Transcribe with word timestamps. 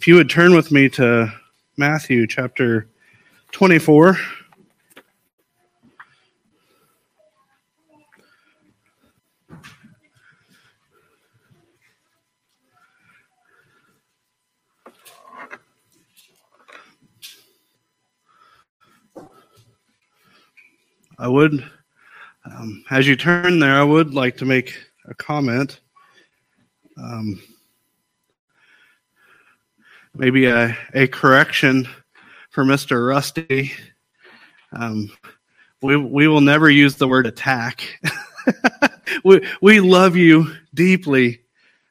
If 0.00 0.08
you 0.08 0.14
would 0.14 0.30
turn 0.30 0.54
with 0.54 0.72
me 0.72 0.88
to 0.88 1.30
Matthew 1.76 2.26
chapter 2.26 2.88
24. 3.52 4.16
I 21.18 21.28
would, 21.28 21.62
um, 22.46 22.82
as 22.90 23.06
you 23.06 23.16
turn 23.16 23.58
there, 23.58 23.74
I 23.74 23.82
would 23.82 24.14
like 24.14 24.38
to 24.38 24.46
make 24.46 24.78
a 25.04 25.14
comment. 25.14 25.80
Um, 26.96 27.38
maybe 30.14 30.46
a, 30.46 30.76
a 30.94 31.06
correction 31.06 31.88
for 32.50 32.64
Mr. 32.64 33.06
Rusty. 33.06 33.72
Um, 34.72 35.10
we, 35.82 35.96
we 35.96 36.28
will 36.28 36.40
never 36.40 36.68
use 36.68 36.96
the 36.96 37.08
word 37.08 37.26
attack. 37.26 38.00
we, 39.24 39.46
we 39.60 39.80
love 39.80 40.16
you 40.16 40.54
deeply. 40.74 41.40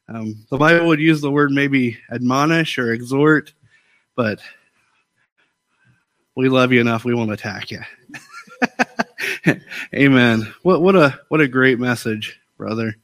Um, 0.07 0.45
the 0.49 0.57
Bible 0.57 0.88
would 0.88 0.99
use 0.99 1.21
the 1.21 1.31
word 1.31 1.52
maybe 1.52 1.98
admonish 2.12 2.77
or 2.77 2.93
exhort, 2.93 3.53
but 4.16 4.40
we 6.35 6.49
love 6.49 6.71
you 6.71 6.81
enough. 6.81 7.04
We 7.04 7.13
won't 7.13 7.31
attack 7.31 7.70
you. 7.71 7.81
Amen. 9.93 10.54
What 10.63 10.81
what 10.81 10.95
a 10.95 11.20
what 11.29 11.41
a 11.41 11.48
great 11.48 11.79
message, 11.79 12.40
brother. 12.57 12.95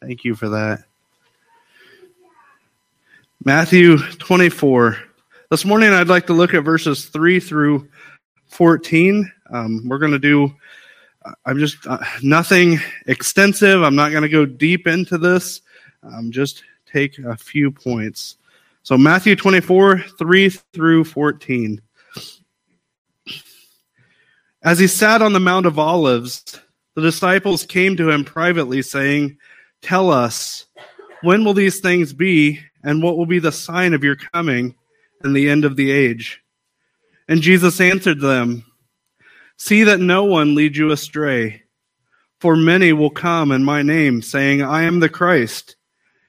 Thank 0.00 0.24
you 0.24 0.34
for 0.34 0.48
that. 0.50 0.84
Matthew 3.46 3.98
24. 3.98 4.96
This 5.50 5.66
morning, 5.66 5.90
I'd 5.90 6.08
like 6.08 6.26
to 6.28 6.32
look 6.32 6.54
at 6.54 6.64
verses 6.64 7.04
3 7.04 7.38
through 7.40 7.86
14. 8.46 9.30
Um, 9.50 9.86
we're 9.86 9.98
going 9.98 10.12
to 10.12 10.18
do, 10.18 10.50
I'm 11.44 11.58
just 11.58 11.86
uh, 11.86 11.98
nothing 12.22 12.78
extensive. 13.06 13.82
I'm 13.82 13.96
not 13.96 14.12
going 14.12 14.22
to 14.22 14.30
go 14.30 14.46
deep 14.46 14.86
into 14.86 15.18
this. 15.18 15.60
Um, 16.02 16.30
just 16.30 16.64
take 16.90 17.18
a 17.18 17.36
few 17.36 17.70
points. 17.70 18.36
So, 18.82 18.96
Matthew 18.96 19.36
24, 19.36 19.98
3 19.98 20.48
through 20.48 21.04
14. 21.04 21.82
As 24.62 24.78
he 24.78 24.86
sat 24.86 25.20
on 25.20 25.34
the 25.34 25.40
Mount 25.40 25.66
of 25.66 25.78
Olives, 25.78 26.58
the 26.94 27.02
disciples 27.02 27.66
came 27.66 27.94
to 27.98 28.08
him 28.08 28.24
privately, 28.24 28.80
saying, 28.80 29.36
Tell 29.82 30.10
us, 30.10 30.64
when 31.20 31.44
will 31.44 31.52
these 31.52 31.80
things 31.80 32.14
be? 32.14 32.60
And 32.84 33.02
what 33.02 33.16
will 33.16 33.26
be 33.26 33.38
the 33.38 33.50
sign 33.50 33.94
of 33.94 34.04
your 34.04 34.14
coming 34.14 34.76
and 35.22 35.34
the 35.34 35.48
end 35.48 35.64
of 35.64 35.74
the 35.74 35.90
age? 35.90 36.42
And 37.26 37.40
Jesus 37.40 37.80
answered 37.80 38.20
them, 38.20 38.64
See 39.56 39.84
that 39.84 40.00
no 40.00 40.24
one 40.24 40.54
lead 40.54 40.76
you 40.76 40.90
astray. 40.90 41.62
For 42.40 42.56
many 42.56 42.92
will 42.92 43.10
come 43.10 43.50
in 43.52 43.64
my 43.64 43.80
name, 43.80 44.20
saying, 44.20 44.60
I 44.60 44.82
am 44.82 45.00
the 45.00 45.08
Christ, 45.08 45.76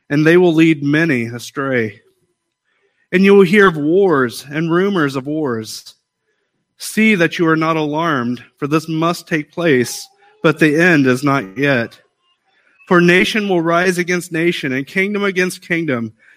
and 0.09 0.25
they 0.25 0.37
will 0.37 0.53
lead 0.53 0.81
many 0.81 1.25
astray. 1.25 2.01
And 3.11 3.23
you 3.23 3.35
will 3.35 3.43
hear 3.43 3.67
of 3.67 3.75
wars 3.75 4.45
and 4.49 4.71
rumors 4.71 5.17
of 5.17 5.27
wars. 5.27 5.95
See 6.77 7.15
that 7.15 7.37
you 7.37 7.47
are 7.49 7.57
not 7.57 7.75
alarmed, 7.75 8.45
for 8.57 8.67
this 8.67 8.87
must 8.87 9.27
take 9.27 9.51
place, 9.51 10.07
but 10.41 10.59
the 10.59 10.79
end 10.79 11.05
is 11.07 11.23
not 11.23 11.57
yet. 11.57 11.99
For 12.87 13.01
nation 13.01 13.49
will 13.49 13.61
rise 13.61 13.97
against 13.97 14.31
nation, 14.31 14.71
and 14.71 14.87
kingdom 14.87 15.23
against 15.23 15.61
kingdom 15.61 16.13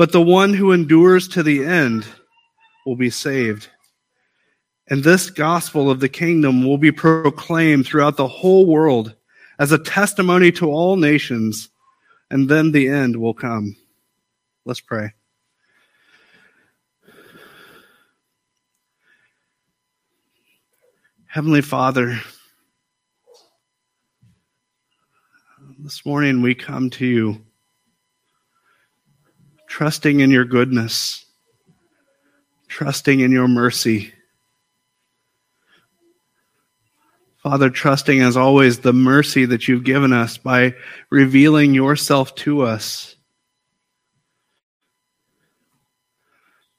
But 0.00 0.12
the 0.12 0.22
one 0.22 0.54
who 0.54 0.72
endures 0.72 1.28
to 1.28 1.42
the 1.42 1.62
end 1.62 2.06
will 2.86 2.96
be 2.96 3.10
saved. 3.10 3.68
And 4.88 5.04
this 5.04 5.28
gospel 5.28 5.90
of 5.90 6.00
the 6.00 6.08
kingdom 6.08 6.64
will 6.64 6.78
be 6.78 6.90
proclaimed 6.90 7.84
throughout 7.84 8.16
the 8.16 8.26
whole 8.26 8.64
world 8.64 9.14
as 9.58 9.72
a 9.72 9.78
testimony 9.78 10.52
to 10.52 10.70
all 10.70 10.96
nations, 10.96 11.68
and 12.30 12.48
then 12.48 12.72
the 12.72 12.88
end 12.88 13.14
will 13.14 13.34
come. 13.34 13.76
Let's 14.64 14.80
pray. 14.80 15.12
Heavenly 21.26 21.60
Father, 21.60 22.18
this 25.78 26.06
morning 26.06 26.40
we 26.40 26.54
come 26.54 26.88
to 26.88 27.04
you 27.04 27.44
trusting 29.70 30.18
in 30.18 30.32
your 30.32 30.44
goodness, 30.44 31.24
trusting 32.66 33.20
in 33.20 33.30
your 33.30 33.46
mercy. 33.46 34.12
Father, 37.36 37.70
trusting 37.70 38.20
as 38.20 38.36
always 38.36 38.80
the 38.80 38.92
mercy 38.92 39.44
that 39.44 39.68
you've 39.68 39.84
given 39.84 40.12
us 40.12 40.36
by 40.36 40.74
revealing 41.08 41.72
yourself 41.72 42.34
to 42.34 42.62
us. 42.62 43.14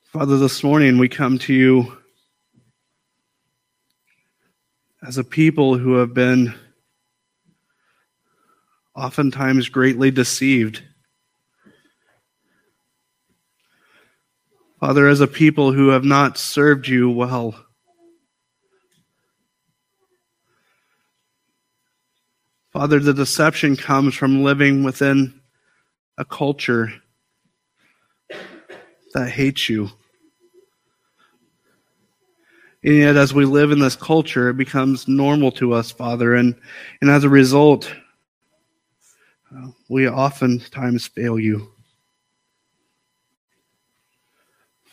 Father, 0.03 0.37
this 0.37 0.61
morning 0.61 0.97
we 0.97 1.07
come 1.07 1.39
to 1.39 1.53
you 1.53 1.97
as 5.01 5.17
a 5.17 5.23
people 5.23 5.77
who 5.77 5.95
have 5.95 6.13
been 6.13 6.53
oftentimes 8.93 9.69
greatly 9.69 10.11
deceived. 10.11 10.83
Father, 14.81 15.07
as 15.07 15.21
a 15.21 15.27
people 15.27 15.71
who 15.71 15.89
have 15.89 16.03
not 16.03 16.39
served 16.39 16.87
you 16.87 17.07
well, 17.07 17.53
Father, 22.73 22.99
the 22.99 23.13
deception 23.13 23.75
comes 23.77 24.15
from 24.15 24.43
living 24.43 24.83
within 24.83 25.39
a 26.17 26.25
culture 26.25 26.91
that 29.13 29.29
hates 29.29 29.69
you. 29.69 29.91
And 32.83 32.95
yet, 32.95 33.17
as 33.17 33.35
we 33.35 33.45
live 33.45 33.71
in 33.71 33.77
this 33.77 33.95
culture, 33.95 34.49
it 34.49 34.57
becomes 34.57 35.07
normal 35.07 35.51
to 35.51 35.73
us, 35.73 35.91
Father. 35.91 36.33
And, 36.33 36.55
and 37.01 37.11
as 37.11 37.23
a 37.23 37.29
result, 37.29 37.93
uh, 39.55 39.67
we 39.89 40.09
oftentimes 40.09 41.05
fail 41.05 41.37
you. 41.37 41.71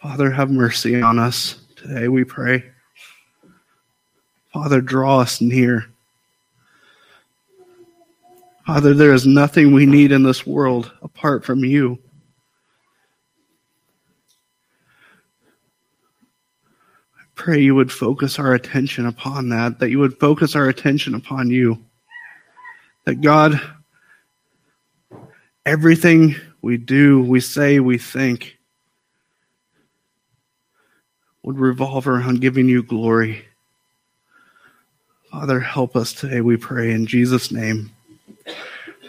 Father, 0.02 0.30
have 0.30 0.48
mercy 0.48 1.02
on 1.02 1.18
us 1.18 1.60
today, 1.74 2.06
we 2.06 2.22
pray. 2.22 2.62
Father, 4.52 4.80
draw 4.80 5.18
us 5.18 5.40
near. 5.40 5.86
Father, 8.64 8.94
there 8.94 9.12
is 9.12 9.26
nothing 9.26 9.72
we 9.72 9.86
need 9.86 10.12
in 10.12 10.22
this 10.22 10.46
world 10.46 10.92
apart 11.02 11.44
from 11.44 11.64
you. 11.64 11.98
I 17.18 17.24
pray 17.34 17.60
you 17.60 17.74
would 17.74 17.90
focus 17.90 18.38
our 18.38 18.54
attention 18.54 19.06
upon 19.06 19.48
that, 19.48 19.80
that 19.80 19.90
you 19.90 19.98
would 19.98 20.20
focus 20.20 20.54
our 20.54 20.68
attention 20.68 21.16
upon 21.16 21.50
you. 21.50 21.76
That 23.04 23.20
God, 23.20 23.60
everything 25.66 26.36
we 26.62 26.76
do, 26.76 27.20
we 27.20 27.40
say, 27.40 27.80
we 27.80 27.98
think, 27.98 28.57
would 31.42 31.58
revolve 31.58 32.06
around 32.06 32.40
giving 32.40 32.68
you 32.68 32.82
glory. 32.82 33.44
Father, 35.30 35.60
help 35.60 35.94
us 35.94 36.12
today, 36.12 36.40
we 36.40 36.56
pray 36.56 36.92
in 36.92 37.06
Jesus' 37.06 37.52
name. 37.52 37.90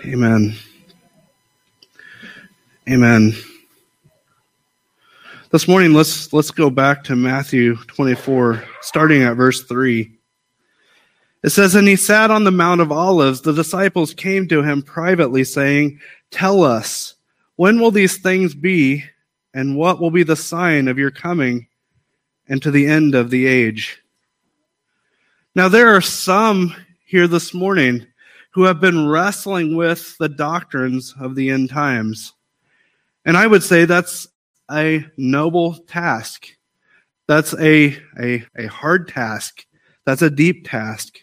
Amen. 0.05 0.55
Amen. 2.89 3.33
This 5.51 5.67
morning, 5.67 5.93
let's 5.93 6.31
let's 6.31 6.51
go 6.51 6.69
back 6.69 7.05
to 7.05 7.15
Matthew 7.15 7.75
24, 7.87 8.63
starting 8.81 9.23
at 9.23 9.35
verse 9.35 9.63
3. 9.63 10.11
It 11.41 11.49
says, 11.49 11.73
And 11.73 11.87
he 11.87 11.95
sat 11.95 12.31
on 12.31 12.43
the 12.43 12.51
Mount 12.51 12.81
of 12.81 12.91
Olives. 12.91 13.41
The 13.41 13.53
disciples 13.53 14.13
came 14.13 14.47
to 14.49 14.61
him 14.61 14.81
privately, 14.81 15.43
saying, 15.43 16.01
Tell 16.31 16.63
us, 16.63 17.15
when 17.55 17.79
will 17.79 17.91
these 17.91 18.17
things 18.17 18.53
be, 18.53 19.05
and 19.53 19.77
what 19.77 19.99
will 19.99 20.11
be 20.11 20.23
the 20.23 20.35
sign 20.35 20.87
of 20.87 20.99
your 20.99 21.11
coming 21.11 21.67
and 22.49 22.61
to 22.61 22.71
the 22.71 22.87
end 22.87 23.15
of 23.15 23.29
the 23.29 23.45
age? 23.47 24.01
Now, 25.55 25.69
there 25.69 25.95
are 25.95 26.01
some 26.01 26.75
here 27.05 27.27
this 27.27 27.53
morning 27.53 28.05
who 28.51 28.63
have 28.63 28.81
been 28.81 29.07
wrestling 29.07 29.75
with 29.75 30.17
the 30.17 30.29
doctrines 30.29 31.13
of 31.19 31.35
the 31.35 31.49
end 31.49 31.69
times. 31.69 32.33
And 33.25 33.37
I 33.37 33.47
would 33.47 33.63
say 33.63 33.85
that's 33.85 34.27
a 34.71 35.05
noble 35.17 35.75
task. 35.75 36.47
That's 37.27 37.53
a, 37.53 37.97
a, 38.19 38.45
a 38.57 38.67
hard 38.67 39.07
task. 39.07 39.65
That's 40.05 40.21
a 40.21 40.29
deep 40.29 40.67
task. 40.67 41.19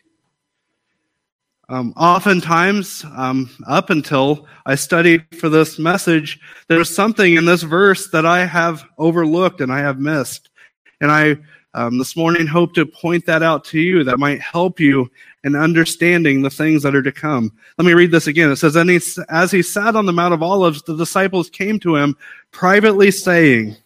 Um, 1.68 1.92
oftentimes, 1.96 3.04
um, 3.16 3.50
up 3.66 3.90
until 3.90 4.46
I 4.66 4.76
studied 4.76 5.24
for 5.36 5.48
this 5.48 5.80
message, 5.80 6.38
there's 6.68 6.94
something 6.94 7.34
in 7.34 7.44
this 7.44 7.62
verse 7.62 8.08
that 8.10 8.24
I 8.24 8.44
have 8.46 8.84
overlooked 8.98 9.60
and 9.60 9.72
I 9.72 9.80
have 9.80 9.98
missed. 9.98 10.48
And 11.00 11.10
I 11.10 11.36
um, 11.76 11.98
this 11.98 12.16
morning 12.16 12.46
hope 12.46 12.72
to 12.72 12.86
point 12.86 13.26
that 13.26 13.42
out 13.42 13.62
to 13.66 13.78
you 13.78 14.02
that 14.02 14.18
might 14.18 14.40
help 14.40 14.80
you 14.80 15.10
in 15.44 15.54
understanding 15.54 16.40
the 16.40 16.48
things 16.48 16.82
that 16.82 16.94
are 16.94 17.02
to 17.02 17.12
come. 17.12 17.52
Let 17.76 17.84
me 17.84 17.92
read 17.92 18.10
this 18.10 18.28
again. 18.28 18.50
It 18.50 18.56
says, 18.56 18.76
And 18.76 18.88
he, 18.88 18.98
as 19.28 19.50
he 19.50 19.60
sat 19.60 19.94
on 19.94 20.06
the 20.06 20.12
Mount 20.12 20.32
of 20.32 20.42
Olives, 20.42 20.80
the 20.82 20.96
disciples 20.96 21.50
came 21.50 21.78
to 21.80 21.96
him 21.96 22.16
privately 22.50 23.10
saying, 23.10 23.76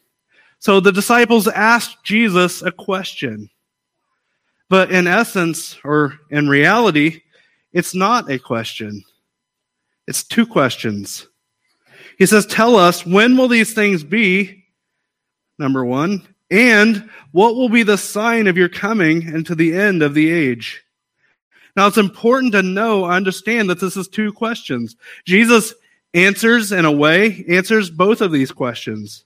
So 0.60 0.78
the 0.78 0.92
disciples 0.92 1.48
asked 1.48 2.04
Jesus 2.04 2.62
a 2.62 2.70
question. 2.70 3.50
But 4.68 4.92
in 4.92 5.08
essence, 5.08 5.76
or 5.82 6.16
in 6.30 6.48
reality, 6.48 7.22
it's 7.72 7.92
not 7.92 8.30
a 8.30 8.38
question. 8.38 9.02
It's 10.06 10.22
two 10.22 10.46
questions. 10.46 11.26
He 12.18 12.26
says, 12.26 12.46
Tell 12.46 12.76
us, 12.76 13.04
when 13.04 13.36
will 13.36 13.48
these 13.48 13.74
things 13.74 14.04
be? 14.04 14.64
Number 15.58 15.84
one. 15.84 16.29
And 16.50 17.08
what 17.32 17.54
will 17.54 17.68
be 17.68 17.82
the 17.82 17.98
sign 17.98 18.46
of 18.46 18.56
your 18.56 18.68
coming 18.68 19.26
and 19.28 19.46
to 19.46 19.54
the 19.54 19.74
end 19.74 20.02
of 20.02 20.14
the 20.14 20.30
age? 20.30 20.82
Now, 21.76 21.86
it's 21.86 21.98
important 21.98 22.52
to 22.52 22.62
know, 22.62 23.04
understand 23.04 23.70
that 23.70 23.80
this 23.80 23.96
is 23.96 24.08
two 24.08 24.32
questions. 24.32 24.96
Jesus 25.24 25.74
answers, 26.14 26.72
in 26.72 26.84
a 26.84 26.92
way, 26.92 27.44
answers 27.48 27.90
both 27.90 28.20
of 28.20 28.32
these 28.32 28.50
questions. 28.50 29.24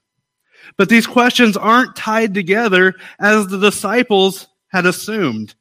But 0.77 0.89
these 0.89 1.07
questions 1.07 1.57
aren't 1.57 1.97
tied 1.97 2.35
together 2.35 2.95
as 3.19 3.47
the 3.47 3.59
disciples 3.59 4.49
had 4.69 4.87
assumed. 4.87 5.55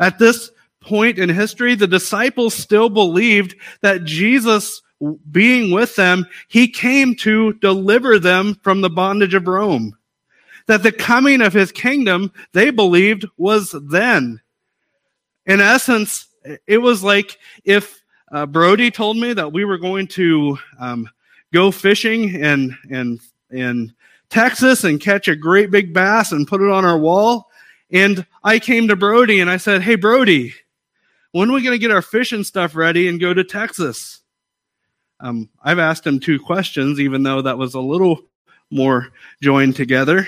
At 0.00 0.18
this 0.18 0.50
point 0.80 1.18
in 1.18 1.28
history, 1.28 1.74
the 1.74 1.86
disciples 1.86 2.54
still 2.54 2.88
believed 2.88 3.54
that 3.82 4.04
Jesus 4.04 4.82
being 5.30 5.70
with 5.70 5.96
them, 5.96 6.26
he 6.48 6.68
came 6.68 7.14
to 7.16 7.52
deliver 7.54 8.18
them 8.18 8.58
from 8.62 8.80
the 8.80 8.90
bondage 8.90 9.34
of 9.34 9.46
Rome. 9.46 9.96
That 10.66 10.82
the 10.82 10.92
coming 10.92 11.42
of 11.42 11.52
his 11.52 11.72
kingdom, 11.72 12.32
they 12.52 12.70
believed, 12.70 13.26
was 13.36 13.74
then. 13.88 14.40
In 15.46 15.60
essence, 15.60 16.28
it 16.66 16.78
was 16.78 17.02
like 17.02 17.38
if 17.64 18.02
uh, 18.32 18.46
Brody 18.46 18.90
told 18.90 19.16
me 19.16 19.32
that 19.34 19.52
we 19.52 19.64
were 19.64 19.78
going 19.78 20.06
to 20.08 20.58
um, 20.78 21.08
go 21.52 21.70
fishing 21.70 22.34
in, 22.34 22.76
in, 22.88 23.20
in 23.50 23.94
Texas 24.30 24.84
and 24.84 25.00
catch 25.00 25.28
a 25.28 25.36
great 25.36 25.70
big 25.70 25.92
bass 25.92 26.32
and 26.32 26.48
put 26.48 26.60
it 26.60 26.70
on 26.70 26.84
our 26.84 26.98
wall. 26.98 27.50
And 27.90 28.26
I 28.42 28.58
came 28.58 28.88
to 28.88 28.96
Brody 28.96 29.40
and 29.40 29.50
I 29.50 29.58
said, 29.58 29.82
Hey, 29.82 29.94
Brody, 29.94 30.54
when 31.32 31.50
are 31.50 31.52
we 31.52 31.62
going 31.62 31.74
to 31.74 31.78
get 31.78 31.90
our 31.90 32.02
fishing 32.02 32.44
stuff 32.44 32.74
ready 32.74 33.08
and 33.08 33.20
go 33.20 33.34
to 33.34 33.44
Texas? 33.44 34.20
Um, 35.20 35.48
I've 35.62 35.78
asked 35.78 36.06
him 36.06 36.18
two 36.18 36.40
questions, 36.40 36.98
even 36.98 37.22
though 37.22 37.42
that 37.42 37.58
was 37.58 37.74
a 37.74 37.80
little 37.80 38.20
more 38.70 39.12
joined 39.42 39.76
together. 39.76 40.26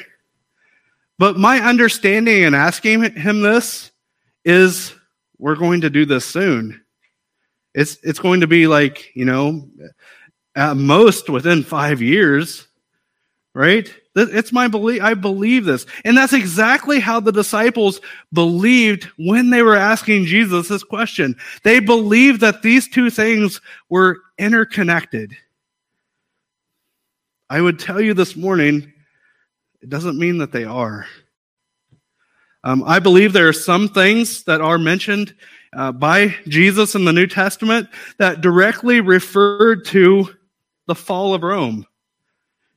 But 1.19 1.39
my 1.39 1.61
understanding 1.61 2.43
in 2.43 2.55
asking 2.55 3.17
him 3.17 3.41
this 3.41 3.91
is 4.45 4.95
we're 5.39 5.57
going 5.57 5.83
to 5.83 5.91
do 5.91 6.05
this 6.05 6.25
soon. 6.25 6.83
It's, 7.75 7.99
it's 8.03 8.19
going 8.19 8.41
to 8.41 8.47
be 8.47 8.67
like, 8.67 9.15
you 9.15 9.25
know, 9.25 9.69
at 10.55 10.77
most 10.77 11.29
within 11.29 11.63
five 11.63 12.01
years, 12.01 12.67
right? 13.55 13.93
It's 14.15 14.53
my 14.53 14.69
belief. 14.69 15.03
I 15.03 15.13
believe 15.13 15.67
this. 15.67 15.85
And 16.05 16.17
that's 16.17 16.33
exactly 16.33 17.01
how 17.01 17.21
the 17.21 17.33
disciples 17.33 18.01
believed 18.33 19.05
when 19.19 19.51
they 19.51 19.63
were 19.63 19.77
asking 19.77 20.25
Jesus 20.25 20.69
this 20.69 20.83
question. 20.83 21.37
They 21.65 21.81
believed 21.81 22.41
that 22.41 22.63
these 22.63 22.89
two 22.89 23.11
things 23.11 23.61
were 23.91 24.21
interconnected. 24.39 25.37
I 27.51 27.61
would 27.61 27.79
tell 27.79 28.01
you 28.01 28.15
this 28.15 28.37
morning, 28.37 28.93
it 29.87 29.91
doesn't 29.91 30.19
mean 30.19 30.39
that 30.39 30.51
they 30.51 30.65
are. 30.65 31.07
Um, 32.65 32.83
I 32.85 32.99
believe 32.99 33.33
there 33.33 33.47
are 33.47 33.53
some 33.53 33.89
things 33.89 34.43
that 34.43 34.61
are 34.61 34.79
mentioned 34.79 35.33
uh, 35.77 35.93
by 35.93 36.35
Jesus 36.49 36.97
in 36.97 37.05
the 37.05 37.13
New 37.13 37.29
Testament 37.29 37.89
that 38.19 38.41
directly 38.41 39.01
referred 39.01 39.85
to 39.87 40.35
the 40.89 40.97
fall 40.97 41.35
of 41.35 41.45
Rome. 41.45 41.87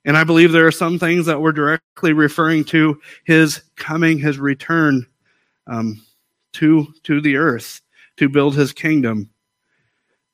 And 0.06 0.16
I 0.16 0.24
believe 0.24 0.52
there 0.52 0.68
are 0.68 0.72
some 0.72 1.00
things 1.00 1.26
that 1.26 1.42
were 1.42 1.52
directly 1.52 2.14
referring 2.14 2.64
to 2.66 3.02
his 3.24 3.64
coming, 3.76 4.20
his 4.20 4.38
return 4.38 5.08
um, 5.66 6.06
to, 6.54 6.94
to 7.06 7.22
the 7.22 7.38
earth 7.38 7.82
to 8.18 8.30
build 8.30 8.54
his 8.54 8.72
kingdom. 8.72 9.32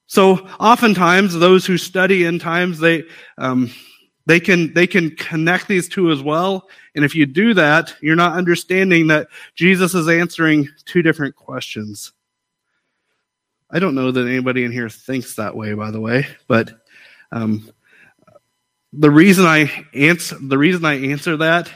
So 0.07 0.45
oftentimes 0.59 1.33
those 1.33 1.65
who 1.65 1.77
study 1.77 2.25
end 2.25 2.41
times, 2.41 2.79
they, 2.79 3.05
um, 3.37 3.71
they 4.25 4.39
can, 4.39 4.73
they 4.73 4.87
can 4.87 5.15
connect 5.15 5.67
these 5.67 5.87
two 5.87 6.11
as 6.11 6.21
well. 6.21 6.67
And 6.95 7.05
if 7.05 7.15
you 7.15 7.25
do 7.25 7.53
that, 7.53 7.95
you're 8.01 8.15
not 8.15 8.37
understanding 8.37 9.07
that 9.07 9.27
Jesus 9.55 9.93
is 9.93 10.07
answering 10.07 10.67
two 10.85 11.01
different 11.01 11.35
questions. 11.35 12.11
I 13.69 13.79
don't 13.79 13.95
know 13.95 14.11
that 14.11 14.27
anybody 14.27 14.63
in 14.63 14.71
here 14.71 14.89
thinks 14.89 15.35
that 15.35 15.55
way, 15.55 15.73
by 15.73 15.91
the 15.91 15.99
way, 15.99 16.27
but 16.47 16.71
um, 17.31 17.69
the 18.93 19.11
reason 19.11 19.45
I 19.45 19.85
answer 19.93 20.37
the 20.39 20.57
reason 20.57 20.85
I 20.85 21.11
answer 21.11 21.35
that, 21.37 21.69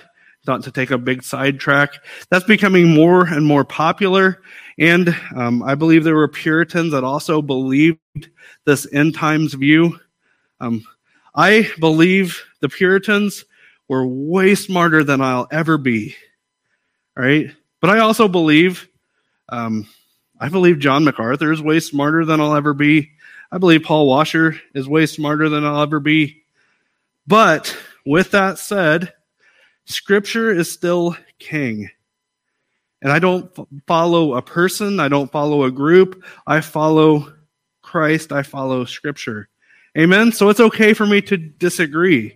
not 0.48 0.64
to 0.64 0.72
take 0.72 0.92
a 0.92 0.98
big 0.98 1.24
sidetrack, 1.24 1.96
that's 2.30 2.46
becoming 2.46 2.94
more 2.94 3.26
and 3.26 3.46
more 3.46 3.66
popular. 3.66 4.42
And 4.78 5.14
um, 5.36 5.62
I 5.64 5.76
believe 5.76 6.04
there 6.04 6.16
were 6.16 6.30
Puritans 6.30 6.94
that 6.94 7.04
also 7.04 7.42
believed 7.42 8.00
this 8.66 8.88
end 8.94 9.16
times 9.16 9.54
view. 9.54 10.00
Um, 10.62 10.86
I 11.36 11.70
believe 11.80 12.44
the 12.60 12.70
Puritans 12.70 13.46
were 13.88 14.06
way 14.06 14.56
smarter 14.56 15.04
than 15.04 15.22
I'll 15.22 15.48
ever 15.52 15.78
be. 15.78 16.16
All 17.18 17.24
right, 17.24 17.52
but 17.82 17.90
I 17.90 18.00
also 18.00 18.28
believe, 18.28 18.88
um, 19.50 19.88
I 20.40 20.50
believe 20.50 20.80
John 20.80 21.04
MacArthur 21.04 21.52
is 21.52 21.62
way 21.62 21.80
smarter 21.80 22.26
than 22.26 22.40
I'll 22.40 22.56
ever 22.56 22.74
be. 22.74 23.12
I 23.52 23.58
believe 23.58 23.84
Paul 23.84 24.08
Washer 24.08 24.60
is 24.74 24.88
way 24.88 25.06
smarter 25.06 25.50
than 25.50 25.66
I'll 25.66 25.82
ever 25.82 26.00
be. 26.00 26.44
But 27.26 27.76
with 28.06 28.32
that 28.32 28.60
said, 28.60 29.14
Scripture 29.86 30.52
is 30.52 30.72
still 30.72 31.18
king. 31.40 31.90
And 33.02 33.12
I 33.12 33.20
don't 33.20 33.50
follow 33.88 34.36
a 34.36 34.42
person, 34.42 35.00
I 35.00 35.08
don't 35.08 35.32
follow 35.32 35.64
a 35.64 35.72
group, 35.72 36.24
I 36.46 36.62
follow 36.62 37.34
Christ, 37.82 38.32
I 38.32 38.44
follow 38.44 38.86
Scripture. 38.86 39.50
Amen? 39.98 40.32
So 40.32 40.50
it's 40.50 40.60
okay 40.60 40.94
for 40.94 41.06
me 41.06 41.22
to 41.22 41.38
disagree 41.38 42.36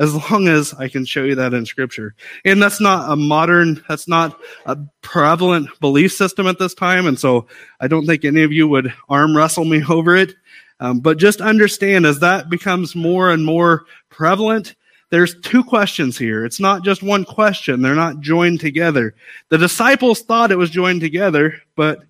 as 0.00 0.14
long 0.30 0.48
as 0.48 0.72
I 0.74 0.88
can 0.88 1.04
show 1.04 1.24
you 1.24 1.34
that 1.34 1.52
in 1.52 1.66
Scripture. 1.66 2.14
And 2.44 2.60
that's 2.60 2.80
not 2.80 3.12
a 3.12 3.16
modern, 3.16 3.84
that's 3.86 4.08
not 4.08 4.40
a 4.64 4.78
prevalent 5.02 5.68
belief 5.78 6.12
system 6.12 6.46
at 6.46 6.58
this 6.58 6.72
time. 6.72 7.06
And 7.06 7.18
so 7.18 7.46
I 7.80 7.86
don't 7.86 8.06
think 8.06 8.24
any 8.24 8.42
of 8.42 8.50
you 8.50 8.66
would 8.66 8.92
arm 9.10 9.36
wrestle 9.36 9.66
me 9.66 9.84
over 9.88 10.16
it. 10.16 10.34
Um, 10.80 11.00
but 11.00 11.18
just 11.18 11.42
understand 11.42 12.06
as 12.06 12.20
that 12.20 12.48
becomes 12.48 12.96
more 12.96 13.30
and 13.30 13.44
more 13.44 13.84
prevalent, 14.08 14.74
there's 15.10 15.38
two 15.40 15.62
questions 15.62 16.16
here. 16.16 16.46
It's 16.46 16.60
not 16.60 16.82
just 16.82 17.02
one 17.02 17.24
question. 17.24 17.82
They're 17.82 17.94
not 17.94 18.20
joined 18.20 18.60
together. 18.60 19.14
The 19.50 19.58
disciples 19.58 20.22
thought 20.22 20.52
it 20.52 20.56
was 20.56 20.70
joined 20.70 21.02
together, 21.02 21.60
but 21.76 22.00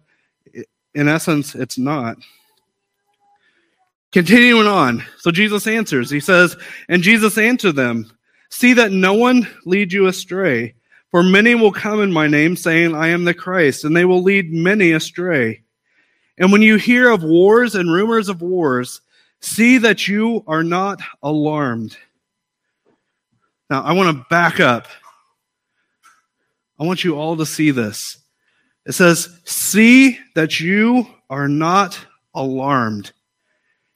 in 0.95 1.09
essence, 1.09 1.57
it's 1.57 1.79
not. 1.79 2.19
Continuing 4.13 4.67
on. 4.67 5.05
So 5.19 5.31
Jesus 5.31 5.67
answers. 5.67 6.11
He 6.11 6.21
says, 6.21 6.57
And 6.89 7.03
Jesus 7.03 7.39
answered 7.39 7.77
them, 7.77 8.11
See 8.51 8.73
that 8.75 8.91
no 8.91 9.15
one 9.15 9.49
lead 9.65 9.93
you 9.93 10.07
astray. 10.07 10.75
For 11.11 11.23
many 11.23 11.55
will 11.55 11.73
come 11.73 12.01
in 12.03 12.13
my 12.13 12.27
name, 12.27 12.57
saying, 12.57 12.95
I 12.95 13.09
am 13.09 13.25
the 13.25 13.35
Christ, 13.35 13.85
and 13.85 13.97
they 13.97 14.05
will 14.05 14.23
lead 14.23 14.53
many 14.53 14.93
astray. 14.93 15.63
And 16.39 16.53
when 16.53 16.63
you 16.63 16.77
hear 16.77 17.11
of 17.11 17.23
wars 17.23 17.75
and 17.75 17.93
rumors 17.93 18.29
of 18.29 18.43
wars, 18.43 19.01
see 19.41 19.79
that 19.79 20.09
you 20.09 20.45
are 20.47 20.63
not 20.63 21.01
alarmed. 21.23 21.97
Now, 23.69 23.83
I 23.83 23.93
want 23.93 24.17
to 24.17 24.27
back 24.31 24.59
up. 24.59 24.89
I 26.79 26.85
want 26.85 27.05
you 27.05 27.17
all 27.17 27.37
to 27.37 27.47
see 27.47 27.73
this. 27.73 28.19
It 28.87 28.93
says, 28.93 29.29
See 29.45 30.19
that 30.35 30.61
you 30.61 31.07
are 31.29 31.49
not 31.49 31.99
alarmed. 32.35 33.13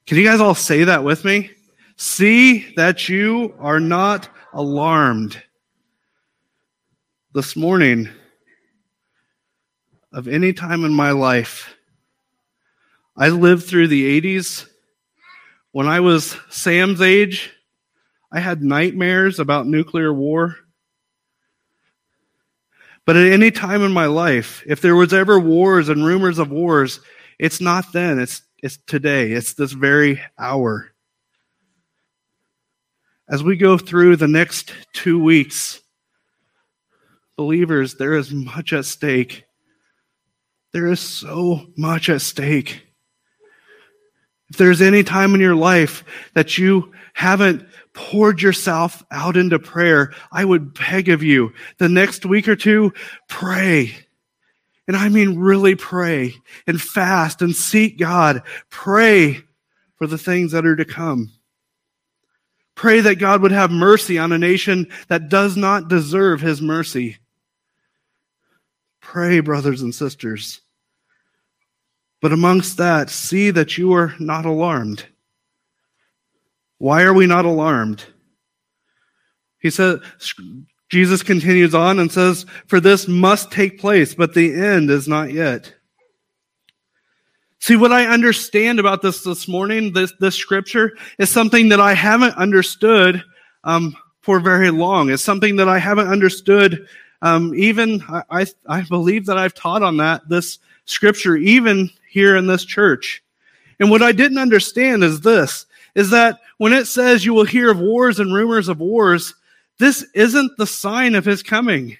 Can 0.06 0.18
you 0.18 0.24
guys 0.24 0.40
all 0.40 0.54
say 0.54 0.84
that 0.84 1.02
with 1.02 1.24
me? 1.24 1.50
See 1.96 2.74
that 2.76 3.08
you 3.08 3.54
are 3.58 3.80
not 3.80 4.28
alarmed. 4.52 5.42
This 7.32 7.56
morning, 7.56 8.10
of 10.12 10.28
any 10.28 10.52
time 10.52 10.84
in 10.84 10.92
my 10.92 11.12
life, 11.12 11.74
I 13.16 13.30
lived 13.30 13.64
through 13.64 13.88
the 13.88 14.20
80s. 14.20 14.68
When 15.72 15.88
I 15.88 16.00
was 16.00 16.36
Sam's 16.50 17.00
age, 17.00 17.50
I 18.30 18.40
had 18.40 18.62
nightmares 18.62 19.40
about 19.40 19.66
nuclear 19.66 20.12
war. 20.12 20.56
But 23.06 23.16
at 23.16 23.32
any 23.32 23.50
time 23.50 23.82
in 23.82 23.92
my 23.92 24.06
life, 24.06 24.62
if 24.66 24.82
there 24.82 24.96
was 24.96 25.14
ever 25.14 25.40
wars 25.40 25.88
and 25.88 26.04
rumors 26.04 26.38
of 26.38 26.50
wars, 26.50 27.00
it's 27.38 27.60
not 27.60 27.92
then, 27.94 28.18
it's, 28.18 28.42
it's 28.64 28.78
today, 28.86 29.32
it's 29.32 29.52
this 29.52 29.72
very 29.72 30.22
hour. 30.38 30.90
As 33.28 33.44
we 33.44 33.58
go 33.58 33.76
through 33.76 34.16
the 34.16 34.26
next 34.26 34.72
two 34.94 35.22
weeks, 35.22 35.82
believers, 37.36 37.96
there 37.96 38.14
is 38.14 38.32
much 38.32 38.72
at 38.72 38.86
stake. 38.86 39.44
There 40.72 40.86
is 40.86 40.98
so 40.98 41.66
much 41.76 42.08
at 42.08 42.22
stake. 42.22 42.86
If 44.48 44.56
there's 44.56 44.80
any 44.80 45.04
time 45.04 45.34
in 45.34 45.42
your 45.42 45.56
life 45.56 46.02
that 46.32 46.56
you 46.56 46.90
haven't 47.12 47.68
poured 47.92 48.40
yourself 48.40 49.04
out 49.10 49.36
into 49.36 49.58
prayer, 49.58 50.14
I 50.32 50.42
would 50.46 50.72
beg 50.72 51.10
of 51.10 51.22
you 51.22 51.52
the 51.76 51.90
next 51.90 52.24
week 52.24 52.48
or 52.48 52.56
two, 52.56 52.94
pray. 53.28 53.94
And 54.86 54.96
I 54.96 55.08
mean 55.08 55.38
really 55.38 55.74
pray 55.74 56.34
and 56.66 56.80
fast 56.80 57.40
and 57.40 57.54
seek 57.54 57.98
God. 57.98 58.42
Pray 58.70 59.42
for 59.96 60.06
the 60.06 60.18
things 60.18 60.52
that 60.52 60.66
are 60.66 60.76
to 60.76 60.84
come. 60.84 61.32
Pray 62.74 63.00
that 63.00 63.16
God 63.16 63.40
would 63.42 63.52
have 63.52 63.70
mercy 63.70 64.18
on 64.18 64.32
a 64.32 64.38
nation 64.38 64.88
that 65.08 65.28
does 65.28 65.56
not 65.56 65.88
deserve 65.88 66.40
his 66.40 66.60
mercy. 66.60 67.18
Pray, 69.00 69.40
brothers 69.40 69.80
and 69.80 69.94
sisters. 69.94 70.60
But 72.20 72.32
amongst 72.32 72.78
that, 72.78 73.10
see 73.10 73.50
that 73.50 73.78
you 73.78 73.92
are 73.92 74.14
not 74.18 74.44
alarmed. 74.44 75.06
Why 76.78 77.02
are 77.02 77.14
we 77.14 77.26
not 77.26 77.44
alarmed? 77.44 78.04
He 79.58 79.70
said, 79.70 80.00
Jesus 80.88 81.22
continues 81.22 81.74
on 81.74 81.98
and 81.98 82.10
says, 82.10 82.46
For 82.66 82.80
this 82.80 83.08
must 83.08 83.50
take 83.50 83.80
place, 83.80 84.14
but 84.14 84.34
the 84.34 84.54
end 84.54 84.90
is 84.90 85.08
not 85.08 85.32
yet. 85.32 85.74
See, 87.58 87.76
what 87.76 87.92
I 87.92 88.06
understand 88.06 88.78
about 88.78 89.00
this 89.00 89.22
this 89.24 89.48
morning, 89.48 89.92
this, 89.92 90.12
this 90.20 90.34
scripture, 90.34 90.98
is 91.18 91.30
something 91.30 91.70
that 91.70 91.80
I 91.80 91.94
haven't 91.94 92.36
understood 92.36 93.24
um, 93.64 93.96
for 94.20 94.38
very 94.38 94.70
long. 94.70 95.10
It's 95.10 95.22
something 95.22 95.56
that 95.56 95.68
I 95.68 95.78
haven't 95.78 96.08
understood. 96.08 96.86
Um, 97.22 97.54
even 97.54 98.02
I, 98.02 98.22
I, 98.30 98.46
I 98.68 98.82
believe 98.82 99.24
that 99.26 99.38
I've 99.38 99.54
taught 99.54 99.82
on 99.82 99.96
that 99.96 100.28
this 100.28 100.58
scripture, 100.84 101.36
even 101.36 101.88
here 102.10 102.36
in 102.36 102.46
this 102.46 102.66
church. 102.66 103.22
And 103.80 103.90
what 103.90 104.02
I 104.02 104.12
didn't 104.12 104.38
understand 104.38 105.02
is 105.02 105.22
this: 105.22 105.64
is 105.94 106.10
that 106.10 106.40
when 106.58 106.74
it 106.74 106.86
says 106.86 107.24
you 107.24 107.32
will 107.32 107.46
hear 107.46 107.70
of 107.70 107.80
wars 107.80 108.20
and 108.20 108.34
rumors 108.34 108.68
of 108.68 108.78
wars, 108.80 109.34
this 109.78 110.02
isn't 110.14 110.56
the 110.56 110.66
sign 110.66 111.14
of 111.14 111.24
his 111.24 111.42
coming. 111.42 111.96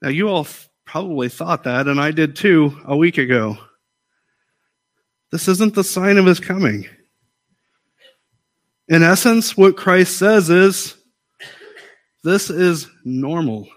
Now, 0.00 0.08
you 0.08 0.28
all 0.28 0.46
probably 0.84 1.28
thought 1.28 1.64
that, 1.64 1.86
and 1.86 2.00
I 2.00 2.10
did 2.10 2.36
too 2.36 2.80
a 2.84 2.96
week 2.96 3.18
ago. 3.18 3.58
This 5.30 5.48
isn't 5.48 5.74
the 5.74 5.84
sign 5.84 6.16
of 6.16 6.26
his 6.26 6.40
coming. 6.40 6.86
In 8.88 9.02
essence, 9.02 9.56
what 9.56 9.76
Christ 9.76 10.16
says 10.16 10.48
is 10.48 10.94
this 12.24 12.48
is 12.48 12.88
normal 13.04 13.68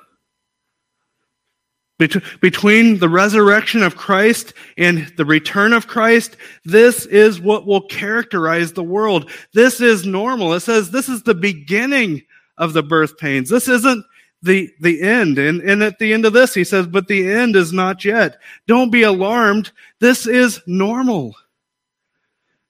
between 2.40 3.00
the 3.00 3.10
resurrection 3.10 3.84
of 3.84 3.96
Christ 3.96 4.54
and 4.78 5.12
the 5.18 5.26
return 5.26 5.74
of 5.74 5.88
Christ, 5.88 6.38
this 6.66 7.06
is 7.06 7.40
what 7.40 7.66
will 7.66 7.82
characterize 7.82 8.74
the 8.74 8.84
world. 8.84 9.30
This 9.54 9.82
is 9.82 10.06
normal. 10.06 10.54
It 10.54 10.62
says 10.62 10.92
this 10.92 11.10
is 11.10 11.24
the 11.24 11.36
beginning 11.36 12.24
of 12.58 12.74
the 12.74 12.84
birth 12.84 13.18
pains. 13.18 13.50
This 13.50 13.68
isn't 13.68 14.06
the, 14.42 14.72
the 14.80 15.02
end. 15.02 15.38
And, 15.38 15.62
and 15.62 15.84
at 15.84 16.00
the 16.00 16.14
end 16.14 16.26
of 16.26 16.34
this, 16.34 16.54
he 16.54 16.64
says, 16.64 16.88
but 16.88 17.08
the 17.08 17.32
end 17.32 17.56
is 17.56 17.72
not 17.72 18.04
yet. 18.04 18.40
Don't 18.68 18.92
be 18.92 19.04
alarmed. 19.04 19.72
This 20.00 20.28
is 20.28 20.62
normal. 20.66 21.36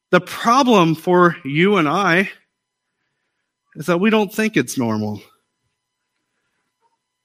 The 0.10 0.22
problem 0.22 0.96
for 0.96 1.38
you 1.46 1.78
and 1.78 1.88
I 1.88 2.30
is 3.76 3.86
that 3.86 4.00
we 4.00 4.10
don't 4.10 4.34
think 4.34 4.58
it's 4.58 4.78
normal. 4.78 5.22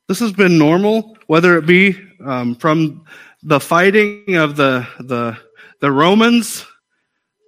This 0.09 0.21
has 0.21 0.33
been 0.33 0.57
normal, 0.57 1.17
whether 1.27 1.59
it 1.59 1.67
be 1.67 1.99
um, 2.25 2.55
from 2.55 3.05
the 3.43 3.59
fighting 3.59 4.37
of 4.37 4.57
the 4.57 4.87
the 5.01 5.37
the 5.81 5.91
Romans, 5.91 6.65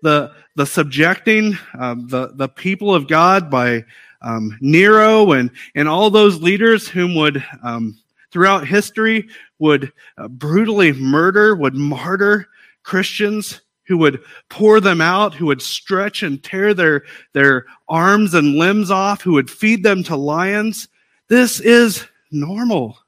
the 0.02 0.32
the 0.56 0.66
subjecting 0.66 1.56
um, 1.78 2.08
the 2.08 2.32
the 2.34 2.48
people 2.48 2.94
of 2.94 3.06
God 3.06 3.50
by 3.50 3.84
um, 4.22 4.58
Nero 4.60 5.32
and 5.32 5.50
and 5.76 5.88
all 5.88 6.10
those 6.10 6.42
leaders 6.42 6.88
whom 6.88 7.14
would 7.14 7.44
um, 7.62 7.96
throughout 8.32 8.66
history 8.66 9.28
would 9.58 9.92
uh, 10.16 10.28
brutally 10.28 10.92
murder, 10.92 11.54
would 11.54 11.74
martyr 11.74 12.48
Christians 12.82 13.60
who 13.86 13.98
would 13.98 14.20
pour 14.50 14.80
them 14.80 15.00
out, 15.00 15.34
who 15.34 15.46
would 15.46 15.62
stretch 15.62 16.22
and 16.22 16.42
tear 16.44 16.74
their, 16.74 17.04
their 17.32 17.64
arms 17.88 18.34
and 18.34 18.56
limbs 18.56 18.90
off, 18.90 19.22
who 19.22 19.32
would 19.32 19.50
feed 19.50 19.82
them 19.82 20.02
to 20.04 20.14
lions. 20.14 20.88
This 21.28 21.58
is 21.58 22.06
normal. 22.30 22.98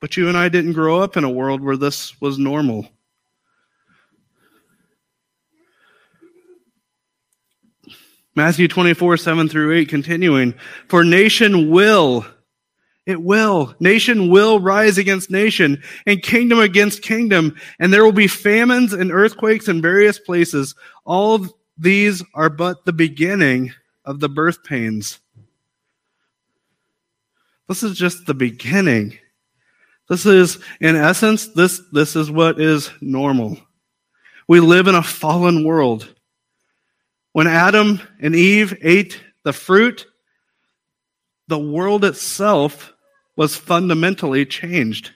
But 0.00 0.16
you 0.16 0.28
and 0.28 0.36
I 0.36 0.48
didn't 0.48 0.74
grow 0.74 1.00
up 1.00 1.16
in 1.16 1.24
a 1.24 1.30
world 1.30 1.62
where 1.62 1.76
this 1.76 2.20
was 2.20 2.38
normal. 2.38 2.88
Matthew 8.36 8.66
24, 8.66 9.16
7 9.16 9.48
through 9.48 9.76
8, 9.76 9.88
continuing. 9.88 10.54
For 10.88 11.04
nation 11.04 11.70
will, 11.70 12.26
it 13.06 13.22
will, 13.22 13.74
nation 13.78 14.28
will 14.28 14.58
rise 14.58 14.98
against 14.98 15.30
nation 15.30 15.82
and 16.04 16.22
kingdom 16.22 16.58
against 16.58 17.02
kingdom, 17.02 17.56
and 17.78 17.92
there 17.92 18.04
will 18.04 18.12
be 18.12 18.26
famines 18.26 18.92
and 18.92 19.12
earthquakes 19.12 19.68
in 19.68 19.80
various 19.80 20.18
places. 20.18 20.74
All 21.04 21.46
these 21.78 22.24
are 22.34 22.50
but 22.50 22.84
the 22.84 22.92
beginning 22.92 23.72
of 24.04 24.20
the 24.20 24.28
birth 24.28 24.64
pains. 24.64 25.20
This 27.68 27.82
is 27.82 27.96
just 27.96 28.26
the 28.26 28.34
beginning. 28.34 29.18
This 30.08 30.26
is, 30.26 30.58
in 30.80 30.96
essence, 30.96 31.48
this, 31.48 31.80
this 31.92 32.14
is 32.14 32.30
what 32.30 32.60
is 32.60 32.90
normal. 33.00 33.58
We 34.46 34.60
live 34.60 34.86
in 34.86 34.94
a 34.94 35.02
fallen 35.02 35.64
world. 35.64 36.14
When 37.32 37.46
Adam 37.46 38.00
and 38.20 38.34
Eve 38.36 38.76
ate 38.82 39.20
the 39.44 39.52
fruit, 39.52 40.06
the 41.48 41.58
world 41.58 42.04
itself 42.04 42.92
was 43.36 43.56
fundamentally 43.56 44.44
changed. 44.46 45.12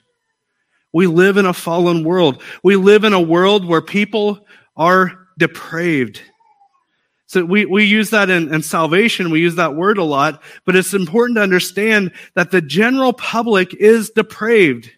We 0.93 1.07
live 1.07 1.37
in 1.37 1.47
a 1.47 1.52
fallen 1.52 2.02
world. 2.02 2.43
We 2.62 2.76
live 2.76 3.05
in 3.05 3.12
a 3.12 3.21
world 3.21 3.67
where 3.67 3.83
people 3.83 4.47
are 4.76 5.28
depraved. 5.38 6.23
So 7.28 7.44
we, 7.44 7.66
we 7.66 7.85
use 7.85 8.08
that 8.11 8.30
in, 8.30 8.52
in 8.52 8.62
salvation. 8.62 9.30
We 9.30 9.40
use 9.40 9.54
that 9.56 9.76
word 9.76 9.99
a 9.99 10.04
lot, 10.04 10.42
but 10.64 10.75
it's 10.75 10.94
important 10.94 11.37
to 11.37 11.42
understand 11.42 12.11
that 12.32 12.50
the 12.50 12.62
general 12.62 13.12
public 13.12 13.75
is 13.75 14.08
depraved. 14.08 14.90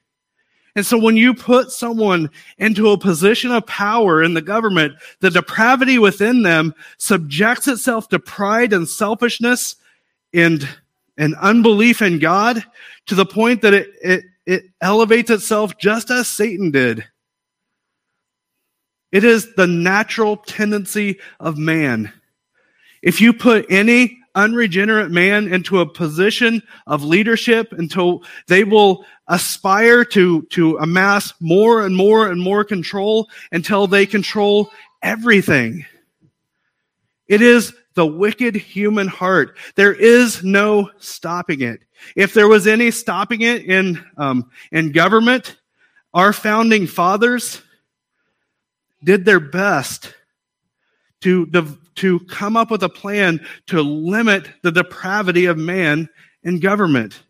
And 0.77 0.87
so 0.87 0.97
when 0.97 1.17
you 1.17 1.35
put 1.35 1.73
someone 1.73 2.31
into 2.57 2.91
a 2.91 2.99
position 2.99 3.51
of 3.51 3.67
power 3.67 4.23
in 4.23 4.35
the 4.35 4.43
government, 4.43 4.95
the 5.19 5.31
depravity 5.31 5.99
within 5.99 6.45
them 6.45 6.73
subjects 6.99 7.67
itself 7.67 8.09
to 8.11 8.21
pride 8.21 8.73
and 8.73 8.89
selfishness 8.89 9.75
and, 10.33 10.69
and 11.19 11.35
unbelief 11.35 12.01
in 12.01 12.21
God 12.21 12.63
to 13.07 13.17
the 13.17 13.27
point 13.27 13.63
that 13.63 13.75
it, 13.75 13.91
it, 14.05 14.25
it 14.47 14.65
elevates 14.81 15.31
itself 15.31 15.77
just 15.79 16.11
as 16.11 16.29
Satan 16.29 16.71
did. 16.71 17.05
It 19.11 19.25
is 19.25 19.53
the 19.57 19.67
natural 19.67 20.37
tendency 20.37 21.19
of 21.41 21.59
man. 21.59 22.13
If 23.03 23.21
you 23.21 23.33
put 23.33 23.67
any 23.71 24.21
unregenerate 24.35 25.11
man 25.11 25.53
into 25.53 25.81
a 25.81 25.87
position 25.87 26.63
of 26.87 27.03
leadership 27.03 27.73
until 27.73 28.23
they 28.47 28.65
will 28.65 29.05
aspire 29.29 30.05
to, 30.05 30.43
to 30.51 30.77
amass 30.79 31.35
more 31.41 31.85
and 31.85 31.97
more 31.97 32.29
and 32.29 32.41
more 32.41 32.65
control 32.65 33.29
until 33.53 33.87
they 33.87 34.07
control 34.07 34.71
everything. 35.03 35.85
It 37.27 37.43
is 37.43 37.73
the 37.95 38.07
wicked 38.07 38.57
human 38.57 39.09
heart. 39.09 39.57
There 39.75 39.93
is 39.93 40.45
no 40.45 40.91
stopping 40.99 41.61
it. 41.61 41.81
If 42.17 42.35
there 42.35 42.49
was 42.49 42.67
any 42.67 42.91
stopping 42.91 43.43
it 43.43 43.65
in, 43.65 44.05
um, 44.17 44.51
in 44.73 44.93
government, 44.93 45.57
our 46.15 46.33
founding 46.33 46.87
fathers 46.87 47.63
did 49.03 49.25
their 49.25 49.41
best 49.41 50.15
to, 51.21 51.47
to 51.97 52.21
come 52.21 52.57
up 52.57 52.71
with 52.71 52.83
a 52.83 52.89
plan 52.89 53.45
to 53.67 53.83
limit 53.83 54.49
the 54.63 54.73
depravity 54.73 55.47
of 55.47 55.59
man 55.59 56.09
in 56.43 56.61
government. 56.61 57.23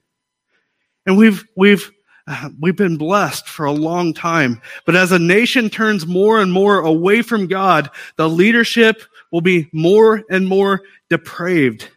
And 1.07 1.17
we've, 1.17 1.45
we've, 1.57 1.90
uh, 2.26 2.50
we've 2.61 2.76
been 2.76 2.97
blessed 2.97 3.49
for 3.49 3.67
a 3.67 3.73
long 3.73 4.14
time. 4.14 4.61
But 4.87 4.97
as 4.97 5.12
a 5.12 5.19
nation 5.19 5.71
turns 5.71 6.07
more 6.07 6.40
and 6.40 6.52
more 6.52 6.79
away 6.79 7.23
from 7.23 7.47
God, 7.47 7.90
the 8.17 8.29
leadership 8.29 9.02
will 9.33 9.40
be 9.40 9.69
more 9.73 10.23
and 10.31 10.47
more 10.47 10.83
depraved 11.09 11.88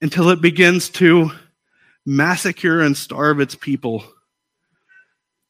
until 0.00 0.30
it 0.30 0.40
begins 0.40 0.88
to 0.90 1.30
massacre 2.06 2.80
and 2.80 2.96
starve 2.96 3.40
its 3.40 3.54
people 3.54 4.04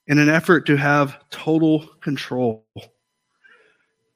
in 0.07 0.19
an 0.19 0.29
effort 0.29 0.67
to 0.67 0.77
have 0.77 1.19
total 1.31 1.87
control 2.01 2.65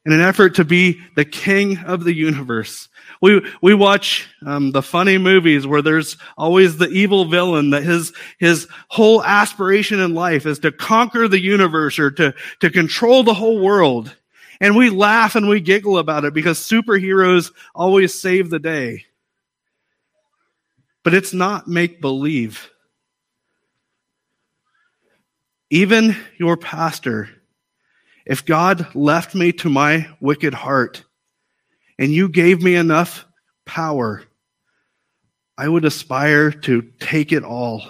in 0.08 0.14
an 0.14 0.20
effort 0.22 0.54
to 0.54 0.64
be 0.64 0.98
the 1.16 1.24
king 1.26 1.76
of 1.80 2.02
the 2.02 2.14
universe. 2.14 2.88
We, 3.20 3.42
we 3.60 3.74
watch 3.74 4.26
um, 4.46 4.72
the 4.72 4.80
funny 4.80 5.18
movies 5.18 5.66
where 5.66 5.82
there's 5.82 6.16
always 6.38 6.78
the 6.78 6.88
evil 6.88 7.26
villain 7.26 7.68
that 7.70 7.82
his, 7.82 8.14
his 8.38 8.68
whole 8.88 9.22
aspiration 9.22 10.00
in 10.00 10.14
life 10.14 10.46
is 10.46 10.60
to 10.60 10.72
conquer 10.72 11.28
the 11.28 11.38
universe 11.38 11.98
or 11.98 12.10
to, 12.12 12.32
to 12.60 12.70
control 12.70 13.22
the 13.22 13.34
whole 13.34 13.60
world. 13.60 14.16
And 14.62 14.74
we 14.76 14.88
laugh 14.88 15.34
and 15.34 15.46
we 15.46 15.60
giggle 15.60 15.98
about 15.98 16.24
it 16.24 16.32
because 16.32 16.58
superheroes 16.58 17.52
always 17.74 18.18
save 18.18 18.48
the 18.48 18.58
day. 18.58 19.04
But 21.04 21.12
it's 21.12 21.34
not 21.34 21.68
make 21.68 22.00
believe. 22.00 22.70
Even 25.68 26.16
your 26.38 26.56
pastor 26.56 27.28
if 28.28 28.44
God 28.44 28.94
left 28.94 29.34
me 29.34 29.52
to 29.52 29.70
my 29.70 30.08
wicked 30.20 30.52
heart 30.52 31.02
and 31.98 32.12
you 32.12 32.28
gave 32.28 32.62
me 32.62 32.76
enough 32.76 33.24
power, 33.64 34.22
I 35.56 35.66
would 35.66 35.86
aspire 35.86 36.52
to 36.52 36.82
take 37.00 37.32
it 37.32 37.42
all. 37.42 37.82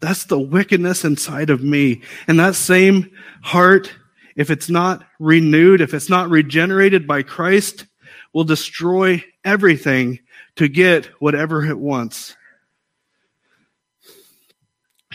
That's 0.00 0.26
the 0.26 0.38
wickedness 0.38 1.04
inside 1.04 1.50
of 1.50 1.62
me. 1.62 2.02
And 2.28 2.38
that 2.38 2.54
same 2.54 3.10
heart, 3.42 3.92
if 4.36 4.48
it's 4.48 4.70
not 4.70 5.04
renewed, 5.18 5.80
if 5.80 5.92
it's 5.92 6.08
not 6.08 6.30
regenerated 6.30 7.06
by 7.06 7.24
Christ, 7.24 7.84
will 8.32 8.44
destroy 8.44 9.24
everything 9.44 10.20
to 10.54 10.68
get 10.68 11.06
whatever 11.20 11.66
it 11.66 11.78
wants. 11.78 12.36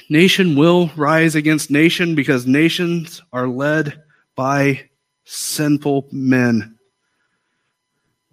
Nation 0.09 0.55
will 0.55 0.91
rise 0.95 1.35
against 1.35 1.71
nation 1.71 2.15
because 2.15 2.45
nations 2.45 3.21
are 3.31 3.47
led 3.47 4.01
by 4.35 4.89
sinful 5.25 6.07
men. 6.11 6.77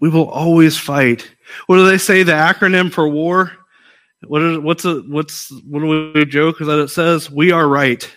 We 0.00 0.08
will 0.08 0.28
always 0.28 0.78
fight. 0.78 1.30
What 1.66 1.76
do 1.76 1.86
they 1.86 1.98
say? 1.98 2.22
The 2.22 2.32
acronym 2.32 2.92
for 2.92 3.08
war? 3.08 3.52
What 4.26 4.42
is, 4.42 4.58
what's 4.58 4.84
a, 4.84 5.00
what's 5.02 5.50
what 5.66 5.80
do 5.80 6.12
we 6.14 6.24
joke 6.24 6.58
that 6.58 6.78
it 6.78 6.88
says? 6.88 7.30
We 7.30 7.52
are 7.52 7.66
right. 7.66 8.08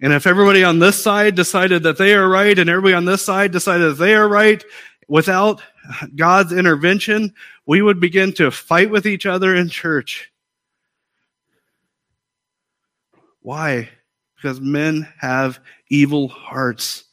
And 0.00 0.12
if 0.12 0.26
everybody 0.26 0.64
on 0.64 0.78
this 0.78 1.02
side 1.02 1.34
decided 1.34 1.82
that 1.84 1.98
they 1.98 2.14
are 2.14 2.28
right, 2.28 2.58
and 2.58 2.68
everybody 2.68 2.94
on 2.94 3.04
this 3.04 3.24
side 3.24 3.52
decided 3.52 3.92
that 3.92 4.04
they 4.04 4.14
are 4.14 4.28
right, 4.28 4.62
without 5.08 5.62
God's 6.14 6.52
intervention, 6.52 7.32
we 7.66 7.82
would 7.82 8.00
begin 8.00 8.32
to 8.34 8.50
fight 8.50 8.90
with 8.90 9.06
each 9.06 9.26
other 9.26 9.54
in 9.54 9.68
church. 9.68 10.30
Why? 13.44 13.90
Because 14.36 14.58
men 14.58 15.06
have 15.18 15.60
evil 15.90 16.28
hearts. 16.28 17.04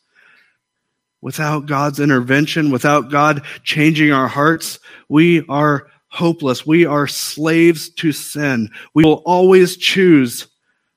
Without 1.19 1.65
God's 1.65 1.99
intervention, 1.99 2.71
without 2.71 3.11
God 3.11 3.43
changing 3.63 4.13
our 4.13 4.29
hearts, 4.29 4.79
we 5.09 5.45
are 5.49 5.87
hopeless. 6.07 6.65
We 6.65 6.85
are 6.85 7.05
slaves 7.05 7.89
to 7.95 8.13
sin. 8.13 8.69
We 8.93 9.03
will 9.03 9.21
always 9.25 9.75
choose 9.75 10.47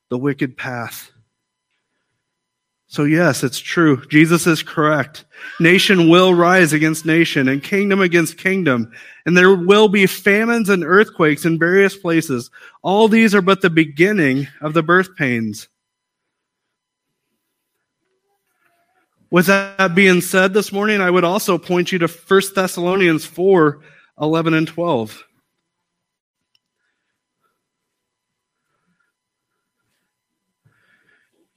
the 0.09 0.18
wicked 0.18 0.56
path. 0.56 1.11
So, 2.94 3.02
yes, 3.02 3.42
it's 3.42 3.59
true. 3.59 4.07
Jesus 4.07 4.46
is 4.46 4.62
correct. 4.62 5.24
Nation 5.59 6.09
will 6.09 6.33
rise 6.33 6.72
against 6.72 7.04
nation 7.04 7.48
and 7.48 7.61
kingdom 7.61 8.00
against 8.00 8.38
kingdom. 8.38 8.92
And 9.26 9.37
there 9.37 9.52
will 9.52 9.88
be 9.88 10.07
famines 10.07 10.68
and 10.68 10.85
earthquakes 10.85 11.44
in 11.44 11.59
various 11.59 11.96
places. 11.96 12.52
All 12.83 13.09
these 13.09 13.35
are 13.35 13.42
but 13.42 13.62
the 13.62 13.68
beginning 13.68 14.46
of 14.61 14.74
the 14.74 14.83
birth 14.85 15.16
pains. 15.16 15.66
With 19.28 19.46
that 19.46 19.96
being 19.96 20.20
said 20.20 20.54
this 20.54 20.70
morning, 20.70 21.00
I 21.00 21.11
would 21.11 21.24
also 21.24 21.59
point 21.59 21.90
you 21.90 21.98
to 21.98 22.07
1 22.07 22.42
Thessalonians 22.54 23.26
4 23.26 23.80
11 24.20 24.54
and 24.54 24.68
12. 24.68 25.24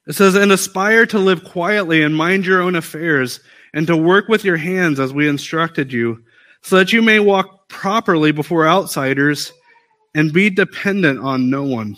It 0.08 0.16
says, 0.16 0.36
and 0.36 0.52
aspire 0.52 1.06
to 1.08 1.20
live 1.20 1.44
quietly 1.44 2.02
and 2.02 2.16
mind 2.16 2.46
your 2.46 2.62
own 2.62 2.76
affairs, 2.76 3.42
and 3.74 3.86
to 3.88 3.98
work 3.98 4.30
with 4.30 4.46
your 4.46 4.58
hands 4.58 5.00
as 5.00 5.14
we 5.14 5.28
instructed 5.28 5.92
you, 5.92 6.24
so 6.62 6.78
that 6.78 6.94
you 6.94 7.02
may 7.02 7.20
walk 7.20 7.68
properly 7.68 8.32
before 8.32 8.68
outsiders 8.68 9.52
and 10.16 10.32
be 10.32 10.50
dependent 10.50 11.20
on 11.20 11.50
no 11.50 11.64
one. 11.64 11.98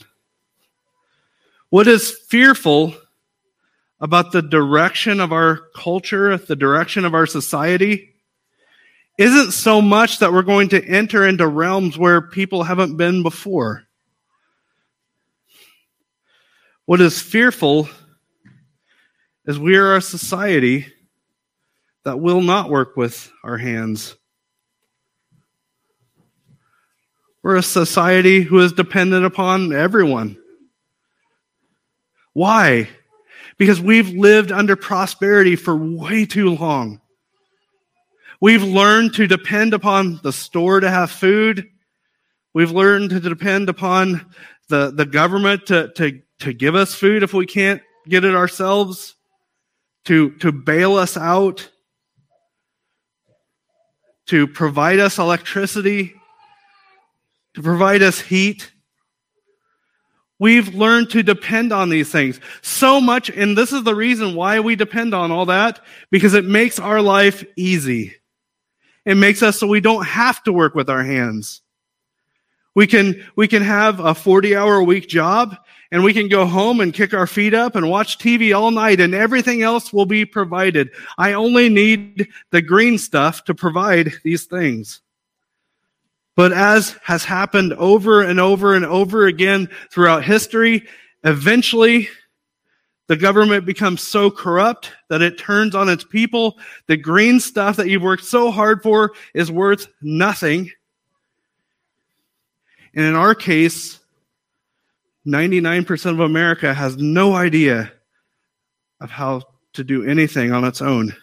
What 1.70 1.88
is 1.88 2.12
fearful 2.28 2.96
about 4.00 4.32
the 4.32 4.42
direction 4.42 5.20
of 5.20 5.32
our 5.32 5.62
culture, 5.76 6.36
the 6.36 6.56
direction 6.56 7.06
of 7.06 7.14
our 7.14 7.28
society, 7.28 8.16
isn't 9.20 9.52
so 9.52 9.82
much 9.82 10.20
that 10.20 10.34
we're 10.34 10.42
going 10.42 10.70
to 10.70 10.84
enter 10.84 11.28
into 11.28 11.46
realms 11.46 11.98
where 11.98 12.22
people 12.22 12.64
haven't 12.64 12.98
been 12.98 13.22
before. 13.22 13.84
What 16.90 17.02
is 17.02 17.22
fearful 17.22 17.88
is 19.46 19.60
we 19.60 19.76
are 19.76 19.96
a 19.96 20.02
society 20.02 20.88
that 22.04 22.20
will 22.20 22.42
not 22.42 22.72
work 22.72 22.98
with 22.98 23.32
our 23.44 23.60
hands. 23.60 24.16
We're 27.44 27.58
a 27.58 27.62
society 27.62 28.42
who 28.42 28.58
is 28.62 28.74
dependent 28.74 29.24
upon 29.24 29.72
everyone. 29.72 30.40
Why? 32.34 32.90
Because 33.60 33.80
we've 33.80 34.10
lived 34.10 34.52
under 34.52 34.76
prosperity 34.76 35.56
for 35.56 35.78
way 35.78 36.26
too 36.26 36.56
long. 36.56 37.02
We've 38.42 38.64
learned 38.64 39.14
to 39.14 39.28
depend 39.28 39.76
upon 39.76 40.22
the 40.24 40.34
store 40.34 40.80
to 40.80 40.90
have 40.90 41.12
food. 41.12 41.70
We've 42.56 42.72
learned 42.72 43.12
to 43.12 43.20
depend 43.20 43.70
upon 43.70 44.34
the, 44.70 44.90
the 44.90 45.06
government 45.06 45.68
to, 45.68 45.90
to 45.94 46.24
to 46.40 46.54
give 46.54 46.76
us 46.76 46.96
food 46.96 47.24
if 47.24 47.34
we 47.34 47.46
can't 47.46 47.82
get 48.08 48.26
it 48.26 48.36
ourselves, 48.36 49.16
to, 50.06 50.32
to 50.38 50.52
bail 50.52 50.96
us 50.96 51.18
out, 51.18 51.70
to 54.28 54.48
provide 54.48 55.00
us 55.00 55.18
electricity, 55.18 56.14
to 57.56 57.62
provide 57.62 58.02
us 58.02 58.20
heat. 58.20 58.72
We've 60.40 60.74
learned 60.74 61.10
to 61.12 61.24
depend 61.24 61.74
on 61.74 61.90
these 61.90 62.12
things 62.12 62.40
so 62.62 63.02
much, 63.02 63.30
and 63.30 63.58
this 63.58 63.74
is 63.74 63.84
the 63.84 63.96
reason 63.96 64.36
why 64.36 64.62
we 64.62 64.76
depend 64.76 65.14
on 65.14 65.32
all 65.32 65.48
that, 65.48 65.84
because 66.12 66.34
it 66.34 66.46
makes 66.46 66.80
our 66.80 67.02
life 67.02 67.44
easy. 67.58 68.16
It 69.06 69.16
makes 69.16 69.44
us 69.44 69.60
so 69.60 69.68
we 69.68 69.82
don't 69.82 70.06
have 70.06 70.42
to 70.44 70.54
work 70.54 70.76
with 70.76 70.90
our 70.90 71.04
hands. 71.04 71.62
We 72.76 72.88
can, 72.88 73.26
we 73.36 73.48
can 73.48 73.64
have 73.64 74.00
a 74.00 74.16
40 74.16 74.56
hour 74.56 74.76
a 74.76 74.84
week 74.84 75.10
job 75.10 75.58
and 75.92 76.04
we 76.04 76.14
can 76.14 76.28
go 76.28 76.46
home 76.46 76.82
and 76.82 76.94
kick 76.94 77.14
our 77.14 77.28
feet 77.28 77.54
up 77.54 77.76
and 77.76 77.90
watch 77.90 78.20
TV 78.20 78.56
all 78.56 78.72
night 78.72 79.00
and 79.00 79.16
everything 79.16 79.62
else 79.62 79.92
will 79.92 80.06
be 80.06 80.26
provided. 80.26 80.90
I 81.18 81.34
only 81.34 81.70
need 81.70 82.28
the 82.52 82.62
green 82.62 82.98
stuff 82.98 83.44
to 83.46 83.56
provide 83.56 84.14
these 84.24 84.46
things. 84.46 85.02
But 86.36 86.54
as 86.54 86.98
has 87.04 87.26
happened 87.26 87.74
over 87.74 88.22
and 88.22 88.40
over 88.40 88.76
and 88.76 88.86
over 88.86 89.26
again 89.26 89.68
throughout 89.92 90.24
history, 90.24 90.88
eventually 91.24 92.08
the 93.08 93.18
government 93.18 93.66
becomes 93.66 94.04
so 94.04 94.30
corrupt 94.30 94.92
that 95.10 95.24
it 95.24 95.40
turns 95.40 95.74
on 95.74 95.90
its 95.90 96.04
people. 96.04 96.60
The 96.86 96.96
green 96.96 97.40
stuff 97.40 97.76
that 97.78 97.90
you've 97.90 98.04
worked 98.04 98.24
so 98.24 98.52
hard 98.52 98.84
for 98.84 99.14
is 99.34 99.52
worth 99.52 99.88
nothing. 100.02 100.72
And 102.94 103.06
in 103.06 103.16
our 103.16 103.34
case, 103.34 103.99
99% 105.30 106.12
of 106.12 106.20
America 106.20 106.74
has 106.74 106.98
no 106.98 107.36
idea 107.36 107.92
of 109.00 109.10
how 109.10 109.44
to 109.74 109.84
do 109.84 110.04
anything 110.06 110.52
on 110.52 110.64
its 110.64 110.82
own. 110.82 111.16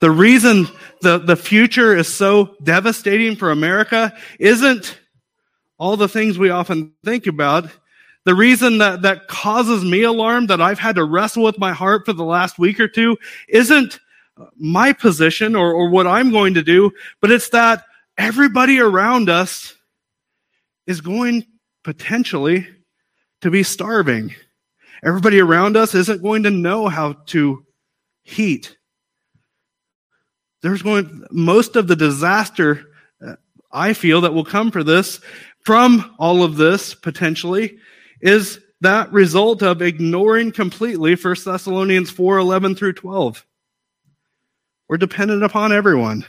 The 0.00 0.10
reason 0.10 0.66
the, 1.00 1.18
the 1.18 1.36
future 1.36 1.96
is 1.96 2.08
so 2.08 2.56
devastating 2.62 3.36
for 3.36 3.52
America 3.52 4.12
isn't 4.38 4.98
all 5.78 5.96
the 5.96 6.08
things 6.08 6.38
we 6.38 6.50
often 6.50 6.92
think 7.04 7.26
about. 7.26 7.68
The 8.24 8.34
reason 8.34 8.78
that, 8.78 9.02
that 9.02 9.28
causes 9.28 9.84
me 9.84 10.02
alarm, 10.02 10.46
that 10.46 10.60
I've 10.60 10.78
had 10.78 10.96
to 10.96 11.04
wrestle 11.04 11.44
with 11.44 11.58
my 11.58 11.72
heart 11.72 12.04
for 12.04 12.12
the 12.12 12.24
last 12.24 12.58
week 12.58 12.80
or 12.80 12.88
two, 12.88 13.16
isn't 13.48 14.00
my 14.56 14.92
position 14.92 15.54
or, 15.54 15.72
or 15.72 15.88
what 15.88 16.06
I'm 16.06 16.30
going 16.30 16.54
to 16.54 16.62
do, 16.62 16.90
but 17.20 17.30
it's 17.30 17.50
that 17.50 17.84
everybody 18.18 18.80
around 18.80 19.28
us 19.28 19.74
is 20.86 21.00
going 21.00 21.44
potentially 21.84 22.66
to 23.40 23.50
be 23.50 23.62
starving. 23.62 24.34
Everybody 25.04 25.40
around 25.40 25.76
us 25.76 25.94
isn't 25.94 26.22
going 26.22 26.44
to 26.44 26.50
know 26.50 26.88
how 26.88 27.14
to 27.26 27.64
heat. 28.22 28.76
There's 30.62 30.82
going, 30.82 31.24
most 31.30 31.74
of 31.74 31.88
the 31.88 31.96
disaster 31.96 32.88
uh, 33.24 33.34
I 33.72 33.94
feel 33.94 34.20
that 34.20 34.34
will 34.34 34.44
come 34.44 34.70
for 34.70 34.84
this, 34.84 35.20
from 35.64 36.14
all 36.18 36.44
of 36.44 36.56
this 36.56 36.94
potentially, 36.94 37.78
is 38.20 38.60
that 38.80 39.12
result 39.12 39.62
of 39.62 39.82
ignoring 39.82 40.52
completely 40.52 41.14
1 41.14 41.36
Thessalonians 41.44 42.10
4 42.10 42.38
11 42.38 42.76
through 42.76 42.92
12. 42.94 43.44
We're 44.88 44.96
dependent 44.98 45.42
upon 45.42 45.72
everyone. 45.72 46.26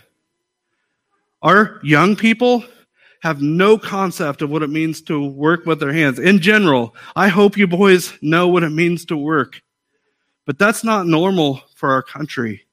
Our 1.42 1.80
young 1.84 2.16
people 2.16 2.63
have 3.23 3.41
no 3.41 3.77
concept 3.77 4.41
of 4.41 4.49
what 4.49 4.63
it 4.63 4.69
means 4.69 5.01
to 5.01 5.25
work 5.25 5.65
with 5.65 5.79
their 5.79 5.93
hands. 5.93 6.19
In 6.19 6.39
general, 6.39 6.93
I 7.15 7.29
hope 7.29 7.55
you 7.55 7.67
boys 7.67 8.12
know 8.21 8.49
what 8.49 8.63
it 8.63 8.69
means 8.71 9.05
to 9.05 9.15
work. 9.15 9.62
But 10.45 10.59
that's 10.59 10.83
not 10.83 11.07
normal 11.07 11.62
for 11.75 11.93
our 11.93 12.03
country. 12.03 12.65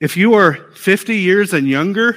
If 0.00 0.16
you 0.16 0.34
are 0.34 0.54
50 0.74 1.16
years 1.16 1.52
and 1.52 1.66
younger, 1.66 2.16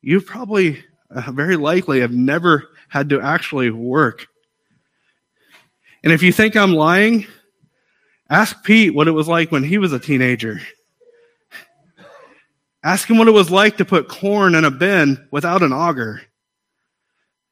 you 0.00 0.20
probably 0.20 0.82
uh, 1.08 1.30
very 1.30 1.54
likely 1.54 2.00
have 2.00 2.10
never 2.10 2.70
had 2.88 3.08
to 3.10 3.20
actually 3.20 3.70
work. 3.70 4.26
And 6.02 6.12
if 6.12 6.20
you 6.20 6.32
think 6.32 6.56
I'm 6.56 6.74
lying, 6.74 7.28
ask 8.28 8.64
Pete 8.64 8.92
what 8.92 9.06
it 9.06 9.12
was 9.12 9.28
like 9.28 9.52
when 9.52 9.62
he 9.62 9.78
was 9.78 9.92
a 9.92 10.00
teenager. 10.00 10.60
Ask 12.84 13.10
him 13.10 13.18
what 13.18 13.28
it 13.28 13.32
was 13.32 13.50
like 13.50 13.76
to 13.78 13.84
put 13.84 14.08
corn 14.08 14.54
in 14.54 14.64
a 14.64 14.70
bin 14.70 15.26
without 15.30 15.62
an 15.62 15.72
auger. 15.72 16.22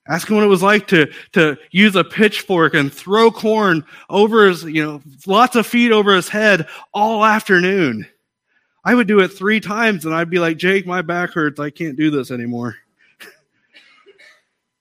Ask 0.09 0.29
him 0.29 0.37
what 0.37 0.45
it 0.45 0.49
was 0.49 0.63
like 0.63 0.87
to, 0.89 1.11
to 1.33 1.57
use 1.73 1.97
a 1.97 2.05
pitchfork 2.05 2.75
and 2.75 2.93
throw 2.93 3.31
corn 3.31 3.85
over 4.09 4.47
his, 4.47 4.63
you 4.63 4.85
know, 4.85 5.03
lots 5.27 5.57
of 5.57 5.67
feet 5.67 5.91
over 5.91 6.15
his 6.15 6.29
head 6.29 6.69
all 6.95 7.25
afternoon. 7.25 8.07
I 8.85 8.95
would 8.95 9.09
do 9.09 9.19
it 9.19 9.29
three 9.29 9.59
times 9.59 10.05
and 10.05 10.15
I'd 10.15 10.31
be 10.31 10.39
like, 10.39 10.59
Jake, 10.59 10.87
my 10.87 11.03
back 11.03 11.31
hurts. 11.31 11.59
I 11.59 11.71
can't 11.71 11.97
do 11.97 12.09
this 12.09 12.31
anymore. 12.31 12.77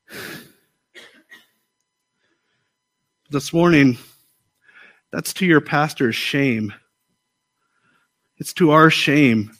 this 3.32 3.52
morning, 3.52 3.98
that's 5.12 5.34
to 5.34 5.48
your 5.48 5.62
pastor's 5.62 6.16
shame. 6.16 6.72
It's 8.38 8.54
to 8.54 8.70
our 8.72 8.92
shame. 8.92 9.52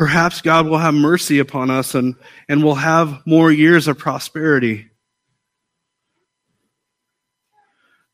Perhaps 0.00 0.40
God 0.40 0.66
will 0.66 0.78
have 0.78 0.94
mercy 0.94 1.40
upon 1.40 1.70
us 1.70 1.94
and, 1.94 2.14
and 2.48 2.64
we'll 2.64 2.74
have 2.74 3.20
more 3.26 3.52
years 3.52 3.86
of 3.86 3.98
prosperity. 3.98 4.88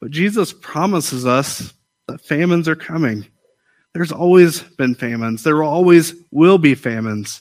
But 0.01 0.11
Jesus 0.11 0.53
promises 0.53 1.25
us 1.27 1.72
that 2.09 2.20
famines 2.20 2.66
are 2.66 2.75
coming. 2.75 3.25
There's 3.94 4.11
always 4.11 4.62
been 4.62 4.96
famines. 4.96 5.44
There 5.44 5.62
always 5.62 6.12
will 6.33 6.59
be 6.59 6.75
famines. 6.75 7.40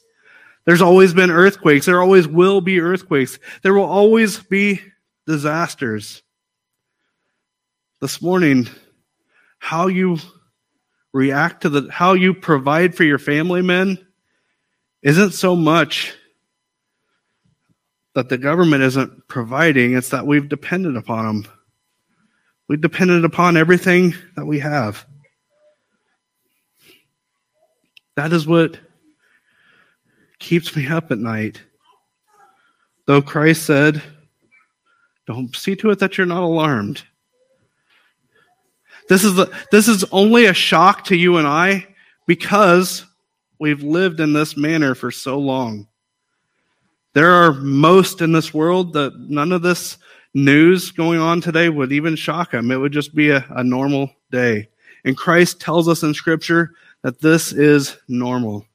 There's 0.65 0.79
always 0.79 1.11
been 1.11 1.31
earthquakes. 1.31 1.87
There 1.87 1.99
always 1.99 2.27
will 2.27 2.61
be 2.61 2.81
earthquakes. 2.81 3.39
There 3.63 3.73
will 3.73 3.85
always 3.85 4.37
be 4.37 4.79
disasters. 5.25 6.21
This 7.99 8.21
morning, 8.21 8.67
how 9.57 9.87
you 9.87 10.19
react 11.13 11.63
to 11.63 11.69
the, 11.69 11.91
how 11.91 12.13
you 12.13 12.35
provide 12.35 12.93
for 12.93 13.05
your 13.05 13.17
family 13.17 13.63
men 13.63 14.05
isn't 15.05 15.31
so 15.31 15.55
much 15.55 16.15
that 18.15 18.27
the 18.27 18.39
government 18.39 18.81
isn't 18.81 19.27
providing, 19.27 19.95
it's 19.95 20.09
that 20.09 20.25
we've 20.25 20.49
depended 20.49 20.97
upon 20.97 21.25
them. 21.25 21.47
We've 22.67 22.81
depended 22.81 23.23
upon 23.23 23.55
everything 23.55 24.15
that 24.35 24.45
we 24.45 24.59
have. 24.59 25.05
That 28.15 28.33
is 28.33 28.47
what 28.47 28.79
keeps 30.39 30.75
me 30.75 30.87
up 30.87 31.11
at 31.11 31.19
night. 31.19 31.61
Though 33.05 33.21
Christ 33.21 33.63
said, 33.63 34.01
Don't 35.27 35.55
see 35.55 35.75
to 35.75 35.91
it 35.91 35.99
that 35.99 36.17
you're 36.17 36.25
not 36.25 36.41
alarmed. 36.41 37.03
This 39.07 39.23
is, 39.23 39.35
the, 39.35 39.55
this 39.71 39.87
is 39.87 40.03
only 40.11 40.45
a 40.45 40.53
shock 40.53 41.03
to 41.05 41.15
you 41.15 41.37
and 41.37 41.47
I 41.47 41.85
because 42.25 43.05
we've 43.59 43.83
lived 43.83 44.19
in 44.19 44.33
this 44.33 44.57
manner 44.57 44.95
for 44.95 45.11
so 45.11 45.37
long. 45.37 45.87
There 47.13 47.31
are 47.31 47.53
most 47.53 48.21
in 48.21 48.31
this 48.31 48.53
world 48.53 48.93
that 48.93 49.17
none 49.17 49.51
of 49.51 49.61
this 49.61 49.97
news 50.33 50.91
going 50.91 51.19
on 51.19 51.39
today 51.39 51.69
would 51.69 51.91
even 51.91 52.15
shock 52.15 52.51
them. 52.51 52.71
It 52.71 52.75
would 52.75 52.91
just 52.91 53.15
be 53.15 53.29
a, 53.29 53.45
a 53.51 53.63
normal 53.63 54.11
day. 54.31 54.69
And 55.05 55.15
Christ 55.15 55.61
tells 55.61 55.87
us 55.87 56.03
in 56.03 56.13
Scripture 56.13 56.71
that 57.03 57.21
this 57.21 57.53
is 57.53 57.97
normal. 58.07 58.65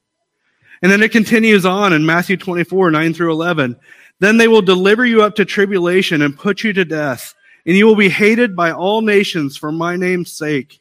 And 0.83 0.91
then 0.91 1.03
it 1.03 1.13
continues 1.13 1.67
on 1.67 1.93
in 1.93 2.07
Matthew 2.07 2.37
24, 2.37 2.91
9 2.91 3.13
through 3.13 3.33
11. 3.33 3.77
Then 4.21 4.37
they 4.37 4.49
will 4.49 4.63
deliver 4.63 5.05
you 5.05 5.23
up 5.23 5.35
to 5.37 5.45
tribulation 5.45 6.23
and 6.23 6.39
put 6.39 6.65
you 6.65 6.73
to 6.73 6.85
death, 6.85 7.35
and 7.67 7.77
you 7.77 7.87
will 7.87 7.97
be 7.97 8.09
hated 8.09 8.57
by 8.57 8.73
all 8.73 9.03
nations 9.03 9.57
for 9.57 9.73
my 9.73 9.97
name's 9.97 10.33
sake. 10.33 10.80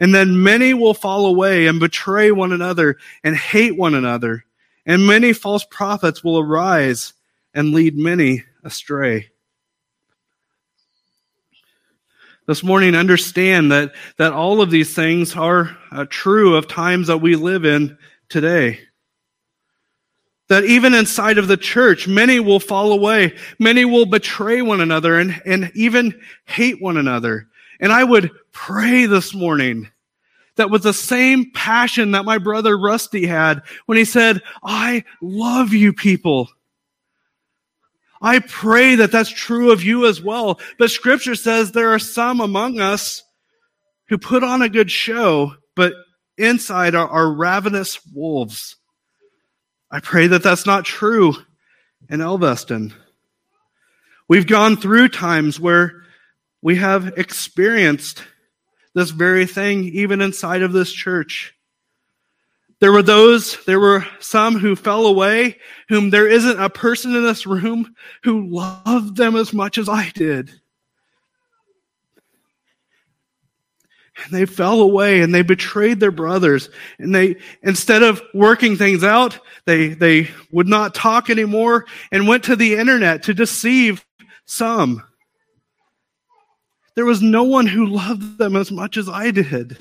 And 0.00 0.14
then 0.14 0.42
many 0.42 0.74
will 0.74 0.94
fall 0.94 1.26
away 1.26 1.66
and 1.66 1.78
betray 1.78 2.32
one 2.32 2.52
another 2.52 2.96
and 3.22 3.36
hate 3.36 3.76
one 3.76 3.94
another. 3.94 4.44
And 4.86 5.06
many 5.06 5.32
false 5.32 5.64
prophets 5.70 6.24
will 6.24 6.38
arise 6.38 7.12
and 7.54 7.72
lead 7.72 7.96
many 7.96 8.42
astray. 8.64 9.30
This 12.46 12.64
morning, 12.64 12.96
understand 12.96 13.70
that, 13.70 13.92
that 14.16 14.32
all 14.32 14.60
of 14.60 14.70
these 14.72 14.92
things 14.94 15.36
are 15.36 15.76
uh, 15.92 16.06
true 16.08 16.56
of 16.56 16.66
times 16.66 17.06
that 17.06 17.18
we 17.18 17.36
live 17.36 17.64
in 17.64 17.96
today 18.28 18.80
that 20.50 20.64
even 20.64 20.94
inside 20.94 21.38
of 21.38 21.46
the 21.46 21.56
church, 21.56 22.08
many 22.08 22.40
will 22.40 22.58
fall 22.58 22.90
away. 22.90 23.36
Many 23.60 23.84
will 23.84 24.04
betray 24.04 24.60
one 24.62 24.80
another 24.80 25.16
and, 25.16 25.40
and 25.46 25.70
even 25.76 26.20
hate 26.44 26.82
one 26.82 26.96
another. 26.96 27.46
And 27.80 27.92
I 27.92 28.04
would 28.04 28.30
pray 28.52 29.06
this 29.06 29.34
morning 29.34 29.90
that 30.56 30.70
with 30.70 30.82
the 30.82 30.92
same 30.92 31.50
passion 31.52 32.12
that 32.12 32.26
my 32.26 32.38
brother 32.38 32.78
Rusty 32.78 33.26
had 33.26 33.62
when 33.86 33.96
he 33.96 34.04
said, 34.04 34.42
I 34.62 35.04
love 35.22 35.72
you 35.72 35.92
people. 35.92 36.50
I 38.20 38.40
pray 38.40 38.96
that 38.96 39.10
that's 39.10 39.30
true 39.30 39.72
of 39.72 39.82
you 39.82 40.06
as 40.06 40.20
well. 40.20 40.60
But 40.78 40.90
scripture 40.90 41.34
says 41.34 41.72
there 41.72 41.88
are 41.88 41.98
some 41.98 42.40
among 42.40 42.78
us 42.78 43.22
who 44.08 44.18
put 44.18 44.44
on 44.44 44.60
a 44.60 44.68
good 44.68 44.90
show, 44.90 45.54
but 45.74 45.94
inside 46.36 46.94
are, 46.94 47.08
are 47.08 47.32
ravenous 47.32 47.98
wolves. 48.12 48.76
I 49.90 50.00
pray 50.00 50.26
that 50.26 50.42
that's 50.42 50.66
not 50.66 50.84
true 50.84 51.34
in 52.10 52.20
Elveston. 52.20 52.92
We've 54.28 54.46
gone 54.46 54.76
through 54.76 55.08
times 55.08 55.58
where 55.58 56.02
we 56.62 56.76
have 56.76 57.18
experienced 57.18 58.22
this 58.94 59.10
very 59.10 59.46
thing 59.46 59.84
even 59.84 60.20
inside 60.20 60.62
of 60.62 60.72
this 60.72 60.92
church. 60.92 61.54
There 62.80 62.92
were 62.92 63.02
those, 63.02 63.62
there 63.66 63.80
were 63.80 64.06
some 64.20 64.58
who 64.58 64.74
fell 64.74 65.06
away, 65.06 65.58
whom 65.88 66.10
there 66.10 66.26
isn't 66.26 66.60
a 66.60 66.70
person 66.70 67.14
in 67.14 67.22
this 67.22 67.46
room 67.46 67.94
who 68.22 68.46
loved 68.46 69.16
them 69.16 69.36
as 69.36 69.52
much 69.52 69.76
as 69.76 69.88
I 69.88 70.10
did. 70.14 70.50
And 74.24 74.32
they 74.32 74.46
fell 74.46 74.80
away 74.80 75.20
and 75.20 75.34
they 75.34 75.42
betrayed 75.42 76.00
their 76.00 76.10
brothers. 76.10 76.68
And 76.98 77.14
they, 77.14 77.36
instead 77.62 78.02
of 78.02 78.22
working 78.34 78.76
things 78.76 79.04
out, 79.04 79.38
they, 79.66 79.88
they 79.88 80.30
would 80.50 80.68
not 80.68 80.94
talk 80.94 81.30
anymore 81.30 81.86
and 82.10 82.28
went 82.28 82.44
to 82.44 82.56
the 82.56 82.76
internet 82.76 83.24
to 83.24 83.34
deceive 83.34 84.04
some. 84.46 85.02
There 87.00 87.06
was 87.06 87.22
no 87.22 87.44
one 87.44 87.66
who 87.66 87.86
loved 87.86 88.36
them 88.36 88.54
as 88.54 88.70
much 88.70 88.98
as 88.98 89.08
I 89.08 89.30
did. 89.30 89.78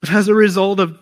But 0.00 0.12
as 0.12 0.28
a 0.28 0.34
result 0.36 0.78
of 0.78 0.96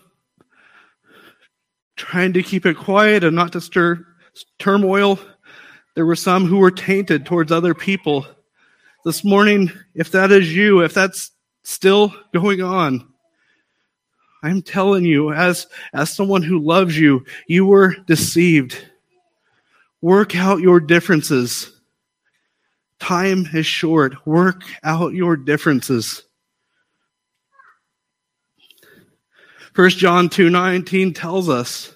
trying 1.94 2.32
to 2.32 2.42
keep 2.42 2.64
it 2.64 2.78
quiet 2.78 3.22
and 3.22 3.36
not 3.36 3.52
to 3.52 3.60
stir 3.60 4.06
turmoil, 4.58 5.18
there 5.94 6.06
were 6.06 6.16
some 6.16 6.46
who 6.46 6.56
were 6.56 6.70
tainted 6.70 7.26
towards 7.26 7.52
other 7.52 7.74
people. 7.74 8.24
This 9.04 9.22
morning, 9.22 9.70
if 9.94 10.10
that 10.12 10.32
is 10.32 10.56
you, 10.56 10.80
if 10.80 10.94
that's 10.94 11.32
still 11.64 12.14
going 12.32 12.62
on, 12.62 13.06
I'm 14.42 14.62
telling 14.62 15.04
you, 15.04 15.34
as, 15.34 15.66
as 15.92 16.08
someone 16.08 16.42
who 16.42 16.60
loves 16.60 16.98
you, 16.98 17.26
you 17.46 17.66
were 17.66 17.94
deceived. 18.06 18.88
Work 20.02 20.36
out 20.36 20.60
your 20.60 20.80
differences. 20.80 21.72
Time 22.98 23.48
is 23.54 23.66
short. 23.66 24.26
Work 24.26 24.62
out 24.82 25.14
your 25.14 25.36
differences. 25.36 26.22
1 29.74 29.90
John 29.90 30.28
2:19 30.28 31.14
tells 31.14 31.48
us 31.48 31.94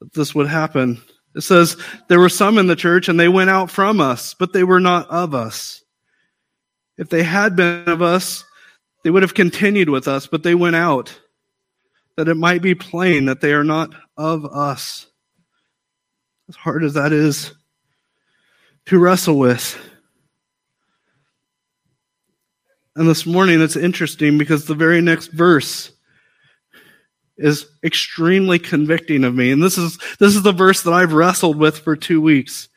that 0.00 0.12
this 0.12 0.34
would 0.34 0.46
happen. 0.46 1.00
It 1.34 1.40
says, 1.40 1.76
There 2.08 2.20
were 2.20 2.28
some 2.28 2.58
in 2.58 2.66
the 2.66 2.76
church, 2.76 3.08
and 3.08 3.18
they 3.18 3.28
went 3.28 3.50
out 3.50 3.70
from 3.70 4.00
us, 4.00 4.34
but 4.34 4.52
they 4.52 4.62
were 4.62 4.80
not 4.80 5.08
of 5.10 5.34
us. 5.34 5.82
If 6.96 7.08
they 7.08 7.22
had 7.22 7.56
been 7.56 7.88
of 7.88 8.02
us, 8.02 8.44
they 9.04 9.10
would 9.10 9.22
have 9.22 9.34
continued 9.34 9.90
with 9.90 10.06
us, 10.08 10.26
but 10.26 10.42
they 10.42 10.54
went 10.54 10.76
out, 10.76 11.18
that 12.16 12.28
it 12.28 12.36
might 12.36 12.62
be 12.62 12.74
plain 12.74 13.26
that 13.26 13.40
they 13.40 13.52
are 13.52 13.64
not 13.64 13.90
of 14.16 14.46
us. 14.46 15.06
As 16.48 16.56
hard 16.56 16.84
as 16.84 16.94
that 16.94 17.12
is 17.12 17.52
to 18.86 18.98
wrestle 18.98 19.38
with. 19.38 19.78
And 22.94 23.08
this 23.08 23.26
morning 23.26 23.60
it's 23.60 23.76
interesting 23.76 24.38
because 24.38 24.64
the 24.64 24.74
very 24.74 25.00
next 25.00 25.28
verse 25.28 25.92
is 27.36 27.66
extremely 27.84 28.58
convicting 28.58 29.24
of 29.24 29.34
me. 29.34 29.50
And 29.50 29.62
this 29.62 29.76
is, 29.76 29.98
this 30.18 30.34
is 30.34 30.42
the 30.42 30.52
verse 30.52 30.82
that 30.82 30.92
I've 30.92 31.12
wrestled 31.12 31.58
with 31.58 31.78
for 31.78 31.96
two 31.96 32.20
weeks. 32.20 32.68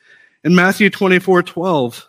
In 0.44 0.54
Matthew 0.54 0.90
24, 0.90 1.42
12, 1.44 2.06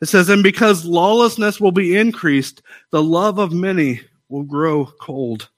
it 0.00 0.06
says, 0.06 0.28
And 0.28 0.42
because 0.42 0.84
lawlessness 0.84 1.60
will 1.60 1.70
be 1.70 1.96
increased, 1.96 2.62
the 2.90 3.02
love 3.02 3.38
of 3.38 3.52
many 3.52 4.00
will 4.28 4.42
grow 4.42 4.86
cold. 4.86 5.48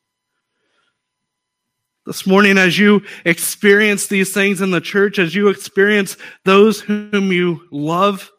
This 2.07 2.27
morning, 2.27 2.59
as 2.59 2.79
you 2.79 3.03
experience 3.25 4.09
these 4.09 4.35
things 4.35 4.61
in 4.61 4.71
the 4.71 4.81
church, 4.81 5.19
as 5.19 5.35
you 5.35 5.49
experience 5.49 6.19
those 6.45 6.79
whom 6.79 7.33
you 7.33 7.67
love, 7.71 8.31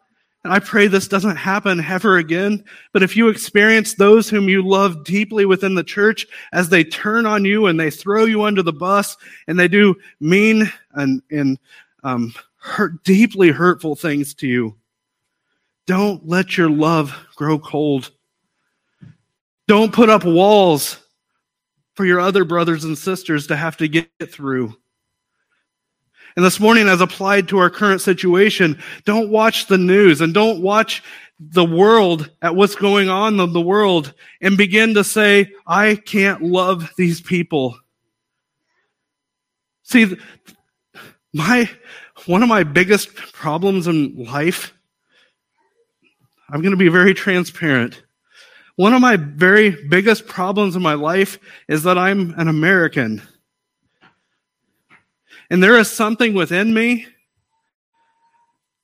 and 0.43 0.53
I 0.53 0.59
pray 0.59 0.85
this 0.85 1.07
doesn't 1.07 1.37
happen 1.37 1.79
ever 1.79 2.17
again. 2.17 2.63
But 2.93 3.01
if 3.01 3.17
you 3.17 3.27
experience 3.27 3.95
those 3.95 4.29
whom 4.29 4.47
you 4.47 4.61
love 4.61 5.03
deeply 5.03 5.45
within 5.45 5.73
the 5.73 5.83
church 5.83 6.27
as 6.53 6.69
they 6.69 6.83
turn 6.83 7.25
on 7.25 7.43
you 7.43 7.65
and 7.65 7.79
they 7.79 7.89
throw 7.89 8.25
you 8.25 8.43
under 8.43 8.61
the 8.61 8.71
bus 8.71 9.17
and 9.47 9.59
they 9.59 9.67
do 9.67 9.95
mean 10.19 10.71
and, 10.93 11.23
and 11.31 11.57
um, 12.03 12.35
hurt, 12.57 13.03
deeply 13.03 13.49
hurtful 13.49 13.95
things 13.95 14.35
to 14.35 14.47
you, 14.47 14.75
don't 15.87 16.27
let 16.27 16.55
your 16.55 16.69
love 16.69 17.15
grow 17.35 17.57
cold. 17.57 18.11
Don't 19.67 19.91
put 19.91 20.11
up 20.11 20.23
walls 20.23 20.99
for 21.95 22.05
your 22.05 22.19
other 22.19 22.45
brothers 22.45 22.83
and 22.83 22.97
sisters 22.97 23.47
to 23.47 23.55
have 23.55 23.77
to 23.77 23.87
get 23.87 24.09
through. 24.29 24.75
And 26.35 26.43
this 26.43 26.59
morning, 26.59 26.89
as 26.89 26.99
applied 26.99 27.47
to 27.47 27.59
our 27.59 27.69
current 27.69 28.01
situation, 28.01 28.77
don't 29.05 29.29
watch 29.29 29.67
the 29.67 29.77
news 29.77 30.19
and 30.19 30.33
don't 30.33 30.61
watch 30.61 31.01
the 31.39 31.63
world 31.63 32.29
at 32.41 32.55
what's 32.55 32.75
going 32.75 33.09
on 33.09 33.39
in 33.39 33.53
the 33.53 33.61
world 33.61 34.13
and 34.41 34.57
begin 34.57 34.93
to 34.95 35.03
say, 35.03 35.51
I 35.65 35.95
can't 35.95 36.41
love 36.41 36.91
these 36.97 37.21
people. 37.21 37.77
See, 39.83 40.17
my, 41.33 41.69
one 42.25 42.43
of 42.43 42.49
my 42.49 42.63
biggest 42.63 43.15
problems 43.15 43.87
in 43.87 44.25
life, 44.25 44.73
I'm 46.49 46.61
going 46.61 46.71
to 46.71 46.77
be 46.77 46.89
very 46.89 47.13
transparent. 47.13 48.01
One 48.75 48.93
of 48.93 49.01
my 49.01 49.15
very 49.15 49.69
biggest 49.69 50.27
problems 50.27 50.75
in 50.75 50.81
my 50.81 50.95
life 50.95 51.39
is 51.69 51.83
that 51.83 51.97
I'm 51.97 52.33
an 52.37 52.47
American. 52.47 53.21
And 55.49 55.63
there 55.63 55.77
is 55.77 55.89
something 55.89 56.33
within 56.33 56.73
me 56.73 57.07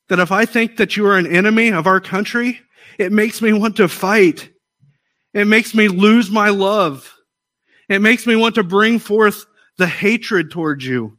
that 0.07 0.19
if 0.19 0.31
I 0.31 0.45
think 0.45 0.77
that 0.77 0.95
you 0.95 1.07
are 1.07 1.17
an 1.17 1.27
enemy 1.27 1.69
of 1.69 1.87
our 1.87 1.99
country, 1.99 2.61
it 2.97 3.11
makes 3.11 3.41
me 3.41 3.51
want 3.53 3.77
to 3.77 3.87
fight. 3.87 4.49
It 5.33 5.45
makes 5.45 5.73
me 5.73 5.87
lose 5.87 6.29
my 6.29 6.49
love. 6.49 7.13
It 7.89 7.99
makes 7.99 8.27
me 8.27 8.35
want 8.35 8.55
to 8.55 8.63
bring 8.63 8.99
forth 8.99 9.45
the 9.77 9.87
hatred 9.87 10.51
towards 10.51 10.85
you. 10.85 11.17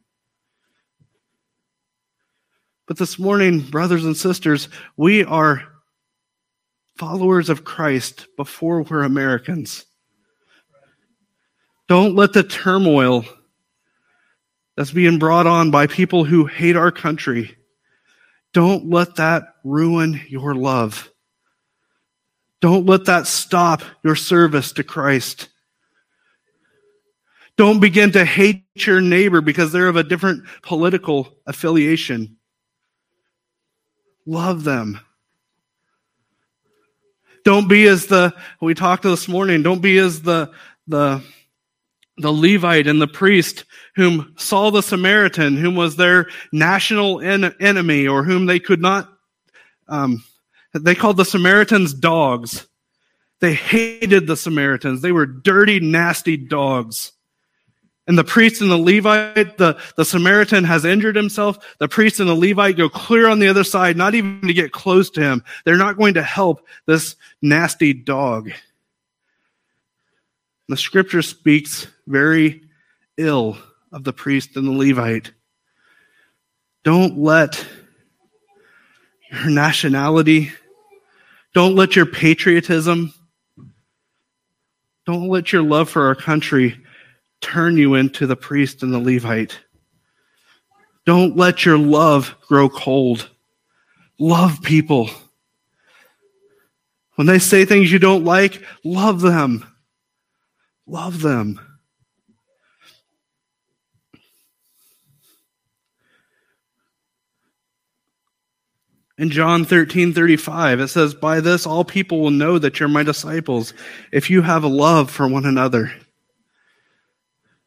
But 2.87 2.97
this 2.97 3.17
morning, 3.19 3.59
brothers 3.61 4.05
and 4.05 4.15
sisters, 4.15 4.69
we 4.97 5.23
are 5.23 5.63
followers 6.95 7.49
of 7.49 7.63
Christ 7.63 8.27
before 8.37 8.83
we're 8.83 9.03
Americans. 9.03 9.85
Don't 11.87 12.15
let 12.15 12.33
the 12.33 12.43
turmoil 12.43 13.25
that's 14.75 14.91
being 14.91 15.19
brought 15.19 15.47
on 15.47 15.71
by 15.71 15.87
people 15.87 16.23
who 16.23 16.45
hate 16.45 16.75
our 16.75 16.91
country. 16.91 17.55
Don't 18.53 18.89
let 18.89 19.15
that 19.15 19.43
ruin 19.63 20.21
your 20.27 20.55
love. 20.55 21.11
Don't 22.61 22.85
let 22.85 23.05
that 23.05 23.27
stop 23.27 23.81
your 24.03 24.15
service 24.15 24.71
to 24.73 24.83
Christ. 24.83 25.49
Don't 27.57 27.79
begin 27.79 28.11
to 28.13 28.25
hate 28.25 28.63
your 28.75 29.01
neighbor 29.01 29.41
because 29.41 29.71
they're 29.71 29.87
of 29.87 29.95
a 29.95 30.03
different 30.03 30.45
political 30.61 31.35
affiliation. 31.45 32.37
Love 34.25 34.63
them. 34.63 34.99
Don't 37.43 37.67
be 37.67 37.87
as 37.87 38.07
the, 38.07 38.33
we 38.61 38.73
talked 38.73 39.03
this 39.03 39.27
morning, 39.27 39.63
don't 39.63 39.81
be 39.81 39.97
as 39.97 40.21
the, 40.21 40.51
the, 40.87 41.21
the 42.17 42.31
Levite 42.31 42.87
and 42.87 43.01
the 43.01 43.07
priest 43.07 43.65
whom 43.95 44.33
Saul 44.37 44.71
the 44.71 44.81
Samaritan, 44.81 45.57
whom 45.57 45.75
was 45.75 45.95
their 45.95 46.27
national 46.51 47.21
en- 47.21 47.55
enemy, 47.59 48.07
or 48.07 48.23
whom 48.23 48.45
they 48.45 48.59
could 48.59 48.81
not, 48.81 49.11
um, 49.87 50.23
they 50.73 50.95
called 50.95 51.17
the 51.17 51.25
Samaritans 51.25 51.93
dogs. 51.93 52.67
They 53.39 53.53
hated 53.53 54.25
the 54.25 54.37
Samaritans. 54.37 55.01
They 55.01 55.11
were 55.11 55.25
dirty, 55.25 55.79
nasty 55.79 56.37
dogs. 56.37 57.11
And 58.05 58.17
the 58.17 58.23
priest 58.23 58.61
and 58.61 58.69
the 58.69 58.77
Levite, 58.77 59.57
the, 59.57 59.79
the 59.95 60.03
Samaritan 60.03 60.65
has 60.65 60.83
injured 60.83 61.15
himself. 61.15 61.57
The 61.79 61.87
priest 61.87 62.19
and 62.19 62.27
the 62.27 62.35
Levite 62.35 62.75
go 62.75 62.89
clear 62.89 63.29
on 63.29 63.39
the 63.39 63.47
other 63.47 63.63
side, 63.63 63.95
not 63.95 64.13
even 64.13 64.41
to 64.41 64.53
get 64.53 64.73
close 64.73 65.09
to 65.11 65.21
him. 65.21 65.43
They're 65.63 65.77
not 65.77 65.97
going 65.97 66.15
to 66.15 66.23
help 66.23 66.67
this 66.85 67.15
nasty 67.41 67.93
dog. 67.93 68.51
The 70.67 70.75
scripture 70.75 71.21
speaks 71.21 71.87
very 72.07 72.63
ill 73.17 73.57
of 73.91 74.03
the 74.03 74.13
priest 74.13 74.57
and 74.57 74.67
the 74.67 74.71
Levite. 74.71 75.31
Don't 76.83 77.17
let 77.17 77.65
your 79.31 79.49
nationality, 79.49 80.51
don't 81.53 81.75
let 81.75 81.95
your 81.95 82.05
patriotism, 82.05 83.13
don't 85.05 85.29
let 85.29 85.53
your 85.53 85.63
love 85.63 85.89
for 85.89 86.07
our 86.07 86.15
country 86.15 86.82
turn 87.43 87.77
you 87.77 87.93
into 87.95 88.25
the 88.25 88.35
priest 88.35 88.81
and 88.81 88.93
the 88.93 88.99
Levite. 88.99 89.59
Don't 91.05 91.35
let 91.35 91.65
your 91.65 91.77
love 91.77 92.35
grow 92.47 92.69
cold. 92.69 93.29
Love 94.17 94.61
people. 94.61 95.09
When 97.15 97.27
they 97.27 97.39
say 97.39 97.65
things 97.65 97.91
you 97.91 97.99
don't 97.99 98.23
like, 98.23 98.63
love 98.83 99.21
them. 99.21 99.65
Love 100.87 101.21
them. 101.21 101.59
In 109.17 109.29
John 109.29 109.63
13, 109.63 110.13
35, 110.13 110.79
it 110.79 110.87
says, 110.87 111.13
By 111.13 111.39
this 111.39 111.67
all 111.67 111.85
people 111.85 112.19
will 112.19 112.31
know 112.31 112.57
that 112.57 112.79
you're 112.79 112.89
my 112.89 113.03
disciples, 113.03 113.73
if 114.11 114.29
you 114.29 114.41
have 114.41 114.63
a 114.63 114.67
love 114.67 115.11
for 115.11 115.27
one 115.27 115.45
another. 115.45 115.91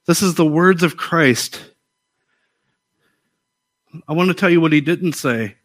This 0.06 0.22
is 0.22 0.34
the 0.34 0.46
words 0.46 0.82
of 0.82 0.96
Christ. 0.96 1.62
I 4.06 4.12
want 4.12 4.28
to 4.28 4.34
tell 4.34 4.50
you 4.50 4.60
what 4.60 4.72
he 4.72 4.80
didn't 4.80 5.14
say, 5.14 5.56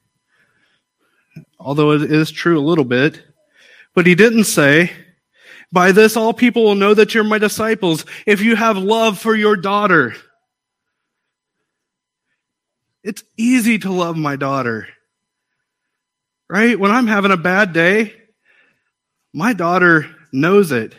although 1.60 1.92
it 1.92 2.12
is 2.12 2.32
true 2.32 2.58
a 2.58 2.62
little 2.62 2.86
bit. 2.86 3.22
But 3.94 4.08
he 4.08 4.16
didn't 4.16 4.46
say, 4.46 4.92
By 5.72 5.92
this 5.92 6.16
all 6.16 6.34
people 6.34 6.64
will 6.64 6.76
know 6.76 6.94
that 6.94 7.14
you're 7.14 7.24
my 7.24 7.38
disciples, 7.38 8.06
if 8.26 8.42
you 8.42 8.56
have 8.56 8.78
love 8.78 9.20
for 9.20 9.36
your 9.36 9.56
daughter. 9.56 10.16
It's 13.04 13.24
easy 13.36 13.80
to 13.80 13.92
love 13.92 14.16
my 14.16 14.36
daughter 14.36 14.88
right? 16.52 16.78
When 16.78 16.92
I'm 16.92 17.08
having 17.08 17.32
a 17.32 17.38
bad 17.38 17.72
day, 17.72 18.14
my 19.34 19.54
daughter 19.54 20.14
knows 20.34 20.74
it. 20.74 20.94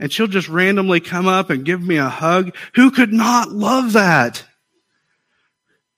And 0.00 0.10
she'll 0.10 0.26
just 0.26 0.48
randomly 0.48 0.98
come 0.98 1.28
up 1.28 1.50
and 1.50 1.64
give 1.64 1.82
me 1.82 1.98
a 1.98 2.08
hug. 2.08 2.56
Who 2.74 2.90
could 2.90 3.12
not 3.12 3.52
love 3.52 3.92
that? 3.92 4.42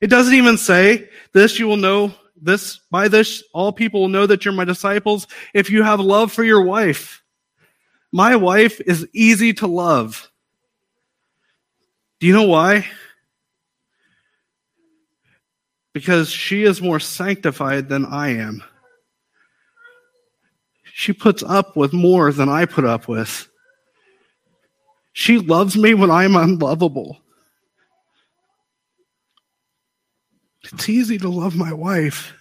It 0.00 0.08
doesn't 0.08 0.34
even 0.34 0.58
say, 0.58 1.08
this 1.32 1.60
you 1.60 1.68
will 1.68 1.76
know, 1.76 2.12
this, 2.36 2.80
by 2.90 3.06
this, 3.06 3.44
all 3.54 3.72
people 3.72 4.00
will 4.00 4.08
know 4.08 4.26
that 4.26 4.44
you're 4.44 4.52
my 4.52 4.64
disciples 4.64 5.28
if 5.54 5.70
you 5.70 5.84
have 5.84 6.00
love 6.00 6.32
for 6.32 6.42
your 6.42 6.62
wife. 6.62 7.22
My 8.10 8.34
wife 8.34 8.80
is 8.80 9.06
easy 9.12 9.52
to 9.54 9.68
love. 9.68 10.28
Do 12.18 12.26
you 12.26 12.32
know 12.32 12.48
why? 12.48 12.88
Because 15.92 16.28
she 16.28 16.64
is 16.64 16.82
more 16.82 16.98
sanctified 16.98 17.88
than 17.88 18.04
I 18.04 18.30
am. 18.30 18.64
She 20.82 21.12
puts 21.12 21.44
up 21.44 21.76
with 21.76 21.92
more 21.92 22.32
than 22.32 22.48
I 22.48 22.66
put 22.66 22.84
up 22.84 23.06
with. 23.06 23.48
She 25.12 25.38
loves 25.38 25.76
me 25.76 25.94
when 25.94 26.10
I'm 26.10 26.36
unlovable. 26.36 27.20
It's 30.72 30.88
easy 30.88 31.18
to 31.18 31.28
love 31.28 31.56
my 31.56 31.72
wife. 31.72 32.32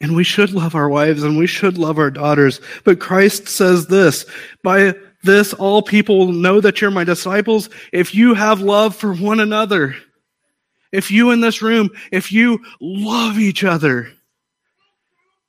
And 0.00 0.16
we 0.16 0.24
should 0.24 0.52
love 0.52 0.74
our 0.74 0.88
wives 0.88 1.22
and 1.22 1.36
we 1.36 1.46
should 1.46 1.76
love 1.76 1.98
our 1.98 2.10
daughters. 2.10 2.60
But 2.84 3.00
Christ 3.00 3.48
says 3.48 3.86
this 3.86 4.24
by 4.62 4.94
this, 5.22 5.52
all 5.52 5.82
people 5.82 6.18
will 6.18 6.32
know 6.32 6.60
that 6.60 6.80
you're 6.80 6.90
my 6.90 7.04
disciples 7.04 7.68
if 7.92 8.14
you 8.14 8.32
have 8.32 8.62
love 8.62 8.96
for 8.96 9.12
one 9.12 9.40
another. 9.40 9.94
If 10.92 11.10
you 11.10 11.30
in 11.30 11.40
this 11.40 11.60
room, 11.60 11.90
if 12.10 12.32
you 12.32 12.60
love 12.80 13.38
each 13.38 13.62
other. 13.62 14.10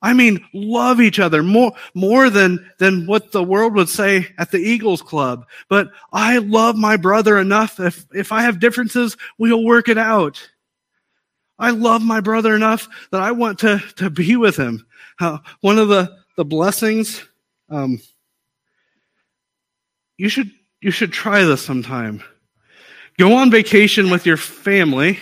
I 0.01 0.13
mean, 0.13 0.43
love 0.53 0.99
each 0.99 1.19
other 1.19 1.43
more, 1.43 1.73
more 1.93 2.29
than, 2.29 2.71
than 2.79 3.05
what 3.05 3.31
the 3.31 3.43
world 3.43 3.75
would 3.75 3.89
say 3.89 4.27
at 4.39 4.49
the 4.49 4.57
Eagles 4.57 5.01
Club. 5.01 5.45
But 5.69 5.89
I 6.11 6.39
love 6.39 6.75
my 6.75 6.97
brother 6.97 7.37
enough. 7.37 7.79
If, 7.79 8.05
if 8.13 8.31
I 8.31 8.41
have 8.41 8.59
differences, 8.59 9.15
we'll 9.37 9.63
work 9.63 9.89
it 9.89 9.99
out. 9.99 10.49
I 11.59 11.69
love 11.69 12.01
my 12.01 12.19
brother 12.19 12.55
enough 12.55 12.87
that 13.11 13.21
I 13.21 13.31
want 13.31 13.59
to, 13.59 13.77
to 13.97 14.09
be 14.09 14.35
with 14.35 14.57
him. 14.57 14.87
Uh, 15.19 15.37
one 15.59 15.77
of 15.77 15.87
the, 15.89 16.17
the 16.35 16.45
blessings, 16.45 17.23
um, 17.69 18.01
you 20.17 20.29
should, 20.29 20.49
you 20.81 20.89
should 20.89 21.13
try 21.13 21.43
this 21.43 21.61
sometime. 21.61 22.23
Go 23.19 23.35
on 23.35 23.51
vacation 23.51 24.09
with 24.09 24.25
your 24.25 24.37
family. 24.37 25.19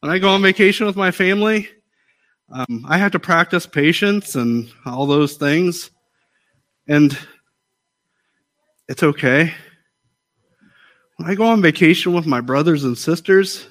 When 0.00 0.10
I 0.10 0.18
go 0.18 0.30
on 0.30 0.40
vacation 0.40 0.86
with 0.86 0.96
my 0.96 1.10
family, 1.10 1.68
um, 2.54 2.86
I 2.88 2.98
had 2.98 3.10
to 3.12 3.18
practice 3.18 3.66
patience 3.66 4.36
and 4.36 4.70
all 4.86 5.06
those 5.06 5.34
things. 5.34 5.90
And 6.86 7.18
it's 8.88 9.02
okay. 9.02 9.52
When 11.16 11.28
I 11.28 11.34
go 11.34 11.46
on 11.46 11.62
vacation 11.62 12.12
with 12.12 12.26
my 12.26 12.40
brothers 12.40 12.84
and 12.84 12.96
sisters, 12.96 13.66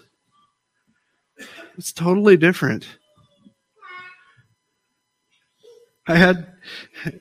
it's 1.78 1.94
totally 1.94 2.36
different. 2.36 2.86
I 6.06 6.16
had 6.16 6.52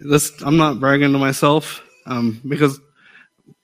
this, 0.01 0.33
I'm 0.43 0.57
not 0.57 0.81
bragging 0.81 1.13
to 1.13 1.19
myself 1.19 1.81
um, 2.07 2.41
because 2.47 2.81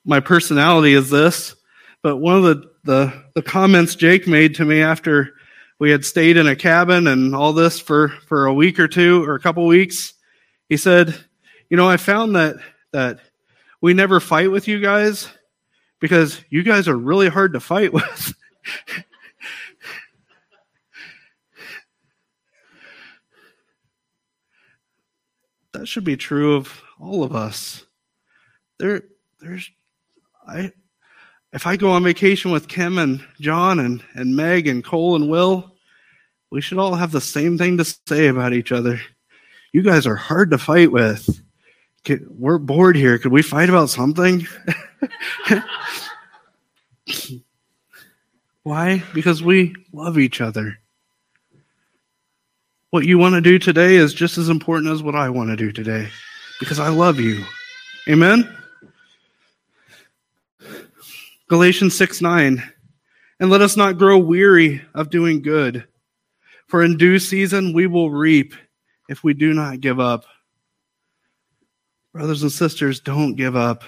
my 0.05 0.21
personality 0.21 0.93
is 0.93 1.11
this, 1.11 1.57
but 2.03 2.19
one 2.19 2.37
of 2.37 2.45
the, 2.45 2.71
the, 2.85 3.25
the 3.35 3.43
comments 3.43 3.97
Jake 3.97 4.29
made 4.29 4.55
to 4.55 4.65
me 4.65 4.83
after 4.83 5.35
we 5.79 5.91
had 5.91 6.05
stayed 6.05 6.37
in 6.37 6.47
a 6.47 6.57
cabin 6.57 7.07
and 7.07 7.35
all 7.35 7.53
this 7.53 7.79
for, 7.79 8.09
for 8.27 8.47
a 8.47 8.55
week 8.55 8.79
or 8.79 8.89
two 8.89 9.25
or 9.25 9.35
a 9.35 9.41
couple 9.41 9.67
weeks, 9.67 10.15
he 10.69 10.77
said, 10.77 11.15
You 11.71 11.77
know, 11.77 11.89
I 11.89 11.97
found 11.97 12.35
that, 12.37 12.57
that 12.93 13.21
we 13.81 13.95
never 13.95 14.21
fight 14.21 14.51
with 14.51 14.67
you 14.67 14.81
guys 14.81 15.29
because 16.01 16.41
you 16.51 16.63
guys 16.63 16.89
are 16.89 16.97
really 16.97 17.29
hard 17.29 17.53
to 17.53 17.61
fight 17.61 17.93
with. 17.95 18.35
that 25.73 25.87
should 25.87 26.05
be 26.05 26.17
true 26.17 26.57
of 26.57 26.83
all 26.99 27.23
of 27.23 27.35
us. 27.35 27.85
There, 28.79 29.03
there's, 29.41 29.71
I, 30.47 30.73
if 31.53 31.67
I 31.67 31.77
go 31.77 31.91
on 31.91 32.05
vacation 32.05 32.51
with 32.51 32.69
Kim 32.69 32.99
and 32.99 33.25
John 33.41 33.79
and, 33.81 34.03
and 34.15 34.37
Meg 34.37 34.67
and 34.67 34.85
Cole 34.85 35.17
and 35.17 35.29
Will, 35.29 35.75
we 36.51 36.61
should 36.61 36.79
all 36.79 36.95
have 36.95 37.13
the 37.13 37.21
same 37.21 37.59
thing 37.59 37.79
to 37.79 37.85
say 38.07 38.29
about 38.29 38.53
each 38.53 38.73
other. 38.73 39.01
You 39.73 39.83
guys 39.83 40.07
are 40.07 40.17
hard 40.17 40.51
to 40.51 40.59
fight 40.59 40.93
with. 40.93 41.43
We're 42.29 42.59
bored 42.59 42.97
here. 42.97 43.19
Could 43.19 43.33
we 43.33 43.43
fight 43.43 43.69
about 43.69 43.91
something? 43.91 44.47
Why? 48.63 49.03
Because 49.15 49.43
we 49.43 49.75
love 49.93 50.19
each 50.19 50.41
other. 50.41 50.79
What 52.91 53.05
you 53.05 53.19
want 53.19 53.35
to 53.35 53.43
do 53.43 53.59
today 53.59 53.97
is 53.97 54.15
just 54.15 54.39
as 54.39 54.49
important 54.49 54.91
as 54.93 55.03
what 55.03 55.15
I 55.15 55.29
want 55.29 55.51
to 55.51 55.57
do 55.57 55.73
today 55.73 56.09
because 56.61 56.79
I 56.79 56.89
love 56.89 57.21
you. 57.21 57.45
Amen? 58.09 58.58
Galatians 61.49 61.97
6 61.97 62.21
9. 62.21 62.63
And 63.41 63.51
let 63.51 63.61
us 63.61 63.77
not 63.77 63.99
grow 63.99 64.19
weary 64.19 64.83
of 64.95 65.11
doing 65.11 65.43
good, 65.43 65.87
for 66.67 66.83
in 66.83 66.97
due 66.97 67.19
season 67.19 67.73
we 67.73 67.87
will 67.87 68.11
reap 68.11 68.55
if 69.09 69.23
we 69.23 69.33
do 69.33 69.55
not 69.55 69.81
give 69.81 70.01
up. 70.01 70.25
Brothers 72.13 72.43
and 72.43 72.51
sisters, 72.53 73.01
don't 73.01 73.37
give 73.37 73.55
up. 73.55 73.85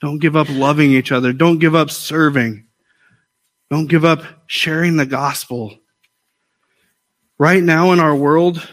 Don't 0.00 0.20
give 0.20 0.36
up 0.36 0.48
loving 0.48 0.92
each 0.92 1.10
other. 1.10 1.32
Don't 1.32 1.58
give 1.58 1.74
up 1.74 1.90
serving. 1.90 2.66
Don't 3.70 3.88
give 3.88 4.04
up 4.04 4.22
sharing 4.46 4.96
the 4.96 5.06
gospel. 5.06 5.76
Right 7.38 7.62
now 7.62 7.92
in 7.92 8.00
our 8.00 8.14
world, 8.14 8.66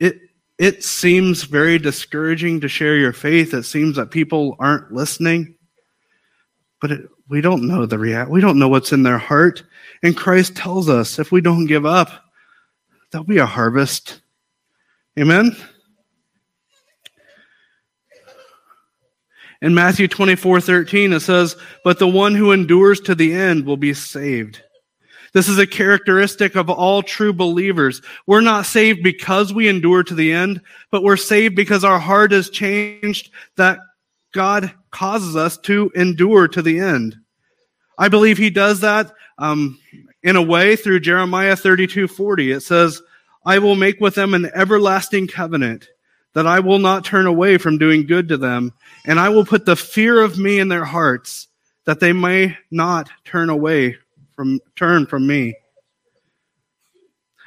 it, 0.00 0.16
it 0.58 0.84
seems 0.84 1.44
very 1.44 1.78
discouraging 1.78 2.60
to 2.60 2.68
share 2.68 2.96
your 2.96 3.12
faith. 3.12 3.54
It 3.54 3.64
seems 3.64 3.96
that 3.96 4.10
people 4.10 4.56
aren't 4.58 4.92
listening. 4.92 5.53
But 6.84 6.92
it, 6.92 7.08
we 7.30 7.40
don't 7.40 7.66
know 7.66 7.86
the 7.86 7.98
react. 7.98 8.28
We 8.28 8.42
don't 8.42 8.58
know 8.58 8.68
what's 8.68 8.92
in 8.92 9.04
their 9.04 9.16
heart. 9.16 9.62
And 10.02 10.14
Christ 10.14 10.54
tells 10.54 10.90
us 10.90 11.18
if 11.18 11.32
we 11.32 11.40
don't 11.40 11.64
give 11.64 11.86
up, 11.86 12.10
there'll 13.10 13.24
be 13.24 13.38
a 13.38 13.46
harvest. 13.46 14.20
Amen. 15.18 15.56
In 19.62 19.72
Matthew 19.72 20.08
24 20.08 20.60
13, 20.60 21.14
it 21.14 21.20
says, 21.20 21.56
But 21.84 21.98
the 21.98 22.06
one 22.06 22.34
who 22.34 22.52
endures 22.52 23.00
to 23.00 23.14
the 23.14 23.32
end 23.32 23.64
will 23.64 23.78
be 23.78 23.94
saved. 23.94 24.62
This 25.32 25.48
is 25.48 25.58
a 25.58 25.66
characteristic 25.66 26.54
of 26.54 26.68
all 26.68 27.02
true 27.02 27.32
believers. 27.32 28.02
We're 28.26 28.42
not 28.42 28.66
saved 28.66 29.02
because 29.02 29.54
we 29.54 29.68
endure 29.68 30.02
to 30.02 30.14
the 30.14 30.34
end, 30.34 30.60
but 30.90 31.02
we're 31.02 31.16
saved 31.16 31.56
because 31.56 31.82
our 31.82 31.98
heart 31.98 32.34
is 32.34 32.50
changed 32.50 33.30
that 33.56 33.78
God 34.34 34.74
causes 34.94 35.36
us 35.36 35.58
to 35.58 35.90
endure 35.94 36.48
to 36.48 36.62
the 36.62 36.78
end. 36.78 37.16
I 37.98 38.08
believe 38.08 38.38
he 38.38 38.48
does 38.48 38.80
that 38.80 39.12
um, 39.38 39.78
in 40.22 40.36
a 40.36 40.42
way 40.42 40.76
through 40.76 41.00
Jeremiah 41.00 41.56
32 41.56 42.08
40. 42.08 42.52
It 42.52 42.60
says, 42.60 43.02
I 43.44 43.58
will 43.58 43.76
make 43.76 44.00
with 44.00 44.14
them 44.14 44.32
an 44.32 44.50
everlasting 44.54 45.26
covenant 45.26 45.88
that 46.32 46.46
I 46.46 46.60
will 46.60 46.78
not 46.78 47.04
turn 47.04 47.26
away 47.26 47.58
from 47.58 47.78
doing 47.78 48.06
good 48.06 48.28
to 48.28 48.36
them, 48.36 48.72
and 49.04 49.20
I 49.20 49.28
will 49.28 49.44
put 49.44 49.66
the 49.66 49.76
fear 49.76 50.20
of 50.20 50.38
me 50.38 50.58
in 50.58 50.68
their 50.68 50.84
hearts 50.84 51.48
that 51.84 52.00
they 52.00 52.12
may 52.12 52.56
not 52.70 53.10
turn 53.24 53.50
away 53.50 53.96
from 54.34 54.60
turn 54.74 55.06
from 55.06 55.26
me. 55.26 55.54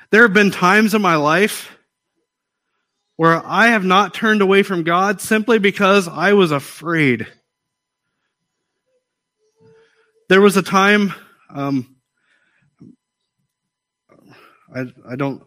There 0.10 0.22
have 0.22 0.34
been 0.34 0.52
times 0.52 0.94
in 0.94 1.02
my 1.02 1.16
life 1.16 1.78
where 3.18 3.42
I 3.46 3.70
have 3.70 3.84
not 3.84 4.14
turned 4.14 4.42
away 4.42 4.64
from 4.64 4.84
God 4.84 5.20
simply 5.20 5.60
because 5.60 6.08
I 6.08 6.34
was 6.34 6.52
afraid. 6.52 7.28
There 10.30 10.42
was 10.42 10.58
a 10.58 10.62
time, 10.62 11.14
um, 11.50 11.96
I, 14.76 14.86
I 15.10 15.16
don't 15.16 15.44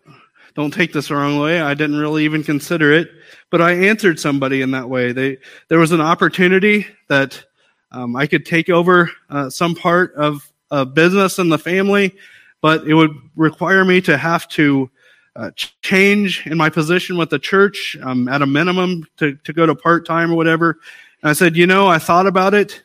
don't 0.55 0.73
take 0.73 0.93
this 0.93 1.09
the 1.09 1.15
wrong 1.15 1.39
way. 1.39 1.61
I 1.61 1.75
didn't 1.75 1.99
really 1.99 2.25
even 2.25 2.43
consider 2.43 2.93
it, 2.93 3.11
but 3.51 3.61
I 3.61 3.73
answered 3.73 4.19
somebody 4.19 4.63
in 4.63 4.71
that 4.73 4.89
way. 4.89 5.13
They 5.13 5.39
there 5.69 5.79
was 5.79 5.93
an 5.93 6.01
opportunity 6.01 6.87
that 7.09 7.45
um, 7.93 8.17
I 8.17 8.27
could 8.27 8.47
take 8.47 8.71
over 8.71 9.11
uh, 9.29 9.51
some 9.51 9.75
part 9.75 10.15
of 10.15 10.51
a 10.71 10.87
business 10.87 11.39
in 11.39 11.49
the 11.49 11.59
family, 11.59 12.17
but 12.61 12.87
it 12.87 12.95
would 12.95 13.15
require 13.37 13.85
me 13.85 14.01
to 14.03 14.17
have 14.17 14.49
to 14.49 14.91
uh, 15.37 15.51
change 15.83 16.47
in 16.47 16.57
my 16.57 16.71
position 16.71 17.17
with 17.17 17.31
the 17.31 17.39
church 17.39 17.97
um, 18.03 18.29
at 18.29 18.43
a 18.43 18.47
minimum 18.47 19.05
to, 19.17 19.37
to 19.45 19.53
go 19.53 19.67
to 19.67 19.75
part 19.75 20.07
time 20.07 20.33
or 20.33 20.37
whatever. 20.37 20.79
And 21.23 21.31
I 21.31 21.33
said, 21.33 21.57
you 21.57 21.67
know, 21.67 21.87
I 21.87 21.99
thought 21.99 22.27
about 22.27 22.55
it, 22.55 22.83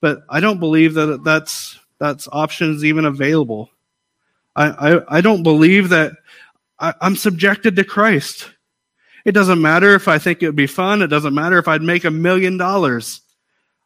but 0.00 0.22
I 0.28 0.40
don't 0.40 0.60
believe 0.60 0.94
that 0.94 1.22
that's 1.24 1.78
that's 1.98 2.28
options 2.30 2.84
even 2.84 3.04
available. 3.04 3.70
I, 4.54 4.94
I, 4.94 5.18
I 5.18 5.20
don't 5.20 5.42
believe 5.42 5.88
that 5.88 6.12
I, 6.78 6.94
I'm 7.00 7.16
subjected 7.16 7.76
to 7.76 7.84
Christ. 7.84 8.50
It 9.24 9.32
doesn't 9.32 9.60
matter 9.60 9.94
if 9.94 10.08
I 10.08 10.18
think 10.18 10.42
it 10.42 10.46
would 10.46 10.56
be 10.56 10.66
fun. 10.66 11.02
It 11.02 11.08
doesn't 11.08 11.34
matter 11.34 11.58
if 11.58 11.68
I'd 11.68 11.82
make 11.82 12.04
a 12.04 12.10
million 12.10 12.56
dollars. 12.56 13.20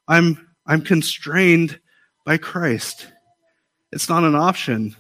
I'm 0.07 0.49
I'm 0.67 0.83
constrained 0.83 1.81
by 2.25 2.37
Christ. 2.39 3.09
It's 3.93 4.09
not 4.09 4.25
an 4.25 4.35
option. 4.35 4.97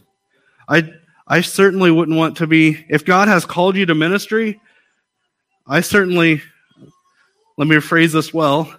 I, 0.69 0.93
I 1.27 1.41
certainly 1.41 1.91
wouldn't 1.91 2.19
want 2.19 2.39
to 2.39 2.47
be, 2.47 2.85
if 2.89 3.05
God 3.05 3.29
has 3.29 3.45
called 3.45 3.77
you 3.77 3.87
to 3.87 3.95
ministry, 3.95 4.61
I 5.67 5.81
certainly, 5.81 6.43
let 7.57 7.69
me 7.69 7.77
rephrase 7.77 8.13
this 8.13 8.35
well. 8.35 8.75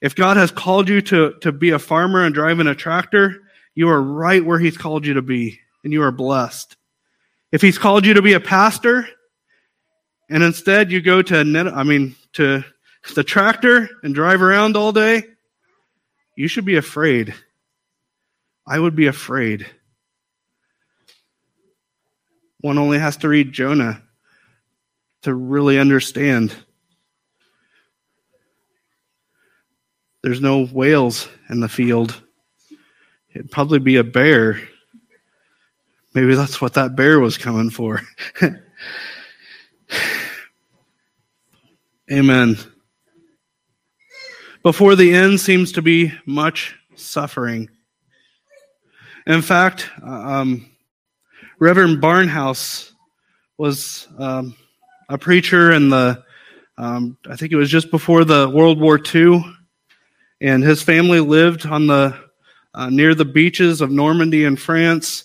If 0.00 0.14
God 0.14 0.36
has 0.36 0.50
called 0.50 0.88
you 0.88 1.00
to, 1.02 1.34
to 1.40 1.52
be 1.52 1.70
a 1.70 1.78
farmer 1.78 2.24
and 2.24 2.34
driving 2.34 2.66
a 2.66 2.74
tractor, 2.74 3.42
you 3.74 3.88
are 3.88 4.02
right 4.02 4.44
where 4.44 4.58
He's 4.58 4.76
called 4.76 5.06
you 5.06 5.14
to 5.14 5.22
be, 5.22 5.58
and 5.84 5.92
you 5.92 6.02
are 6.02 6.12
blessed. 6.12 6.76
If 7.52 7.62
He's 7.62 7.78
called 7.78 8.06
you 8.06 8.14
to 8.14 8.22
be 8.22 8.34
a 8.34 8.40
pastor, 8.40 9.08
and 10.30 10.42
instead 10.42 10.92
you 10.92 11.00
go 11.00 11.22
to, 11.22 11.44
net, 11.44 11.68
I 11.68 11.82
mean, 11.82 12.14
to 12.34 12.62
the 13.14 13.24
tractor 13.24 13.88
and 14.02 14.14
drive 14.14 14.42
around 14.42 14.76
all 14.76 14.92
day, 14.92 15.24
you 16.36 16.48
should 16.48 16.64
be 16.64 16.76
afraid. 16.76 17.34
I 18.66 18.78
would 18.78 18.94
be 18.94 19.06
afraid. 19.06 19.66
One 22.60 22.78
only 22.78 22.98
has 22.98 23.16
to 23.18 23.28
read 23.28 23.52
Jonah 23.52 24.02
to 25.22 25.34
really 25.34 25.78
understand. 25.78 26.54
There's 30.22 30.40
no 30.40 30.66
whales 30.66 31.28
in 31.48 31.60
the 31.60 31.68
field. 31.68 32.20
It'd 33.34 33.50
probably 33.50 33.78
be 33.78 33.96
a 33.96 34.04
bear. 34.04 34.60
Maybe 36.14 36.34
that's 36.34 36.60
what 36.60 36.74
that 36.74 36.96
bear 36.96 37.20
was 37.20 37.38
coming 37.38 37.70
for. 37.70 38.02
Amen. 42.10 42.56
Before 44.62 44.96
the 44.96 45.14
end 45.14 45.40
seems 45.40 45.72
to 45.72 45.82
be 45.82 46.12
much 46.26 46.74
suffering. 46.96 47.68
In 49.26 49.42
fact, 49.42 49.88
um, 50.02 50.68
Reverend 51.58 52.02
Barnhouse 52.02 52.92
was 53.56 54.08
um, 54.18 54.56
a 55.08 55.18
preacher 55.18 55.72
in 55.72 55.90
the, 55.90 56.24
um, 56.76 57.18
I 57.28 57.36
think 57.36 57.52
it 57.52 57.56
was 57.56 57.70
just 57.70 57.90
before 57.90 58.24
the 58.24 58.48
World 58.48 58.80
War 58.80 58.98
II, 59.14 59.44
and 60.40 60.62
his 60.62 60.82
family 60.82 61.20
lived 61.20 61.66
on 61.66 61.86
the 61.86 62.16
uh, 62.74 62.90
near 62.90 63.14
the 63.14 63.24
beaches 63.24 63.80
of 63.80 63.90
Normandy 63.90 64.44
in 64.44 64.56
France. 64.56 65.24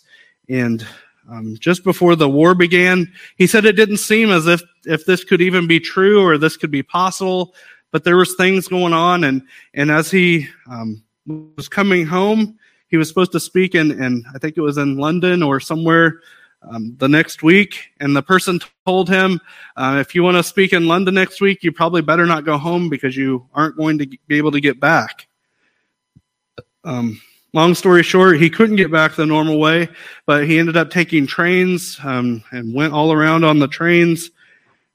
And 0.49 0.85
um, 1.29 1.55
just 1.59 1.83
before 1.83 2.15
the 2.15 2.29
war 2.29 2.55
began, 2.55 3.11
he 3.37 3.47
said 3.47 3.65
it 3.65 3.75
didn't 3.75 3.97
seem 3.97 4.29
as 4.29 4.47
if 4.47 4.61
if 4.85 5.05
this 5.05 5.23
could 5.23 5.41
even 5.41 5.67
be 5.67 5.79
true 5.79 6.21
or 6.21 6.37
this 6.37 6.57
could 6.57 6.71
be 6.71 6.83
possible, 6.83 7.53
but 7.91 8.03
there 8.03 8.17
was 8.17 8.35
things 8.35 8.67
going 8.67 8.93
on. 8.93 9.23
And 9.23 9.43
and 9.73 9.91
as 9.91 10.11
he 10.11 10.47
um, 10.69 11.03
was 11.55 11.69
coming 11.69 12.05
home, 12.05 12.57
he 12.87 12.97
was 12.97 13.07
supposed 13.07 13.31
to 13.33 13.39
speak 13.39 13.75
in, 13.75 13.91
and 14.03 14.25
I 14.33 14.39
think 14.39 14.57
it 14.57 14.61
was 14.61 14.77
in 14.77 14.97
London 14.97 15.43
or 15.43 15.59
somewhere 15.59 16.21
um, 16.69 16.95
the 16.97 17.07
next 17.07 17.43
week. 17.43 17.91
And 17.99 18.15
the 18.15 18.21
person 18.21 18.59
told 18.85 19.09
him, 19.09 19.39
uh, 19.75 19.97
if 19.99 20.15
you 20.15 20.23
want 20.23 20.37
to 20.37 20.43
speak 20.43 20.73
in 20.73 20.87
London 20.87 21.13
next 21.13 21.41
week, 21.41 21.63
you 21.63 21.71
probably 21.71 22.01
better 22.01 22.25
not 22.25 22.45
go 22.45 22.57
home 22.57 22.89
because 22.89 23.15
you 23.15 23.47
aren't 23.53 23.77
going 23.77 23.97
to 23.99 24.07
be 24.27 24.37
able 24.37 24.51
to 24.51 24.61
get 24.61 24.79
back. 24.79 25.27
Um, 26.83 27.21
long 27.53 27.75
story 27.75 28.03
short, 28.03 28.41
he 28.41 28.49
couldn't 28.49 28.75
get 28.75 28.91
back 28.91 29.15
the 29.15 29.25
normal 29.25 29.59
way, 29.59 29.89
but 30.25 30.45
he 30.45 30.59
ended 30.59 30.77
up 30.77 30.89
taking 30.89 31.27
trains 31.27 31.99
um, 32.03 32.43
and 32.51 32.73
went 32.73 32.93
all 32.93 33.11
around 33.11 33.43
on 33.43 33.59
the 33.59 33.67
trains 33.67 34.31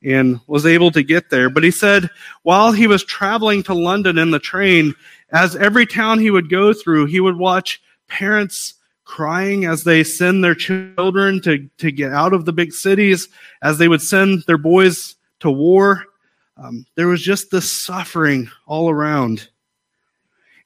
and 0.05 0.41
was 0.47 0.67
able 0.67 0.91
to 0.93 1.03
get 1.03 1.31
there. 1.31 1.51
But 1.51 1.65
he 1.65 1.71
said 1.71 2.09
while 2.43 2.73
he 2.73 2.87
was 2.87 3.05
traveling 3.05 3.63
to 3.65 3.75
London 3.75 4.19
in 4.19 4.31
the 4.31 4.39
train, 4.39 4.95
as 5.31 5.57
every 5.57 5.87
town 5.87 6.19
he 6.19 6.31
would 6.31 6.51
go 6.51 6.73
through, 6.73 7.07
he 7.07 7.21
would 7.21 7.37
watch 7.37 7.83
parents 8.07 8.75
crying 9.09 9.65
as 9.65 9.85
they 9.85 10.05
send 10.05 10.45
their 10.45 10.55
children 10.55 11.41
to, 11.41 11.67
to 11.79 11.91
get 11.91 12.13
out 12.13 12.35
of 12.35 12.45
the 12.45 12.53
big 12.53 12.73
cities, 12.73 13.29
as 13.63 13.79
they 13.79 13.89
would 13.89 14.03
send 14.03 14.45
their 14.47 14.59
boys 14.59 15.17
to 15.41 15.51
war. 15.51 16.05
Um, 16.59 16.85
there 16.95 17.09
was 17.09 17.23
just 17.23 17.51
this 17.51 17.73
suffering 17.73 18.51
all 18.67 18.91
around. 18.91 19.49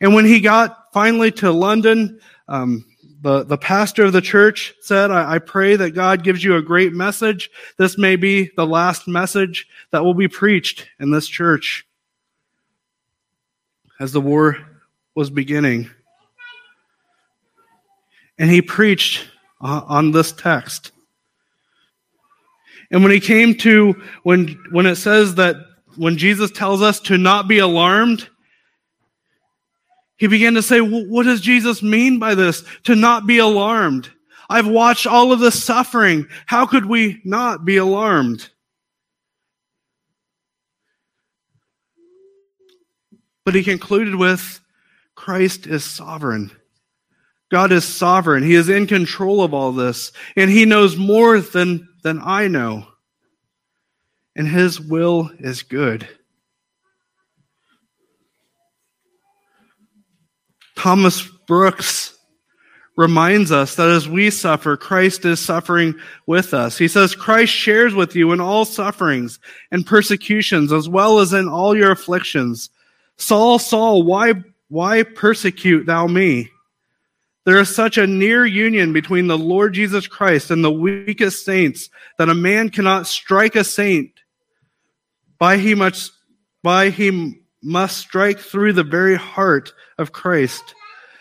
And 0.00 0.12
when 0.12 0.24
he 0.24 0.40
got 0.40 0.92
finally 0.92 1.30
to 1.32 1.52
London, 1.52 2.20
um, 2.48 2.84
the, 3.20 3.44
the 3.44 3.56
pastor 3.56 4.04
of 4.06 4.12
the 4.12 4.20
church 4.20 4.74
said, 4.80 5.12
I, 5.12 5.34
I 5.34 5.38
pray 5.38 5.76
that 5.76 5.90
God 5.90 6.24
gives 6.24 6.42
you 6.42 6.56
a 6.56 6.62
great 6.62 6.92
message. 6.92 7.48
This 7.78 7.96
may 7.96 8.16
be 8.16 8.50
the 8.56 8.66
last 8.66 9.06
message 9.06 9.68
that 9.92 10.04
will 10.04 10.14
be 10.14 10.28
preached 10.28 10.88
in 10.98 11.12
this 11.12 11.28
church 11.28 11.86
as 14.00 14.10
the 14.10 14.20
war 14.20 14.58
was 15.14 15.30
beginning 15.30 15.88
and 18.42 18.50
he 18.50 18.60
preached 18.60 19.28
uh, 19.60 19.82
on 19.86 20.10
this 20.10 20.32
text. 20.32 20.90
And 22.90 23.04
when 23.04 23.12
he 23.12 23.20
came 23.20 23.54
to, 23.58 23.94
when, 24.24 24.58
when 24.72 24.84
it 24.84 24.96
says 24.96 25.36
that 25.36 25.54
when 25.94 26.18
Jesus 26.18 26.50
tells 26.50 26.82
us 26.82 26.98
to 27.02 27.16
not 27.16 27.46
be 27.46 27.60
alarmed, 27.60 28.28
he 30.16 30.26
began 30.26 30.54
to 30.54 30.62
say, 30.62 30.80
what 30.80 31.22
does 31.22 31.40
Jesus 31.40 31.84
mean 31.84 32.18
by 32.18 32.34
this? 32.34 32.64
To 32.82 32.96
not 32.96 33.28
be 33.28 33.38
alarmed. 33.38 34.10
I've 34.50 34.66
watched 34.66 35.06
all 35.06 35.30
of 35.30 35.38
this 35.38 35.62
suffering. 35.62 36.26
How 36.46 36.66
could 36.66 36.86
we 36.86 37.20
not 37.24 37.64
be 37.64 37.76
alarmed? 37.76 38.50
But 43.44 43.54
he 43.54 43.62
concluded 43.62 44.16
with, 44.16 44.60
Christ 45.14 45.68
is 45.68 45.84
sovereign. 45.84 46.50
God 47.52 47.70
is 47.70 47.84
sovereign. 47.84 48.42
He 48.42 48.54
is 48.54 48.70
in 48.70 48.86
control 48.86 49.42
of 49.42 49.52
all 49.52 49.72
this. 49.72 50.10
And 50.36 50.50
He 50.50 50.64
knows 50.64 50.96
more 50.96 51.38
than, 51.38 51.86
than 52.02 52.18
I 52.24 52.48
know. 52.48 52.86
And 54.34 54.48
His 54.48 54.80
will 54.80 55.30
is 55.38 55.62
good. 55.62 56.08
Thomas 60.76 61.28
Brooks 61.46 62.16
reminds 62.96 63.52
us 63.52 63.74
that 63.74 63.90
as 63.90 64.08
we 64.08 64.30
suffer, 64.30 64.78
Christ 64.78 65.26
is 65.26 65.38
suffering 65.38 65.94
with 66.26 66.54
us. 66.54 66.78
He 66.78 66.88
says, 66.88 67.14
Christ 67.14 67.52
shares 67.52 67.92
with 67.92 68.16
you 68.16 68.32
in 68.32 68.40
all 68.40 68.64
sufferings 68.64 69.38
and 69.70 69.84
persecutions, 69.86 70.72
as 70.72 70.88
well 70.88 71.18
as 71.18 71.34
in 71.34 71.48
all 71.48 71.76
your 71.76 71.90
afflictions. 71.90 72.70
Saul, 73.18 73.58
Saul, 73.58 74.04
why, 74.04 74.42
why 74.68 75.02
persecute 75.02 75.84
thou 75.84 76.06
me? 76.06 76.48
There 77.44 77.58
is 77.58 77.74
such 77.74 77.98
a 77.98 78.06
near 78.06 78.46
union 78.46 78.92
between 78.92 79.26
the 79.26 79.38
Lord 79.38 79.74
Jesus 79.74 80.06
Christ 80.06 80.50
and 80.50 80.62
the 80.62 80.70
weakest 80.70 81.44
saints 81.44 81.90
that 82.18 82.28
a 82.28 82.34
man 82.34 82.68
cannot 82.68 83.06
strike 83.06 83.56
a 83.56 83.64
saint 83.64 84.12
by 85.38 85.56
he 85.58 85.74
must 85.74 86.12
by 86.62 86.90
he 86.90 87.42
must 87.62 87.98
strike 87.98 88.38
through 88.38 88.74
the 88.74 88.84
very 88.84 89.16
heart 89.16 89.72
of 89.98 90.12
Christ. 90.12 90.62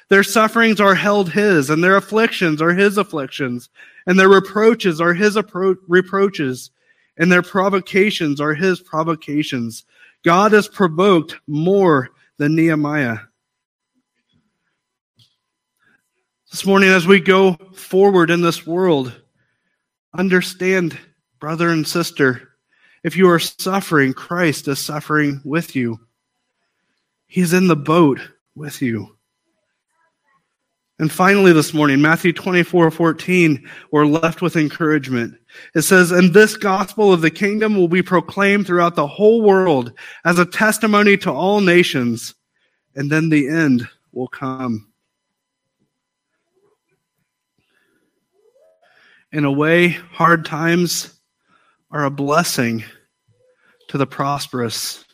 Their 0.09 0.23
sufferings 0.23 0.79
are 0.79 0.93
held 0.93 1.31
his, 1.31 1.69
and 1.69 1.83
their 1.83 1.95
afflictions 1.95 2.61
are 2.61 2.73
his 2.73 2.97
afflictions, 2.97 3.69
and 4.05 4.19
their 4.19 4.29
reproaches 4.29 5.01
are 5.01 5.13
his 5.13 5.35
appro- 5.35 5.77
reproaches, 5.87 6.69
and 7.17 7.31
their 7.31 7.41
provocations 7.41 8.39
are 8.41 8.53
his 8.53 8.79
provocations. 8.79 9.85
God 10.23 10.53
is 10.53 10.67
provoked 10.67 11.37
more 11.47 12.09
than 12.37 12.55
Nehemiah. 12.55 13.19
This 16.51 16.65
morning, 16.65 16.89
as 16.89 17.07
we 17.07 17.21
go 17.21 17.53
forward 17.73 18.29
in 18.29 18.41
this 18.41 18.67
world, 18.67 19.21
understand, 20.13 20.99
brother 21.39 21.69
and 21.69 21.87
sister, 21.87 22.49
if 23.05 23.15
you 23.15 23.29
are 23.29 23.39
suffering, 23.39 24.11
Christ 24.11 24.67
is 24.67 24.77
suffering 24.77 25.39
with 25.45 25.77
you. 25.77 26.01
He's 27.25 27.53
in 27.53 27.67
the 27.67 27.77
boat 27.77 28.19
with 28.53 28.81
you. 28.81 29.15
And 30.99 31.09
finally, 31.09 31.53
this 31.53 31.73
morning, 31.73 32.01
Matthew 32.01 32.33
24 32.33 32.91
14, 32.91 33.69
we're 33.91 34.05
left 34.05 34.41
with 34.41 34.57
encouragement. 34.57 35.35
It 35.73 35.83
says, 35.83 36.11
And 36.11 36.33
this 36.33 36.57
gospel 36.57 37.13
of 37.13 37.21
the 37.21 37.31
kingdom 37.31 37.77
will 37.77 37.87
be 37.87 38.03
proclaimed 38.03 38.67
throughout 38.67 38.95
the 38.95 39.07
whole 39.07 39.41
world 39.41 39.93
as 40.25 40.37
a 40.37 40.45
testimony 40.45 41.15
to 41.19 41.31
all 41.31 41.61
nations, 41.61 42.35
and 42.93 43.09
then 43.09 43.29
the 43.29 43.47
end 43.47 43.87
will 44.11 44.27
come. 44.27 44.90
In 49.33 49.45
a 49.45 49.51
way, 49.51 49.87
hard 49.87 50.43
times 50.43 51.17
are 51.89 52.03
a 52.03 52.09
blessing 52.09 52.83
to 53.87 53.97
the 53.97 54.05
prosperous. 54.05 55.05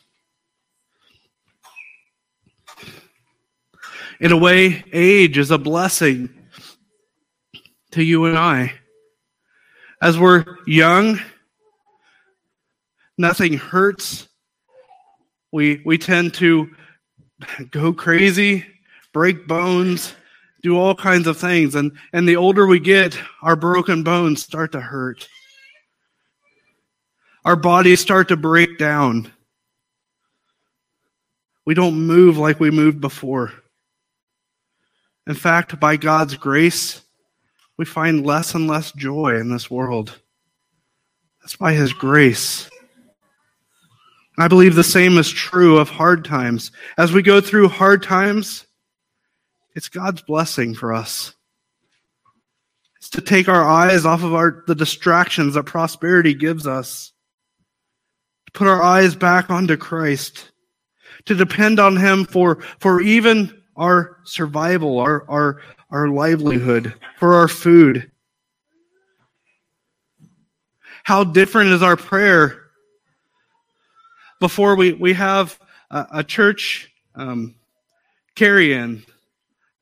In 4.18 4.32
a 4.32 4.36
way, 4.36 4.82
age 4.92 5.38
is 5.38 5.52
a 5.52 5.58
blessing 5.58 6.30
to 7.92 8.02
you 8.02 8.24
and 8.24 8.36
I. 8.36 8.72
As 10.02 10.18
we're 10.18 10.44
young, 10.66 11.20
nothing 13.16 13.52
hurts. 13.52 14.26
We, 15.52 15.80
we 15.84 15.96
tend 15.96 16.34
to 16.34 16.70
go 17.70 17.92
crazy, 17.92 18.66
break 19.12 19.46
bones, 19.46 20.12
do 20.62 20.76
all 20.76 20.94
kinds 20.94 21.26
of 21.26 21.36
things. 21.36 21.74
And, 21.74 21.92
and 22.12 22.28
the 22.28 22.36
older 22.36 22.66
we 22.66 22.80
get, 22.80 23.18
our 23.42 23.56
broken 23.56 24.02
bones 24.02 24.42
start 24.42 24.72
to 24.72 24.80
hurt. 24.80 25.28
Our 27.44 27.56
bodies 27.56 28.00
start 28.00 28.28
to 28.28 28.36
break 28.36 28.78
down. 28.78 29.32
We 31.64 31.74
don't 31.74 32.06
move 32.06 32.38
like 32.38 32.60
we 32.60 32.70
moved 32.70 33.00
before. 33.00 33.52
In 35.26 35.34
fact, 35.34 35.78
by 35.78 35.96
God's 35.96 36.34
grace, 36.36 37.02
we 37.76 37.84
find 37.84 38.26
less 38.26 38.54
and 38.54 38.66
less 38.66 38.92
joy 38.92 39.36
in 39.36 39.50
this 39.50 39.70
world. 39.70 40.18
That's 41.40 41.56
by 41.56 41.74
His 41.74 41.92
grace. 41.92 42.68
I 44.38 44.48
believe 44.48 44.74
the 44.74 44.84
same 44.84 45.18
is 45.18 45.30
true 45.30 45.78
of 45.78 45.88
hard 45.88 46.24
times. 46.24 46.70
As 46.96 47.12
we 47.12 47.22
go 47.22 47.40
through 47.40 47.68
hard 47.68 48.02
times, 48.02 48.67
it's 49.78 49.88
God's 49.88 50.22
blessing 50.22 50.74
for 50.74 50.92
us. 50.92 51.34
It's 52.96 53.10
to 53.10 53.20
take 53.20 53.48
our 53.48 53.64
eyes 53.64 54.04
off 54.04 54.24
of 54.24 54.34
our, 54.34 54.64
the 54.66 54.74
distractions 54.74 55.54
that 55.54 55.66
prosperity 55.66 56.34
gives 56.34 56.66
us, 56.66 57.12
to 58.46 58.52
put 58.58 58.66
our 58.66 58.82
eyes 58.82 59.14
back 59.14 59.50
onto 59.50 59.76
Christ, 59.76 60.50
to 61.26 61.36
depend 61.36 61.78
on 61.78 61.96
Him 61.96 62.24
for, 62.24 62.60
for 62.80 63.00
even 63.00 63.62
our 63.76 64.16
survival, 64.24 64.98
our, 64.98 65.24
our, 65.30 65.62
our 65.92 66.08
livelihood, 66.08 66.92
for 67.20 67.34
our 67.34 67.46
food. 67.46 68.10
How 71.04 71.22
different 71.22 71.70
is 71.70 71.84
our 71.84 71.96
prayer 71.96 72.62
before 74.40 74.74
we, 74.74 74.92
we 74.94 75.12
have 75.12 75.56
a, 75.88 76.06
a 76.14 76.24
church 76.24 76.90
um, 77.14 77.54
carry 78.34 78.72
in 78.72 79.04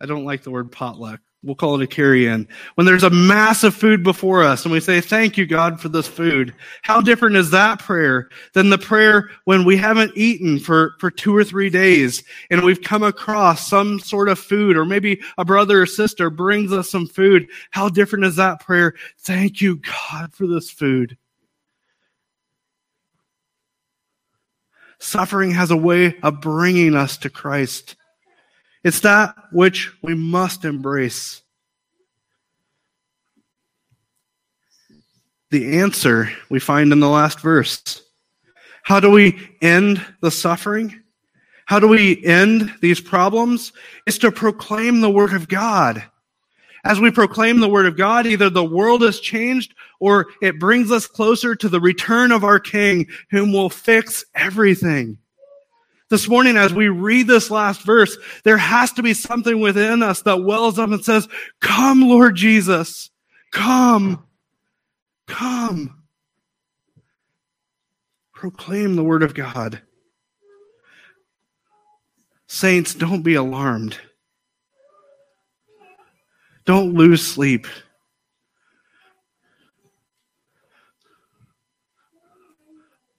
I 0.01 0.07
don't 0.07 0.25
like 0.25 0.43
the 0.43 0.51
word 0.51 0.71
potluck. 0.73 1.21
We'll 1.43 1.55
call 1.55 1.81
it 1.81 1.85
a 1.85 1.87
carry 1.87 2.27
in. 2.27 2.49
When 2.75 2.87
there's 2.87 3.05
a 3.05 3.11
massive 3.11 3.75
food 3.75 4.03
before 4.03 4.43
us 4.43 4.65
and 4.65 4.73
we 4.73 4.81
say, 4.81 5.01
Thank 5.01 5.37
you, 5.37 5.47
God, 5.47 5.81
for 5.81 5.89
this 5.89 6.09
food. 6.09 6.53
How 6.83 7.01
different 7.01 7.37
is 7.37 7.51
that 7.51 7.79
prayer 7.79 8.29
than 8.53 8.69
the 8.69 8.79
prayer 8.79 9.31
when 9.45 9.65
we 9.65 9.77
haven't 9.77 10.17
eaten 10.17 10.59
for, 10.59 10.97
for 10.99 11.09
two 11.09 11.37
or 11.37 11.45
three 11.45 11.71
days 11.71 12.25
and 12.51 12.65
we've 12.65 12.83
come 12.83 13.05
across 13.05 13.69
some 13.69 14.01
sort 14.01 14.29
of 14.29 14.41
food 14.41 14.77
or 14.77 14.85
maybe 14.85 15.21
a 15.39 15.45
brother 15.45 15.83
or 15.83 15.87
sister 15.87 16.31
brings 16.31 16.73
us 16.73 16.91
some 16.91 17.07
food? 17.07 17.49
How 17.71 17.89
different 17.89 18.25
is 18.25 18.37
that 18.37 18.61
prayer? 18.61 18.95
Thank 19.21 19.61
you, 19.61 19.77
God, 20.11 20.35
for 20.35 20.49
this 20.49 20.69
food. 20.69 21.17
Suffering 24.99 25.53
has 25.53 25.71
a 25.71 25.77
way 25.77 26.19
of 26.23 26.41
bringing 26.41 26.97
us 26.97 27.19
to 27.19 27.31
Christ. 27.31 27.95
It's 28.87 29.01
that 29.01 29.35
which 29.51 29.93
we 30.01 30.15
must 30.15 30.65
embrace. 30.65 31.43
The 35.51 35.81
answer 35.81 36.31
we 36.51 36.61
find 36.61 36.93
in 36.93 37.01
the 37.01 37.09
last 37.09 37.41
verse. 37.41 38.01
How 38.85 39.01
do 39.01 39.11
we 39.11 39.57
end 39.61 40.07
the 40.21 40.31
suffering? 40.31 41.03
How 41.65 41.81
do 41.81 41.89
we 41.89 42.25
end 42.25 42.73
these 42.81 43.01
problems? 43.01 43.73
Is 44.07 44.19
to 44.19 44.31
proclaim 44.31 45.01
the 45.01 45.11
Word 45.11 45.33
of 45.33 45.49
God. 45.49 46.05
As 46.85 47.01
we 47.01 47.11
proclaim 47.11 47.59
the 47.59 47.69
Word 47.69 47.87
of 47.87 47.97
God, 47.97 48.25
either 48.25 48.51
the 48.51 48.63
world 48.63 49.03
is 49.03 49.19
changed 49.19 49.75
or 49.99 50.29
it 50.41 50.61
brings 50.61 50.93
us 50.93 51.09
closer 51.09 51.57
to 51.57 51.69
the 51.69 51.81
return 51.81 52.31
of 52.31 52.45
our 52.45 52.61
King, 52.61 53.09
whom 53.33 53.53
will 53.53 53.69
fix 53.69 54.25
everything. 54.37 55.19
This 56.09 56.29
morning, 56.29 56.57
as 56.57 56.73
we 56.73 56.89
read 56.89 57.27
this 57.27 57.51
last 57.51 57.83
verse, 57.83 58.17
there 58.45 58.59
has 58.59 58.93
to 58.93 59.03
be 59.03 59.13
something 59.13 59.59
within 59.59 60.05
us 60.05 60.23
that 60.23 60.45
wells 60.45 60.79
up 60.79 60.91
and 60.91 61.05
says, 61.05 61.29
Come, 61.61 62.03
Lord 62.03 62.37
Jesus. 62.37 63.11
Come. 63.51 64.25
Come. 65.27 66.03
Proclaim 68.33 68.95
the 68.95 69.03
word 69.03 69.25
of 69.25 69.35
God. 69.35 69.83
Saints, 72.47 72.95
don't 72.95 73.23
be 73.23 73.35
alarmed. 73.35 73.99
Don't 76.67 76.95
lose 76.95 77.27
sleep. 77.27 77.67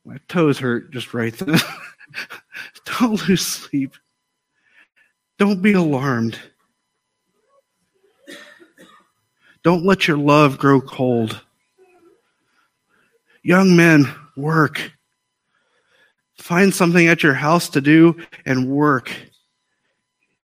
My 0.06 0.20
toes 0.30 0.58
hurt 0.58 0.92
just 0.92 1.14
right 1.14 1.34
then. 1.34 1.60
Don't 3.00 3.28
lose 3.28 3.46
sleep. 3.46 3.96
Don't 5.38 5.62
be 5.62 5.74
alarmed. 5.74 6.38
Don't 9.64 9.86
let 9.86 10.08
your 10.08 10.18
love 10.18 10.58
grow 10.58 10.80
cold. 10.82 11.42
Young 13.44 13.76
men, 13.76 14.14
work. 14.36 14.92
Find 16.38 16.74
something 16.74 17.08
at 17.08 17.24
your 17.24 17.34
house 17.34 17.70
to 17.70 17.82
do 17.82 18.16
and 18.46 18.70
work. 18.70 19.12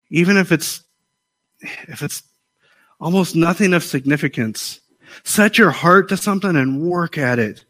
Even 0.09 0.37
if 0.37 0.51
it's 0.51 0.83
if 1.59 2.01
it's 2.01 2.23
almost 2.99 3.35
nothing 3.35 3.73
of 3.73 3.83
significance. 3.83 4.81
Set 5.23 5.57
your 5.57 5.71
heart 5.71 6.09
to 6.09 6.17
something 6.17 6.55
and 6.55 6.81
work 6.81 7.17
at 7.17 7.39
it. 7.39 7.65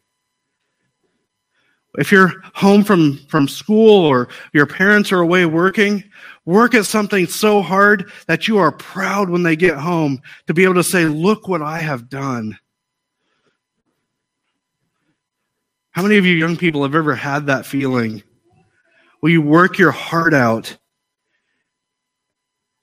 If 1.96 2.12
you're 2.12 2.34
home 2.54 2.84
from, 2.84 3.18
from 3.28 3.48
school 3.48 4.06
or 4.06 4.30
your 4.54 4.68
parents 4.68 5.12
are 5.12 5.22
away 5.22 5.46
working, 5.46 6.04
work 6.46 6.76
at 6.76 6.86
something 6.86 7.26
so 7.26 7.62
hard 7.62 8.12
that 8.28 8.48
you 8.48 8.58
are 8.58 8.72
proud 8.72 9.30
when 9.30 9.44
they 9.44 9.56
get 9.56 9.78
home 9.78 10.22
to 10.46 10.54
be 10.54 10.64
able 10.64 10.76
to 10.76 10.84
say, 10.84 11.06
look 11.06 11.48
what 11.48 11.62
I 11.62 11.80
have 11.80 12.10
done. 12.10 12.58
How 15.92 16.04
many 16.04 16.18
of 16.18 16.26
you 16.26 16.36
young 16.36 16.58
people 16.58 16.84
have 16.84 16.94
ever 16.94 17.16
had 17.16 17.48
that 17.48 17.66
feeling? 17.66 18.22
Will 19.22 19.32
you 19.32 19.42
work 19.42 19.80
your 19.80 19.92
heart 19.92 20.34
out 20.34 20.78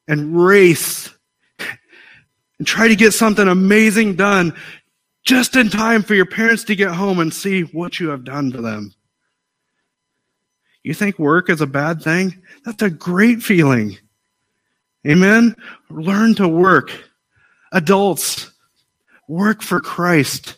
and 0.09 0.37
race 0.37 1.11
and 2.59 2.67
try 2.67 2.89
to 2.89 2.97
get 2.97 3.13
something 3.13 3.47
amazing 3.47 4.17
done 4.17 4.57
just 5.25 5.57
in 5.57 5.71
time 5.71 6.03
for 6.03 6.15
your 6.15 6.27
parents 6.27 6.65
to 6.65 6.77
get 6.77 6.93
home 6.93 7.19
and 7.19 7.33
see 7.33 7.63
what 7.63 7.99
you 7.99 8.09
have 8.09 8.25
done 8.25 8.53
for 8.53 8.61
them? 8.61 8.95
You 10.83 10.93
think 10.93 11.19
work 11.19 11.49
is 11.49 11.63
a 11.63 11.67
bad 11.67 12.03
thing? 12.03 12.43
That's 12.65 12.83
a 12.83 12.91
great 12.91 13.43
feeling. 13.43 13.97
Amen? 15.07 15.57
Learn 15.91 16.35
to 16.37 16.47
work. 16.47 16.91
Adults, 17.73 18.53
work 19.29 19.63
for 19.63 19.81
Christ. 19.81 20.57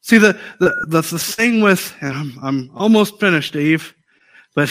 See, 0.00 0.18
the, 0.18 0.38
the, 0.60 0.86
the, 0.88 1.00
the 1.02 1.18
thing 1.18 1.60
with, 1.60 1.94
I'm, 2.00 2.38
I'm 2.42 2.70
almost 2.74 3.20
finished, 3.20 3.54
Eve, 3.54 3.94
but 4.54 4.68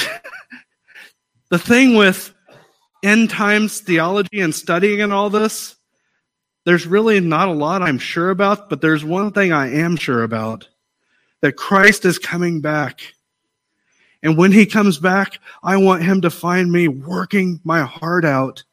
the 1.49 1.59
thing 1.59 1.95
with 1.95 2.33
end 3.03 3.29
times 3.29 3.81
theology 3.81 4.39
and 4.41 4.55
studying 4.55 5.01
and 5.01 5.13
all 5.13 5.29
this, 5.29 5.75
there's 6.65 6.87
really 6.87 7.19
not 7.19 7.47
a 7.47 7.53
lot 7.53 7.81
I'm 7.81 7.99
sure 7.99 8.31
about, 8.31 8.69
but 8.69 8.81
there's 8.81 9.05
one 9.05 9.31
thing 9.31 9.53
I 9.53 9.71
am 9.75 9.95
sure 9.95 10.23
about 10.23 10.67
that 11.41 11.55
Christ 11.55 12.05
is 12.05 12.17
coming 12.17 12.59
back. 12.59 13.01
And 14.23 14.35
when 14.35 14.51
he 14.51 14.65
comes 14.65 14.97
back, 14.97 15.39
I 15.63 15.77
want 15.77 16.03
him 16.03 16.21
to 16.21 16.31
find 16.31 16.71
me 16.71 16.87
working 16.87 17.61
my 17.63 17.83
heart 17.83 18.25
out. 18.25 18.63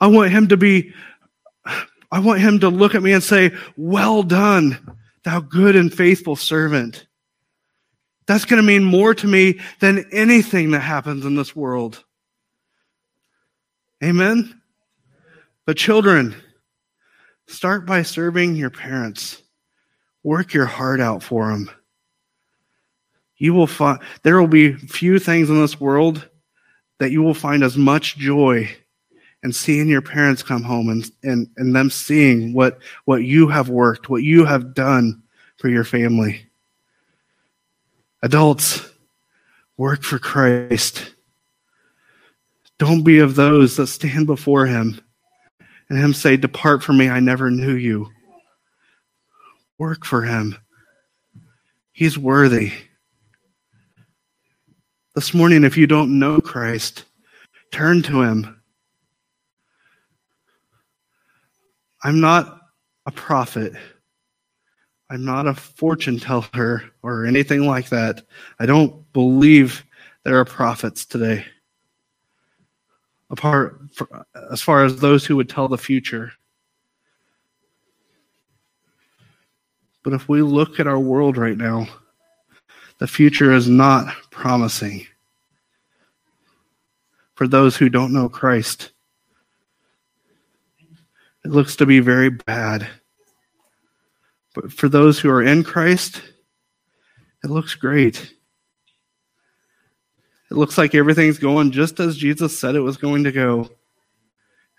I 0.00 0.06
want 0.06 0.32
him 0.32 0.48
to 0.48 0.56
be, 0.56 0.94
I 2.10 2.20
want 2.20 2.40
him 2.40 2.60
to 2.60 2.70
look 2.70 2.94
at 2.94 3.02
me 3.02 3.12
and 3.12 3.22
say, 3.22 3.52
Well 3.76 4.22
done, 4.22 4.96
thou 5.24 5.40
good 5.40 5.76
and 5.76 5.92
faithful 5.92 6.36
servant. 6.36 7.06
That's 8.26 8.46
going 8.46 8.62
to 8.62 8.66
mean 8.66 8.84
more 8.84 9.12
to 9.14 9.26
me 9.26 9.60
than 9.80 10.06
anything 10.10 10.70
that 10.70 10.80
happens 10.80 11.26
in 11.26 11.34
this 11.34 11.54
world. 11.54 12.02
Amen? 14.02 14.62
But 15.66 15.78
children, 15.78 16.34
start 17.46 17.86
by 17.86 18.02
serving 18.02 18.56
your 18.56 18.70
parents. 18.70 19.42
Work 20.22 20.52
your 20.52 20.66
heart 20.66 21.00
out 21.00 21.22
for 21.22 21.48
them. 21.50 21.70
You 23.36 23.54
will 23.54 23.66
find 23.66 23.98
there 24.22 24.40
will 24.40 24.48
be 24.48 24.74
few 24.74 25.18
things 25.18 25.48
in 25.50 25.60
this 25.60 25.80
world 25.80 26.28
that 26.98 27.10
you 27.10 27.22
will 27.22 27.34
find 27.34 27.62
as 27.62 27.76
much 27.76 28.16
joy 28.16 28.70
in 29.42 29.52
seeing 29.52 29.88
your 29.88 30.02
parents 30.02 30.42
come 30.42 30.62
home 30.62 30.88
and, 30.88 31.10
and, 31.22 31.48
and 31.56 31.74
them 31.74 31.90
seeing 31.90 32.54
what, 32.54 32.78
what 33.04 33.24
you 33.24 33.48
have 33.48 33.68
worked, 33.68 34.08
what 34.08 34.22
you 34.22 34.44
have 34.44 34.74
done 34.74 35.22
for 35.56 35.68
your 35.68 35.84
family. 35.84 36.46
Adults, 38.22 38.88
work 39.76 40.02
for 40.02 40.18
Christ. 40.18 41.14
Don't 42.78 43.02
be 43.02 43.18
of 43.18 43.34
those 43.34 43.76
that 43.76 43.88
stand 43.88 44.26
before 44.26 44.66
him 44.66 45.03
and 45.88 45.98
him 45.98 46.14
say, 46.14 46.36
Depart 46.36 46.82
from 46.82 46.96
me, 46.96 47.08
I 47.08 47.20
never 47.20 47.50
knew 47.50 47.74
you. 47.74 48.10
Work 49.78 50.04
for 50.04 50.22
him. 50.22 50.56
He's 51.92 52.18
worthy. 52.18 52.72
This 55.14 55.32
morning, 55.32 55.62
if 55.62 55.76
you 55.76 55.86
don't 55.86 56.18
know 56.18 56.40
Christ, 56.40 57.04
turn 57.70 58.02
to 58.02 58.22
him. 58.22 58.60
I'm 62.02 62.20
not 62.20 62.60
a 63.06 63.12
prophet. 63.12 63.74
I'm 65.10 65.24
not 65.24 65.46
a 65.46 65.54
fortune 65.54 66.18
teller 66.18 66.82
or 67.02 67.26
anything 67.26 67.66
like 67.66 67.90
that. 67.90 68.24
I 68.58 68.66
don't 68.66 69.10
believe 69.12 69.84
there 70.24 70.38
are 70.38 70.44
prophets 70.44 71.04
today. 71.04 71.44
Apart 73.34 73.80
as 74.52 74.62
far 74.62 74.84
as 74.84 75.00
those 75.00 75.26
who 75.26 75.34
would 75.34 75.48
tell 75.48 75.66
the 75.66 75.76
future. 75.76 76.32
But 80.04 80.12
if 80.12 80.28
we 80.28 80.40
look 80.40 80.78
at 80.78 80.86
our 80.86 81.00
world 81.00 81.36
right 81.36 81.56
now, 81.56 81.88
the 82.98 83.08
future 83.08 83.52
is 83.52 83.68
not 83.68 84.06
promising 84.30 85.04
for 87.34 87.48
those 87.48 87.76
who 87.76 87.88
don't 87.88 88.12
know 88.12 88.28
Christ. 88.28 88.92
It 91.44 91.50
looks 91.50 91.74
to 91.76 91.86
be 91.86 91.98
very 91.98 92.30
bad. 92.30 92.86
But 94.54 94.72
for 94.72 94.88
those 94.88 95.18
who 95.18 95.28
are 95.28 95.42
in 95.42 95.64
Christ, 95.64 96.22
it 97.42 97.50
looks 97.50 97.74
great. 97.74 98.33
It 100.54 100.58
looks 100.58 100.78
like 100.78 100.94
everything's 100.94 101.38
going 101.38 101.72
just 101.72 101.98
as 101.98 102.16
Jesus 102.16 102.56
said 102.56 102.76
it 102.76 102.80
was 102.80 102.96
going 102.96 103.24
to 103.24 103.32
go. 103.32 103.62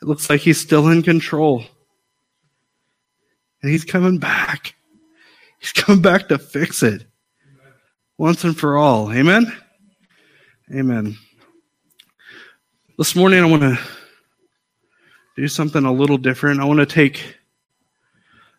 It 0.02 0.08
looks 0.08 0.30
like 0.30 0.40
he's 0.40 0.58
still 0.58 0.88
in 0.88 1.04
control. 1.04 1.66
And 3.62 3.70
he's 3.70 3.84
coming 3.84 4.18
back. 4.18 4.74
He's 5.60 5.74
coming 5.74 6.02
back 6.02 6.30
to 6.30 6.38
fix 6.38 6.82
it 6.82 7.06
once 8.18 8.46
and 8.46 8.58
for 8.58 8.78
all. 8.78 9.12
Amen? 9.12 9.52
Amen. 10.74 11.18
This 12.98 13.14
morning, 13.14 13.44
I 13.44 13.46
want 13.46 13.64
to 13.64 13.78
do 15.36 15.50
something 15.50 15.84
a 15.84 15.92
little 15.92 16.18
different. 16.18 16.62
I 16.62 16.64
want 16.64 16.80
to 16.80 16.86
take 16.86 17.36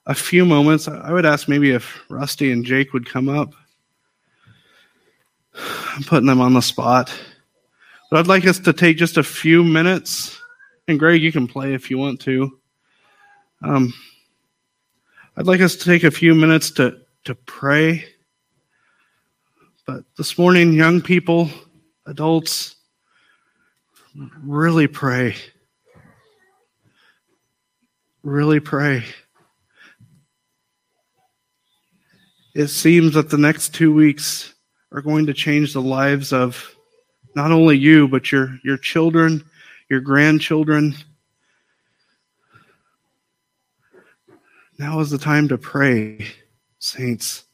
a 0.05 0.15
few 0.15 0.45
moments. 0.45 0.87
I 0.87 1.13
would 1.13 1.25
ask 1.25 1.49
maybe 1.49 1.71
if 1.71 1.99
Rusty 2.11 2.53
and 2.53 2.63
Jake 2.63 2.93
would 2.93 3.09
come 3.09 3.31
up. 3.31 3.55
I'm 5.57 6.03
putting 6.03 6.27
them 6.27 6.41
on 6.41 6.55
the 6.55 6.61
spot. 6.61 7.13
But 8.11 8.21
I'd 8.21 8.27
like 8.27 8.47
us 8.47 8.59
to 8.61 8.73
take 8.73 8.97
just 8.97 9.17
a 9.17 9.23
few 9.23 9.65
minutes. 9.65 10.39
And 10.87 10.99
Greg, 10.99 11.23
you 11.23 11.33
can 11.33 11.49
play 11.49 11.75
if 11.75 11.91
you 11.91 11.99
want 11.99 12.21
to. 12.23 12.59
Um, 13.63 13.93
I'd 15.37 15.47
like 15.47 15.61
us 15.61 15.77
to 15.77 15.85
take 15.85 16.05
a 16.05 16.11
few 16.11 16.35
minutes 16.35 16.71
to, 16.73 17.01
to 17.25 17.35
pray. 17.35 18.05
But 19.87 20.05
this 20.17 20.39
morning, 20.39 20.73
young 20.73 21.01
people, 21.01 21.51
adults, 22.07 22.77
really 24.43 24.87
pray. 24.87 25.37
Really 28.23 28.61
pray. 28.61 29.05
It 32.55 32.69
seems 32.69 33.15
that 33.15 33.31
the 33.31 33.39
next 33.39 33.75
two 33.75 33.93
weeks 33.93 34.55
are 34.97 35.03
going 35.03 35.27
to 35.27 35.35
change 35.35 35.75
the 35.75 35.83
lives 35.83 36.33
of 36.33 36.75
not 37.35 37.53
only 37.53 37.77
you, 37.77 38.09
but 38.09 38.33
your, 38.33 38.59
your 38.65 38.79
children, 38.79 39.45
your 39.91 40.01
grandchildren. 40.01 40.95
Now 44.79 45.01
is 45.01 45.11
the 45.11 45.19
time 45.19 45.49
to 45.49 45.59
pray, 45.59 46.27
saints. 46.79 47.45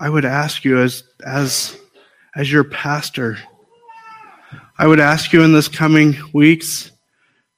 I 0.00 0.08
would 0.08 0.24
ask 0.24 0.64
you 0.64 0.80
as, 0.80 1.04
as, 1.24 1.76
as 2.34 2.50
your 2.50 2.64
pastor, 2.64 3.36
I 4.78 4.86
would 4.86 5.00
ask 5.00 5.34
you 5.34 5.42
in 5.42 5.52
this 5.52 5.68
coming 5.68 6.16
weeks 6.32 6.90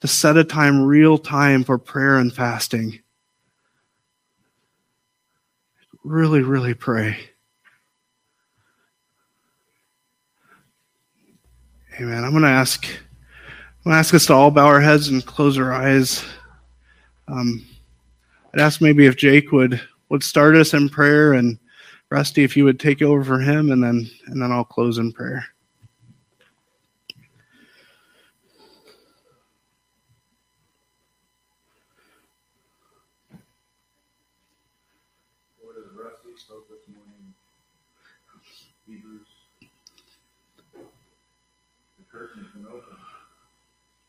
to 0.00 0.08
set 0.08 0.36
a 0.36 0.42
time, 0.42 0.82
real 0.82 1.16
time 1.16 1.62
for 1.62 1.78
prayer 1.78 2.16
and 2.16 2.34
fasting. 2.34 3.03
Really, 6.04 6.42
really 6.42 6.74
pray. 6.74 7.16
Amen. 11.98 12.24
I'm 12.24 12.32
going 12.32 12.42
to 12.42 12.48
ask, 12.48 12.84
I'm 12.86 13.84
going 13.84 13.94
to 13.94 13.98
ask 13.98 14.12
us 14.12 14.26
to 14.26 14.34
all 14.34 14.50
bow 14.50 14.66
our 14.66 14.82
heads 14.82 15.08
and 15.08 15.24
close 15.24 15.58
our 15.58 15.72
eyes. 15.72 16.22
Um, 17.26 17.64
I'd 18.52 18.60
ask 18.60 18.82
maybe 18.82 19.06
if 19.06 19.16
Jake 19.16 19.50
would 19.50 19.80
would 20.10 20.22
start 20.22 20.56
us 20.56 20.74
in 20.74 20.90
prayer, 20.90 21.32
and 21.32 21.58
Rusty, 22.10 22.44
if 22.44 22.56
you 22.56 22.64
would 22.64 22.78
take 22.78 23.00
over 23.00 23.24
for 23.24 23.40
him, 23.40 23.72
and 23.72 23.82
then 23.82 24.08
and 24.26 24.42
then 24.42 24.52
I'll 24.52 24.64
close 24.64 24.98
in 24.98 25.10
prayer. 25.10 25.46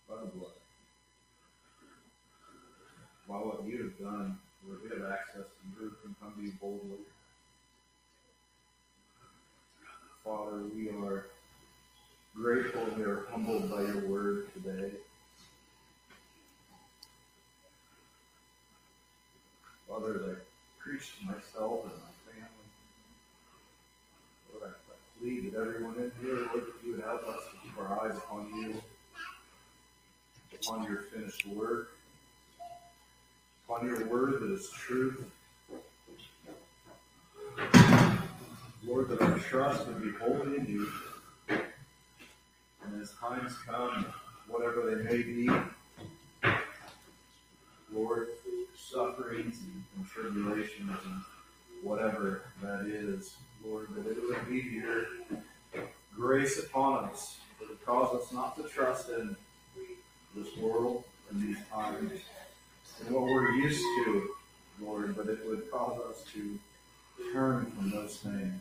By 0.09 0.15
the 0.21 0.27
blood. 0.27 0.51
By 3.27 3.35
what 3.35 3.65
you 3.65 3.83
have 3.83 3.99
done, 3.99 4.37
Lord, 4.67 4.79
we 4.83 4.89
have 4.89 5.11
access 5.11 5.43
to 5.43 5.83
you 5.83 5.91
can 6.01 6.15
come 6.21 6.33
to 6.37 6.41
you 6.43 6.53
boldly. 6.61 7.05
Father, 10.23 10.63
we 10.75 10.89
are 10.89 11.25
grateful 12.35 12.81
we 12.97 13.03
are 13.03 13.25
humbled 13.29 13.69
by 13.69 13.81
your 13.81 14.07
word 14.07 14.47
today. 14.53 14.91
Father, 19.87 20.21
I 20.25 20.33
preach 20.83 21.19
to 21.19 21.25
myself 21.25 21.83
and 21.83 21.93
my 21.93 22.13
family, 22.25 22.65
Plead 25.19 25.51
that 25.51 25.59
everyone 25.59 25.95
in 25.95 26.11
here, 26.21 26.47
that 26.53 26.63
you 26.85 26.91
would 26.91 27.03
help 27.03 27.27
us 27.27 27.41
to 27.51 27.57
keep 27.63 27.77
our 27.79 28.01
eyes 28.01 28.17
upon 28.17 28.47
you, 28.55 28.81
upon 30.53 30.83
your 30.83 31.03
finished 31.03 31.45
work 31.47 31.95
upon 33.67 33.87
your 33.87 34.05
word 34.05 34.41
that 34.41 34.51
is 34.51 34.69
truth. 34.69 35.25
Lord, 38.85 39.09
that 39.09 39.21
our 39.21 39.39
trust 39.39 39.87
would 39.87 40.01
be 40.03 40.11
wholly 40.11 40.57
in 40.57 40.65
you. 40.67 40.87
And 41.49 43.01
as 43.01 43.11
times 43.13 43.55
come, 43.65 44.05
whatever 44.47 44.95
they 44.95 45.03
may 45.03 45.23
be, 45.23 45.49
Lord, 47.91 48.27
sufferings 48.77 49.61
and 49.95 50.07
tribulations 50.07 50.91
and 51.05 51.21
whatever 51.81 52.43
that 52.61 52.85
is, 52.85 53.35
Lord, 53.65 53.87
that 53.95 54.07
it 54.07 54.17
would 54.21 54.49
be 54.49 54.59
your 54.59 55.07
grace 56.15 56.59
upon 56.59 57.05
us 57.05 57.37
that 57.59 57.69
would 57.69 57.85
cause 57.85 58.15
us 58.15 58.31
not 58.31 58.55
to 58.57 58.63
trust 58.63 59.09
in 59.09 59.35
this 60.35 60.55
world 60.57 61.03
and 61.29 61.41
these 61.41 61.57
times 61.71 62.11
and 62.99 63.13
what 63.13 63.23
we're 63.23 63.51
used 63.51 63.81
to, 63.81 64.29
Lord, 64.81 65.15
but 65.17 65.27
it 65.27 65.39
would 65.45 65.69
cause 65.71 65.99
us 66.09 66.23
to 66.33 66.57
turn 67.33 67.65
from 67.71 67.91
those 67.91 68.17
things. 68.17 68.53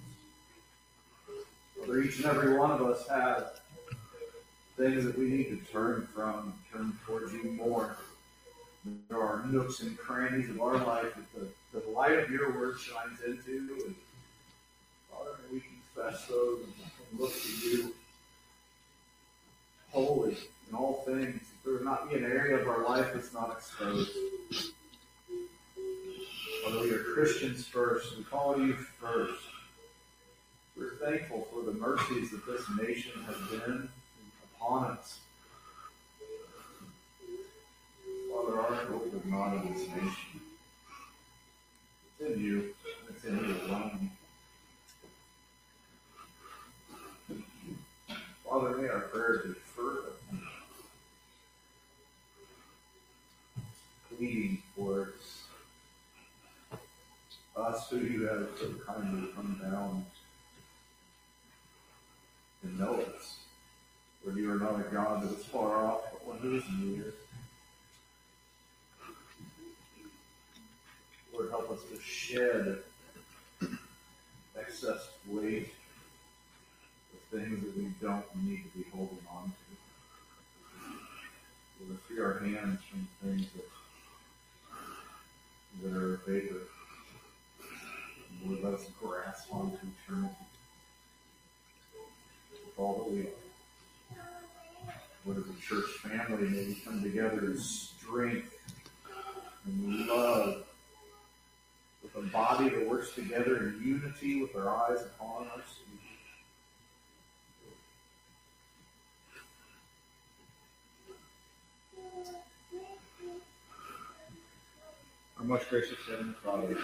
For 1.85 2.01
each 2.01 2.17
and 2.17 2.27
every 2.27 2.57
one 2.57 2.71
of 2.71 2.83
us 2.83 3.07
have 3.09 3.61
things 4.77 5.05
that 5.05 5.17
we 5.19 5.27
need 5.27 5.45
to 5.51 5.73
turn 5.73 6.09
from, 6.15 6.55
turn 6.73 6.99
towards 7.07 7.33
you 7.33 7.45
more. 7.53 7.97
There 9.09 9.21
are 9.21 9.45
nooks 9.47 9.81
and 9.81 9.97
crannies 9.97 10.51
of 10.51 10.61
our 10.61 10.79
life 10.79 11.15
that 11.15 11.41
the, 11.73 11.81
the 11.81 11.91
light 11.91 12.19
of 12.19 12.31
your 12.31 12.59
word 12.59 12.77
shines 12.79 13.21
into. 13.25 13.85
And 13.87 13.95
Father, 15.17 15.37
we 15.53 15.61
confess 15.61 16.27
those 16.27 16.65
and 16.65 17.21
look 17.21 17.33
to 17.33 17.69
you 17.69 17.95
holy 19.93 20.37
in 20.69 20.75
all 20.75 21.05
things 21.07 21.41
there 21.65 21.75
would 21.75 21.85
not 21.85 22.11
be 22.11 22.17
an 22.17 22.25
area 22.25 22.57
of 22.57 22.69
our 22.69 22.85
life 22.85 23.13
that's 23.15 23.33
not 23.33 23.51
exposed. 23.53 24.11
Whether 26.67 26.81
we 26.81 26.91
are 26.91 27.03
Christians 27.15 27.67
first, 27.67 28.19
we 28.19 28.25
call 28.25 28.59
you 28.59 28.75
first. 28.75 29.43
We're 30.77 30.97
thankful 30.97 31.47
for 31.53 31.63
the 31.63 31.73
mercies 31.73 32.33
that 32.33 32.45
this 32.47 32.63
nation 32.79 33.13
has 33.25 33.37
been 33.49 33.89
upon 34.57 34.91
us. 34.91 35.21
Father, 38.31 38.61
our 38.61 38.75
hope 38.75 39.15
is 39.15 39.25
not 39.25 39.55
in 39.55 39.73
this 39.73 39.89
nation. 39.89 40.41
It's 42.19 42.35
in 42.35 42.45
you. 42.45 42.75
It's 43.09 43.25
in 43.25 43.39
you 43.39 43.57
alone. 43.67 44.04
Us 57.65 57.89
see 57.89 57.97
you 57.97 58.27
have 58.29 58.47
some 58.61 58.79
kind 58.87 59.25
of 59.25 59.39
unbound 59.39 60.05
and 62.63 62.79
notice, 62.79 63.39
where 64.23 64.37
you 64.37 64.53
are 64.53 64.59
not 64.59 64.81
a 64.81 64.83
God 64.93 65.23
that 65.23 65.33
is 65.33 65.47
far 65.47 65.87
off, 65.87 66.03
but 66.13 66.27
one 66.27 66.39
who 66.41 66.57
is 66.57 66.65
near. 66.79 67.15
Lord, 71.33 71.49
help 71.49 71.71
us 71.71 71.81
to 71.91 71.99
shed 72.03 72.81
excess 74.61 75.09
weight 75.27 75.73
of 77.15 77.39
things 77.39 77.63
that 77.63 77.77
we 77.79 77.95
don't 78.03 78.27
need 78.45 78.65
to 78.65 78.79
be 78.79 78.85
holding 78.95 79.27
on 79.35 79.45
to. 81.81 81.87
Lord, 81.87 81.99
free 82.01 82.21
our 82.21 82.39
hands 82.41 82.81
from 82.91 83.09
things 83.23 83.47
that, 83.55 83.69
that 85.83 85.97
are 85.97 86.21
vapor. 86.27 86.61
Let 88.47 88.75
us 88.75 88.87
grasp 89.01 89.49
onto 89.51 89.79
eternity 90.07 90.35
with 92.51 92.79
all 92.79 92.99
that 92.99 93.11
we 93.11 93.21
are. 93.23 93.27
Lord, 95.25 95.39
as 95.39 95.45
a 95.45 95.61
church 95.63 95.91
family, 96.03 96.49
may 96.49 96.67
we 96.67 96.75
come 96.85 97.03
together 97.03 97.47
in 97.47 97.59
strength 97.59 98.55
and 99.65 100.07
love 100.07 100.65
with 102.03 102.15
a 102.17 102.23
body 102.29 102.69
that 102.69 102.87
works 102.87 103.15
together 103.15 103.57
in 103.57 103.81
unity 103.83 104.43
with 104.43 104.55
our 104.57 104.69
eyes 104.69 105.01
upon 105.03 105.47
our 105.47 105.63
Savior. 105.67 105.95
Our 115.39 115.45
most 115.45 115.71
gracious 115.71 115.97
Heavenly 116.07 116.35
Father, 116.45 116.77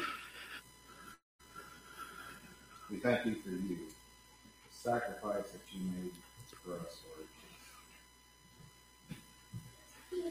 we 2.90 2.98
thank 2.98 3.24
you 3.24 3.34
for 3.36 3.50
you, 3.50 3.76
the 3.76 3.92
sacrifice 4.70 5.50
that 5.52 5.60
you 5.72 5.80
made 5.84 6.12
for 6.64 6.72
us, 6.74 7.00
Lord. 7.06 7.28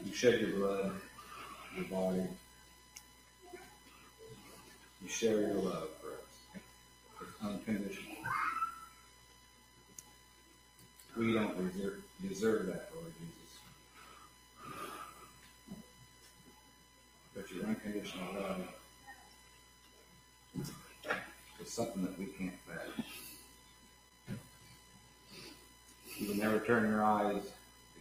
You 0.04 0.12
shed 0.12 0.40
your 0.40 0.50
blood, 0.50 0.92
your 1.76 1.84
body. 1.86 2.26
You 5.02 5.08
share 5.08 5.40
your 5.40 5.54
love 5.54 5.88
for 6.00 6.08
us. 6.08 6.62
It's 7.22 7.42
unconditional. 7.42 8.16
We 11.16 11.32
don't 11.32 11.56
deserve, 11.56 12.02
deserve 12.26 12.66
that, 12.66 12.90
Lord 12.94 13.12
Jesus. 13.18 13.58
But 17.34 17.50
your 17.50 17.64
unconditional 17.66 18.34
love 18.34 18.68
is 21.70 21.76
something 21.76 22.02
that 22.02 22.18
we 22.18 22.26
can't 22.26 22.52
fathom. 22.66 23.04
You 26.18 26.28
will 26.28 26.36
never 26.36 26.58
turn 26.58 26.90
your 26.90 27.04
eyes 27.04 27.42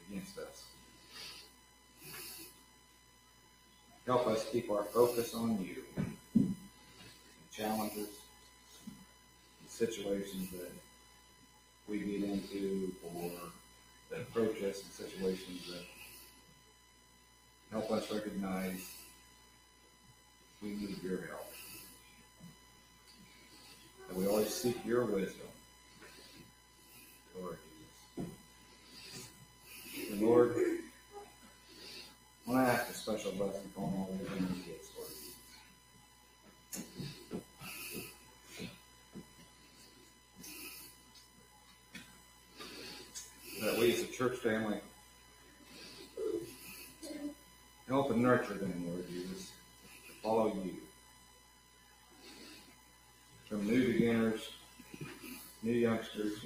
against 0.09 0.37
us. 0.39 0.63
Help 4.05 4.25
us 4.27 4.45
keep 4.51 4.71
our 4.71 4.83
focus 4.83 5.35
on 5.35 5.63
you. 5.63 5.83
in 6.35 6.55
Challenges, 7.51 8.09
situations 9.67 10.49
that 10.51 10.71
we 11.87 11.99
get 11.99 12.23
into, 12.23 12.91
or 13.03 13.31
that 14.09 14.21
approach 14.21 14.63
us 14.63 14.81
in 14.81 15.07
situations 15.07 15.67
that 15.67 15.85
help 17.71 17.91
us 17.91 18.11
recognize 18.11 18.91
we 20.61 20.69
need 20.69 21.03
your 21.03 21.27
help. 21.27 21.45
And 24.09 24.17
we 24.17 24.27
always 24.27 24.53
seek 24.53 24.83
your 24.85 25.05
wisdom, 25.05 25.47
Lord 27.39 27.57
Jesus. 28.15 28.31
And 30.11 30.21
Lord, 30.21 30.55
I 32.51 32.63
ask 32.63 32.89
a 32.89 32.93
special 32.93 33.31
blessing 33.33 33.71
upon 33.75 33.85
all 33.85 34.09
the 34.19 34.25
kids, 34.25 34.89
Lord 34.97 35.09
Jesus. 35.09 35.35
That 43.61 43.77
we 43.77 43.93
as 43.93 44.01
a 44.01 44.07
church 44.07 44.37
family 44.37 44.79
help 47.87 48.11
and 48.11 48.21
nurture 48.23 48.53
them, 48.53 48.85
Lord 48.87 49.07
Jesus, 49.09 49.51
to 50.07 50.13
follow 50.23 50.47
you. 50.63 50.88
From 53.49 53.65
new 53.65 53.93
beginners, 53.93 54.47
new 55.63 55.71
youngsters, 55.71 56.45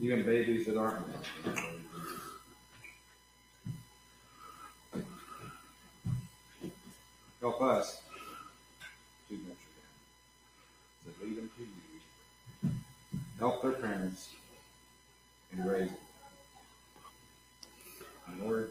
even 0.00 0.24
babies 0.24 0.64
that 0.64 0.78
aren't 0.78 1.04
Help 7.42 7.60
us 7.60 8.00
to 9.28 9.34
nurture 9.34 9.48
them, 11.04 11.14
to 11.14 11.24
lead 11.24 11.36
them 11.36 11.50
to 11.56 11.62
you. 11.62 12.70
Help 13.38 13.60
their 13.60 13.72
parents 13.72 14.30
and 15.52 15.70
raise 15.70 15.90
them. 15.90 15.98
Lord, 18.42 18.70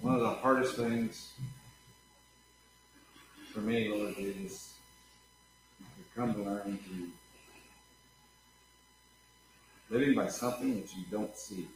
one 0.00 0.14
of 0.14 0.20
the 0.20 0.30
hardest 0.30 0.76
things 0.76 1.32
for 3.58 3.64
me, 3.64 3.88
Lord, 3.88 4.14
is 4.18 4.74
to 5.80 6.20
come 6.20 6.34
to 6.34 6.42
learn 6.42 6.78
to 6.78 7.08
living 9.90 10.14
by 10.14 10.28
something 10.28 10.80
that 10.80 10.94
you 10.94 11.04
don't 11.10 11.36
see. 11.36 11.66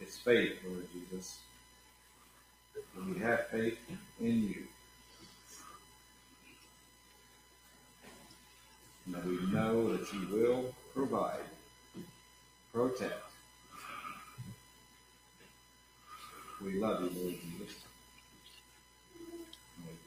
It's 0.00 0.18
faith, 0.18 0.58
Lord 0.64 0.86
Jesus. 0.92 1.38
We 3.04 3.18
have 3.20 3.48
faith 3.48 3.78
in 4.20 4.42
you, 4.44 4.62
and 9.06 9.14
that 9.16 9.26
we 9.26 9.38
know 9.52 9.96
that 9.96 10.12
you 10.12 10.28
will 10.30 10.74
provide, 10.94 11.40
protect. 12.72 13.24
We 16.62 16.78
love 16.78 17.02
you, 17.02 17.10
Lord 17.20 17.34
Jesus. 17.40 17.87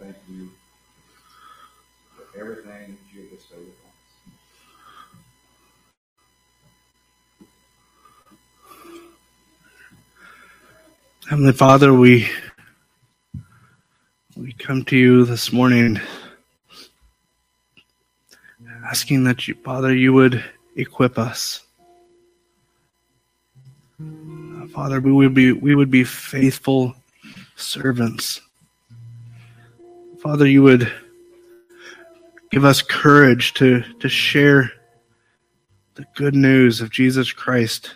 Thank 0.02 0.16
you 0.30 0.50
for 2.16 2.40
everything 2.40 2.98
that 2.98 3.14
you 3.14 3.22
have 3.22 3.32
bestowed 3.38 3.60
upon 3.60 3.92
us. 7.46 7.50
Heavenly 11.30 11.54
Father, 11.54 11.94
we 11.94 12.28
we 14.36 14.54
come 14.54 14.84
to 14.86 14.98
you 14.98 15.24
this 15.24 15.54
morning 15.54 16.02
asking 18.84 19.24
that 19.26 19.48
you, 19.48 19.54
Father, 19.54 19.94
you 19.94 20.14
would 20.14 20.44
equip 20.78 21.20
us. 21.20 21.62
Father, 24.74 25.00
we 25.00 25.12
would 25.12 25.36
be 25.36 25.52
we 25.52 25.76
would 25.76 25.92
be 25.92 26.04
faithful 26.04 26.96
servants. 27.56 28.42
Father, 30.22 30.46
you 30.46 30.62
would 30.62 30.92
give 32.52 32.64
us 32.64 32.84
courage 32.84 33.56
to, 33.56 33.82
to 34.00 34.08
share 34.08 34.72
the 35.96 36.06
good 36.16 36.36
news 36.36 36.80
of 36.80 36.92
Jesus 36.92 37.32
Christ 37.32 37.96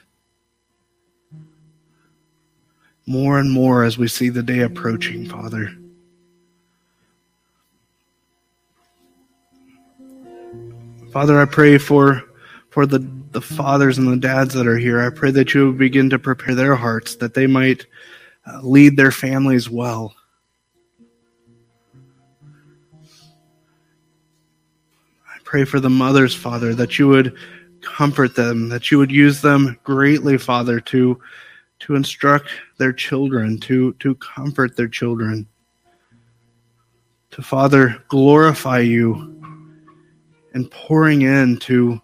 more 3.06 3.38
and 3.38 3.52
more 3.52 3.84
as 3.84 4.00
we 4.00 4.08
see 4.08 4.30
the 4.30 4.42
day 4.42 4.62
approaching, 4.62 5.30
Father. 5.30 5.78
Father, 11.12 11.40
I 11.40 11.46
pray 11.46 11.78
for 11.78 12.24
for 12.72 12.88
the, 12.88 13.08
the 13.32 13.42
fathers 13.42 14.00
and 14.00 14.08
the 14.08 14.18
dads 14.18 14.56
that 14.56 14.66
are 14.66 14.80
here. 14.80 15.00
I 15.00 15.12
pray 15.12 15.30
that 15.30 15.54
you 15.54 15.68
would 15.68 15.78
begin 15.78 16.10
to 16.10 16.18
prepare 16.18 16.56
their 16.56 16.76
hearts 16.76 17.18
that 17.18 17.36
they 17.36 17.46
might 17.46 17.86
uh, 18.48 18.62
lead 18.64 18.98
their 18.98 19.12
families 19.12 19.70
well. 19.70 20.16
Pray 25.46 25.64
for 25.64 25.80
the 25.80 25.89
mothers, 25.89 26.36
Father, 26.36 26.76
that 26.76 27.00
you 27.00 27.08
would 27.08 27.38
comfort 27.82 28.36
them, 28.36 28.68
that 28.68 28.91
you 28.91 28.98
would 28.98 29.12
use 29.12 29.41
them 29.41 29.80
greatly, 29.84 30.38
Father, 30.38 30.82
to 30.82 31.20
to 31.80 31.96
instruct 31.96 32.50
their 32.78 32.93
children, 32.93 33.60
to, 33.60 33.93
to 34.00 34.16
comfort 34.16 34.76
their 34.78 34.88
children, 34.88 35.46
to 37.32 37.41
Father, 37.41 38.02
glorify 38.08 38.80
you 38.80 39.36
and 40.54 40.72
pouring 40.72 41.24
into 41.24 42.02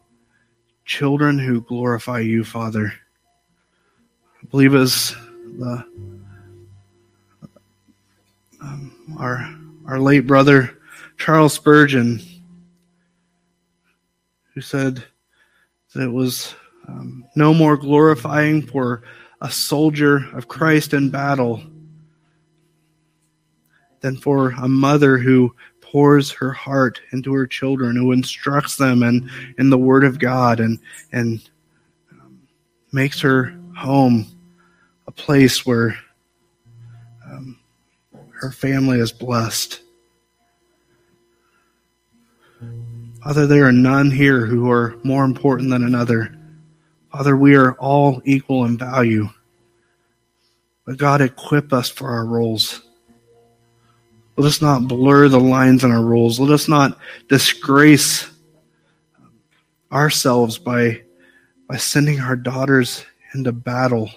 children 0.86 1.40
who 1.40 1.62
glorify 1.62 2.20
you, 2.20 2.44
Father. 2.44 2.94
I 4.42 4.46
believe 4.48 4.76
as 4.76 5.16
the 5.58 5.86
um, 8.62 9.16
our 9.18 9.56
our 9.88 10.00
late 10.00 10.28
brother 10.28 10.78
Charles 11.18 11.54
Spurgeon, 11.54 12.22
said 14.62 15.04
that 15.94 16.04
it 16.04 16.12
was 16.12 16.56
um, 16.88 17.26
no 17.36 17.54
more 17.54 17.78
glorifying 17.78 18.62
for 18.62 19.04
a 19.42 19.52
soldier 19.52 20.28
of 20.34 20.48
Christ 20.48 20.94
in 20.94 21.10
battle 21.10 21.62
than 24.02 24.18
for 24.18 24.52
a 24.52 24.68
mother 24.68 25.18
who 25.18 25.56
pours 25.80 26.32
her 26.32 26.52
heart 26.52 27.02
into 27.12 27.34
her 27.34 27.46
children, 27.46 27.96
who 27.96 28.12
instructs 28.12 28.78
them 28.78 29.04
in, 29.04 29.30
in 29.58 29.70
the 29.70 29.78
Word 29.78 30.04
of 30.04 30.20
God 30.20 30.60
and, 30.60 30.80
and 31.12 31.50
um, 32.12 32.42
makes 32.92 33.20
her 33.22 33.58
home 33.76 34.26
a 35.08 35.12
place 35.12 35.66
where 35.66 35.98
um, 37.26 37.60
her 38.40 38.52
family 38.52 39.00
is 39.00 39.12
blessed. 39.12 39.82
Father, 43.24 43.46
there 43.46 43.68
are 43.68 43.72
none 43.72 44.10
here 44.10 44.48
who 44.48 44.72
are 44.72 44.96
more 45.04 45.24
important 45.24 45.70
than 45.70 45.84
another. 45.84 46.36
Father, 47.12 47.38
we 47.38 47.56
are 47.56 47.74
all 47.74 48.20
equal 48.26 48.66
in 48.66 48.80
value. 48.80 49.30
But 50.88 50.98
God, 50.98 51.22
equip 51.22 51.72
us 51.72 51.88
for 51.88 52.10
our 52.10 52.26
roles. 52.26 52.82
Let 54.38 54.48
us 54.48 54.60
not 54.60 54.88
blur 54.88 55.28
the 55.28 55.40
lines 55.40 55.84
in 55.84 55.92
our 55.92 56.04
roles. 56.04 56.40
Let 56.40 56.50
us 56.50 56.68
not 56.68 56.98
disgrace 57.28 58.28
ourselves 59.92 60.58
by, 60.58 61.04
by 61.68 61.78
sending 61.78 62.20
our 62.20 62.36
daughters 62.36 63.06
into 63.36 63.52
battle. 63.52 64.10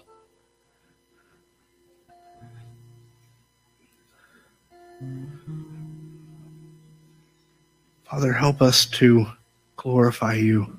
Father, 8.14 8.32
help 8.32 8.62
us 8.62 8.86
to 8.86 9.26
glorify 9.74 10.34
you. 10.34 10.78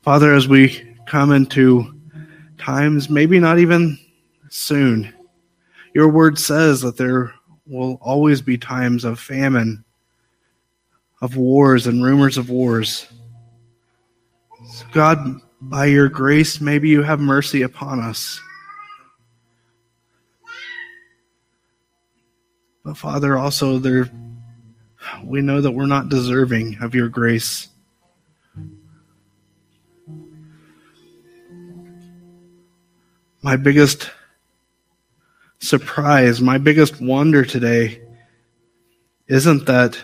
Father, 0.00 0.34
as 0.34 0.48
we 0.48 0.96
come 1.06 1.30
into 1.30 1.94
times, 2.58 3.08
maybe 3.08 3.38
not 3.38 3.60
even 3.60 3.96
soon, 4.48 5.14
your 5.94 6.08
word 6.08 6.40
says 6.40 6.80
that 6.80 6.96
there 6.96 7.32
will 7.68 8.00
always 8.02 8.42
be 8.42 8.58
times 8.58 9.04
of 9.04 9.20
famine, 9.20 9.84
of 11.20 11.36
wars, 11.36 11.86
and 11.86 12.02
rumors 12.02 12.36
of 12.36 12.50
wars. 12.50 13.06
So 14.72 14.84
God, 14.90 15.40
by 15.60 15.84
your 15.84 16.08
grace, 16.08 16.60
maybe 16.60 16.88
you 16.88 17.02
have 17.02 17.20
mercy 17.20 17.62
upon 17.62 18.00
us. 18.00 18.40
But 22.84 22.96
Father, 22.96 23.38
also 23.38 23.78
there 23.78 24.10
we 25.24 25.40
know 25.40 25.60
that 25.60 25.72
we're 25.72 25.86
not 25.86 26.08
deserving 26.08 26.78
of 26.80 26.94
your 26.94 27.08
grace. 27.08 27.68
My 33.42 33.56
biggest 33.56 34.10
surprise, 35.58 36.40
my 36.40 36.58
biggest 36.58 37.00
wonder 37.00 37.44
today 37.44 38.02
isn't 39.26 39.66
that 39.66 39.98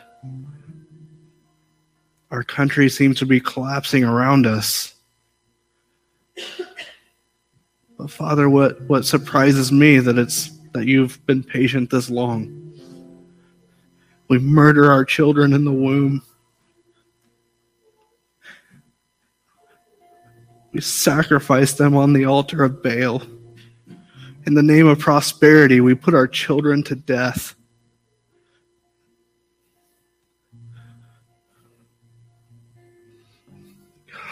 our 2.30 2.42
country 2.42 2.88
seems 2.88 3.18
to 3.18 3.26
be 3.26 3.40
collapsing 3.40 4.04
around 4.04 4.46
us. 4.46 4.94
But 7.96 8.10
Father, 8.10 8.48
what, 8.48 8.80
what 8.82 9.04
surprises 9.04 9.72
me 9.72 9.98
that 9.98 10.18
it's 10.18 10.50
that 10.72 10.86
you've 10.86 11.24
been 11.26 11.42
patient 11.42 11.90
this 11.90 12.10
long. 12.10 12.67
We 14.28 14.38
murder 14.38 14.90
our 14.90 15.04
children 15.04 15.54
in 15.54 15.64
the 15.64 15.72
womb. 15.72 16.22
We 20.72 20.82
sacrifice 20.82 21.72
them 21.72 21.96
on 21.96 22.12
the 22.12 22.26
altar 22.26 22.62
of 22.62 22.82
Baal. 22.82 23.22
In 24.46 24.54
the 24.54 24.62
name 24.62 24.86
of 24.86 24.98
prosperity, 24.98 25.80
we 25.80 25.94
put 25.94 26.14
our 26.14 26.28
children 26.28 26.82
to 26.84 26.94
death. 26.94 27.54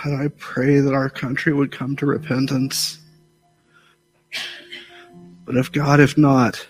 God, 0.04 0.20
I 0.20 0.28
pray 0.36 0.80
that 0.80 0.94
our 0.94 1.10
country 1.10 1.52
would 1.52 1.72
come 1.72 1.96
to 1.96 2.06
repentance. 2.06 2.98
But 5.44 5.56
if 5.56 5.72
God, 5.72 6.00
if 6.00 6.18
not, 6.18 6.66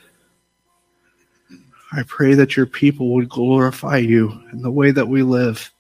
I 1.96 2.02
pray 2.02 2.34
that 2.34 2.58
your 2.58 2.66
people 2.66 3.14
would 3.14 3.30
glorify 3.30 3.96
you 3.96 4.30
in 4.52 4.60
the 4.60 4.70
way 4.70 4.90
that 4.90 5.08
we 5.08 5.22
live. 5.22 5.72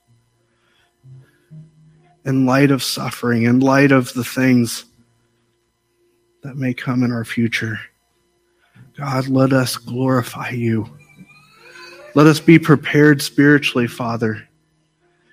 In 2.24 2.46
light 2.46 2.70
of 2.70 2.82
suffering, 2.82 3.42
in 3.42 3.60
light 3.60 3.92
of 3.92 4.14
the 4.14 4.24
things 4.24 4.86
that 6.42 6.56
may 6.56 6.72
come 6.72 7.02
in 7.02 7.12
our 7.12 7.26
future. 7.26 7.78
God, 8.96 9.28
let 9.28 9.52
us 9.52 9.76
glorify 9.76 10.48
you. 10.48 10.88
Let 12.14 12.26
us 12.26 12.40
be 12.40 12.58
prepared 12.58 13.20
spiritually, 13.20 13.86
Father. 13.86 14.48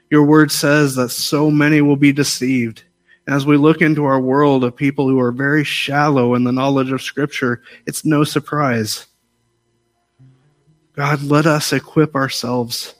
Your 0.09 0.25
word 0.25 0.51
says 0.51 0.95
that 0.95 1.11
so 1.11 1.49
many 1.49 1.79
will 1.79 1.95
be 1.95 2.11
deceived. 2.11 2.83
As 3.25 3.45
we 3.45 3.55
look 3.55 3.81
into 3.81 4.03
our 4.03 4.19
world 4.19 4.65
of 4.65 4.75
people 4.75 5.07
who 5.07 5.21
are 5.21 5.31
very 5.31 5.63
shallow 5.63 6.35
in 6.35 6.43
the 6.43 6.51
knowledge 6.51 6.91
of 6.91 7.01
Scripture, 7.01 7.61
it's 7.85 8.03
no 8.03 8.25
surprise 8.25 9.07
God, 10.95 11.23
let 11.23 11.47
us 11.47 11.73
equip 11.73 12.15
ourselves. 12.15 12.93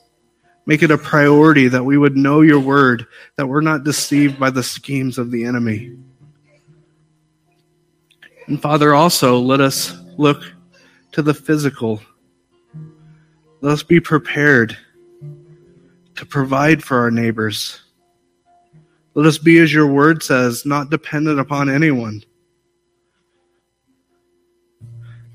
Make 0.66 0.82
it 0.82 0.92
a 0.92 0.98
priority 0.98 1.68
that 1.68 1.84
we 1.84 1.98
would 1.98 2.18
know 2.18 2.42
your 2.42 2.60
word, 2.60 3.06
that 3.36 3.48
we're 3.48 3.62
not 3.62 3.84
deceived 3.84 4.40
by 4.40 4.50
the 4.50 4.64
schemes 4.64 5.18
of 5.18 5.30
the 5.30 5.46
enemy. 5.46 5.96
And 8.48 8.62
Father, 8.62 8.96
also 8.96 9.40
let 9.40 9.62
us 9.62 9.96
look 10.18 10.42
to 11.12 11.22
the 11.22 11.34
physical. 11.34 12.02
Let 13.62 13.74
us 13.74 13.84
be 13.84 14.00
prepared 14.00 14.76
to 16.16 16.26
provide 16.26 16.84
for 16.84 17.00
our 17.00 17.12
neighbors. 17.12 17.80
Let 19.14 19.28
us 19.28 19.38
be, 19.38 19.60
as 19.60 19.72
your 19.72 19.88
word 19.88 20.24
says, 20.24 20.66
not 20.66 20.90
dependent 20.90 21.40
upon 21.40 21.70
anyone. 21.70 22.24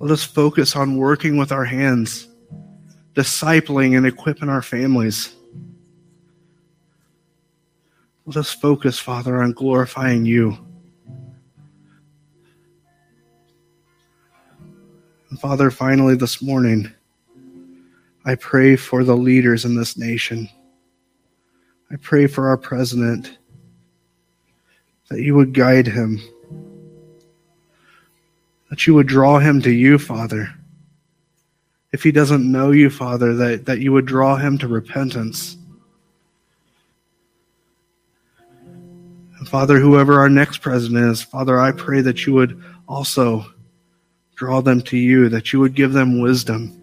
Let 0.00 0.10
us 0.10 0.24
focus 0.24 0.74
on 0.74 0.96
working 0.96 1.36
with 1.36 1.52
our 1.52 1.64
hands 1.64 2.28
discipling 3.18 3.96
and 3.96 4.06
equipping 4.06 4.48
our 4.48 4.62
families. 4.62 5.34
Let 8.26 8.36
us 8.36 8.52
focus, 8.52 8.96
Father, 9.00 9.42
on 9.42 9.50
glorifying 9.50 10.24
you. 10.24 10.56
And 15.30 15.40
Father, 15.40 15.72
finally 15.72 16.14
this 16.14 16.40
morning, 16.40 16.92
I 18.24 18.36
pray 18.36 18.76
for 18.76 19.02
the 19.02 19.16
leaders 19.16 19.64
in 19.64 19.74
this 19.74 19.98
nation. 19.98 20.48
I 21.90 21.96
pray 21.96 22.28
for 22.28 22.46
our 22.46 22.56
president 22.56 23.36
that 25.08 25.22
you 25.22 25.34
would 25.34 25.54
guide 25.54 25.88
him, 25.88 26.20
that 28.70 28.86
you 28.86 28.94
would 28.94 29.08
draw 29.08 29.40
him 29.40 29.60
to 29.62 29.72
you, 29.72 29.98
Father 29.98 30.54
if 31.92 32.02
he 32.02 32.12
doesn't 32.12 32.50
know 32.50 32.70
you, 32.70 32.90
Father, 32.90 33.34
that, 33.34 33.66
that 33.66 33.80
you 33.80 33.92
would 33.92 34.06
draw 34.06 34.36
him 34.36 34.58
to 34.58 34.68
repentance. 34.68 35.56
And 39.38 39.48
Father, 39.48 39.78
whoever 39.78 40.20
our 40.20 40.28
next 40.28 40.58
president 40.58 41.10
is, 41.10 41.22
Father, 41.22 41.58
I 41.58 41.72
pray 41.72 42.00
that 42.02 42.26
you 42.26 42.34
would 42.34 42.62
also 42.86 43.46
draw 44.34 44.60
them 44.60 44.82
to 44.82 44.96
you, 44.96 45.28
that 45.28 45.52
you 45.52 45.60
would 45.60 45.74
give 45.74 45.92
them 45.92 46.20
wisdom, 46.20 46.82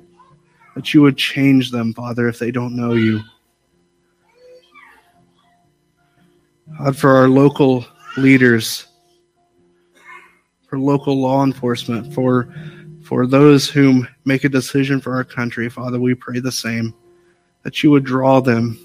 that 0.75 0.93
you 0.93 1.01
would 1.01 1.17
change 1.17 1.71
them, 1.71 1.93
Father, 1.93 2.27
if 2.27 2.39
they 2.39 2.51
don't 2.51 2.75
know 2.75 2.93
you. 2.93 3.21
God, 6.77 6.97
for 6.97 7.15
our 7.15 7.27
local 7.27 7.85
leaders, 8.17 8.87
for 10.67 10.79
local 10.79 11.21
law 11.21 11.43
enforcement, 11.43 12.13
for 12.13 12.53
for 13.05 13.27
those 13.27 13.69
whom 13.69 14.07
make 14.25 14.45
a 14.45 14.49
decision 14.49 14.99
for 14.99 15.15
our 15.15 15.23
country, 15.23 15.69
Father, 15.69 15.99
we 15.99 16.15
pray 16.15 16.39
the 16.39 16.51
same 16.51 16.91
that 17.61 17.83
you 17.83 17.91
would 17.91 18.03
draw 18.03 18.39
them, 18.39 18.79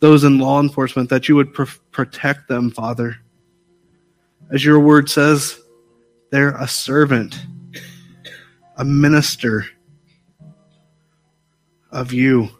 those 0.00 0.24
in 0.24 0.38
law 0.38 0.60
enforcement, 0.60 1.08
that 1.08 1.26
you 1.26 1.34
would 1.34 1.54
pr- 1.54 1.64
protect 1.90 2.48
them, 2.48 2.70
Father. 2.70 3.16
As 4.52 4.62
your 4.62 4.78
word 4.78 5.08
says, 5.08 5.58
they're 6.30 6.56
a 6.56 6.68
servant, 6.68 7.40
a 8.76 8.84
minister 8.84 9.64
of 11.90 12.12
you. 12.12 12.50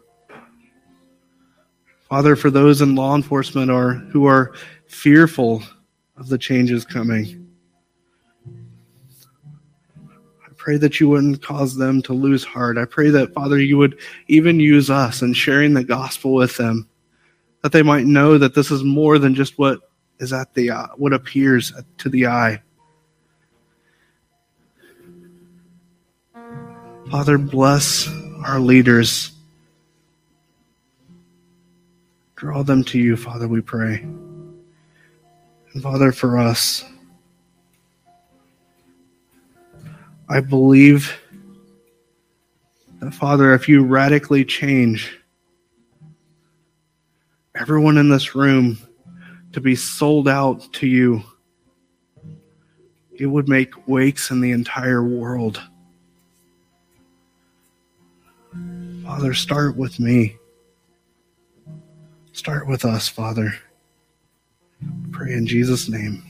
Father, 2.09 2.35
for 2.35 2.49
those 2.49 2.81
in 2.81 2.95
law 2.95 3.15
enforcement 3.15 3.69
are 3.69 3.93
who 3.93 4.25
are 4.25 4.55
fearful 4.87 5.61
of 6.17 6.27
the 6.27 6.39
changes 6.39 6.85
coming. 6.85 7.38
pray 10.59 10.77
that 10.77 10.99
you 10.99 11.09
wouldn't 11.09 11.41
cause 11.41 11.77
them 11.77 12.01
to 12.03 12.13
lose 12.13 12.43
heart. 12.43 12.77
I 12.77 12.85
pray 12.85 13.09
that, 13.09 13.33
Father, 13.33 13.57
you 13.57 13.77
would 13.77 13.97
even 14.27 14.59
use 14.59 14.89
us 14.89 15.21
in 15.21 15.33
sharing 15.33 15.73
the 15.73 15.85
gospel 15.85 16.33
with 16.33 16.57
them, 16.57 16.87
that 17.63 17.71
they 17.71 17.81
might 17.81 18.05
know 18.05 18.37
that 18.37 18.53
this 18.53 18.69
is 18.69 18.83
more 18.83 19.17
than 19.17 19.33
just 19.33 19.57
what 19.57 19.79
is 20.19 20.33
at 20.33 20.53
the 20.53 20.69
uh, 20.69 20.87
what 20.97 21.13
appears 21.13 21.73
to 21.97 22.09
the 22.09 22.27
eye. 22.27 22.61
Father, 27.09 27.37
bless 27.37 28.07
our 28.45 28.59
leaders. 28.59 29.31
Draw 32.35 32.63
them 32.63 32.83
to 32.85 32.99
you, 32.99 33.15
Father, 33.17 33.47
we 33.47 33.61
pray. 33.61 34.01
And 35.73 35.81
Father, 35.81 36.11
for 36.11 36.37
us, 36.37 36.83
I 40.29 40.41
believe 40.41 41.19
that, 42.99 43.13
Father, 43.15 43.55
if 43.55 43.67
you 43.67 43.83
radically 43.83 44.45
change 44.45 45.17
everyone 47.55 47.97
in 47.97 48.09
this 48.09 48.35
room 48.35 48.77
to 49.53 49.59
be 49.59 49.75
sold 49.75 50.27
out 50.27 50.71
to 50.73 50.87
you, 50.87 51.23
it 53.11 53.25
would 53.25 53.49
make 53.49 53.87
wakes 53.87 54.29
in 54.29 54.39
the 54.39 54.51
entire 54.51 55.03
world. 55.03 55.59
Father, 59.03 59.33
start 59.33 59.75
with 59.75 59.99
me. 59.99 60.37
Start 62.33 62.67
with 62.67 62.85
us, 62.85 63.07
Father. 63.07 63.55
Pray 65.11 65.33
in 65.33 65.47
Jesus' 65.47 65.89
name. 65.89 66.28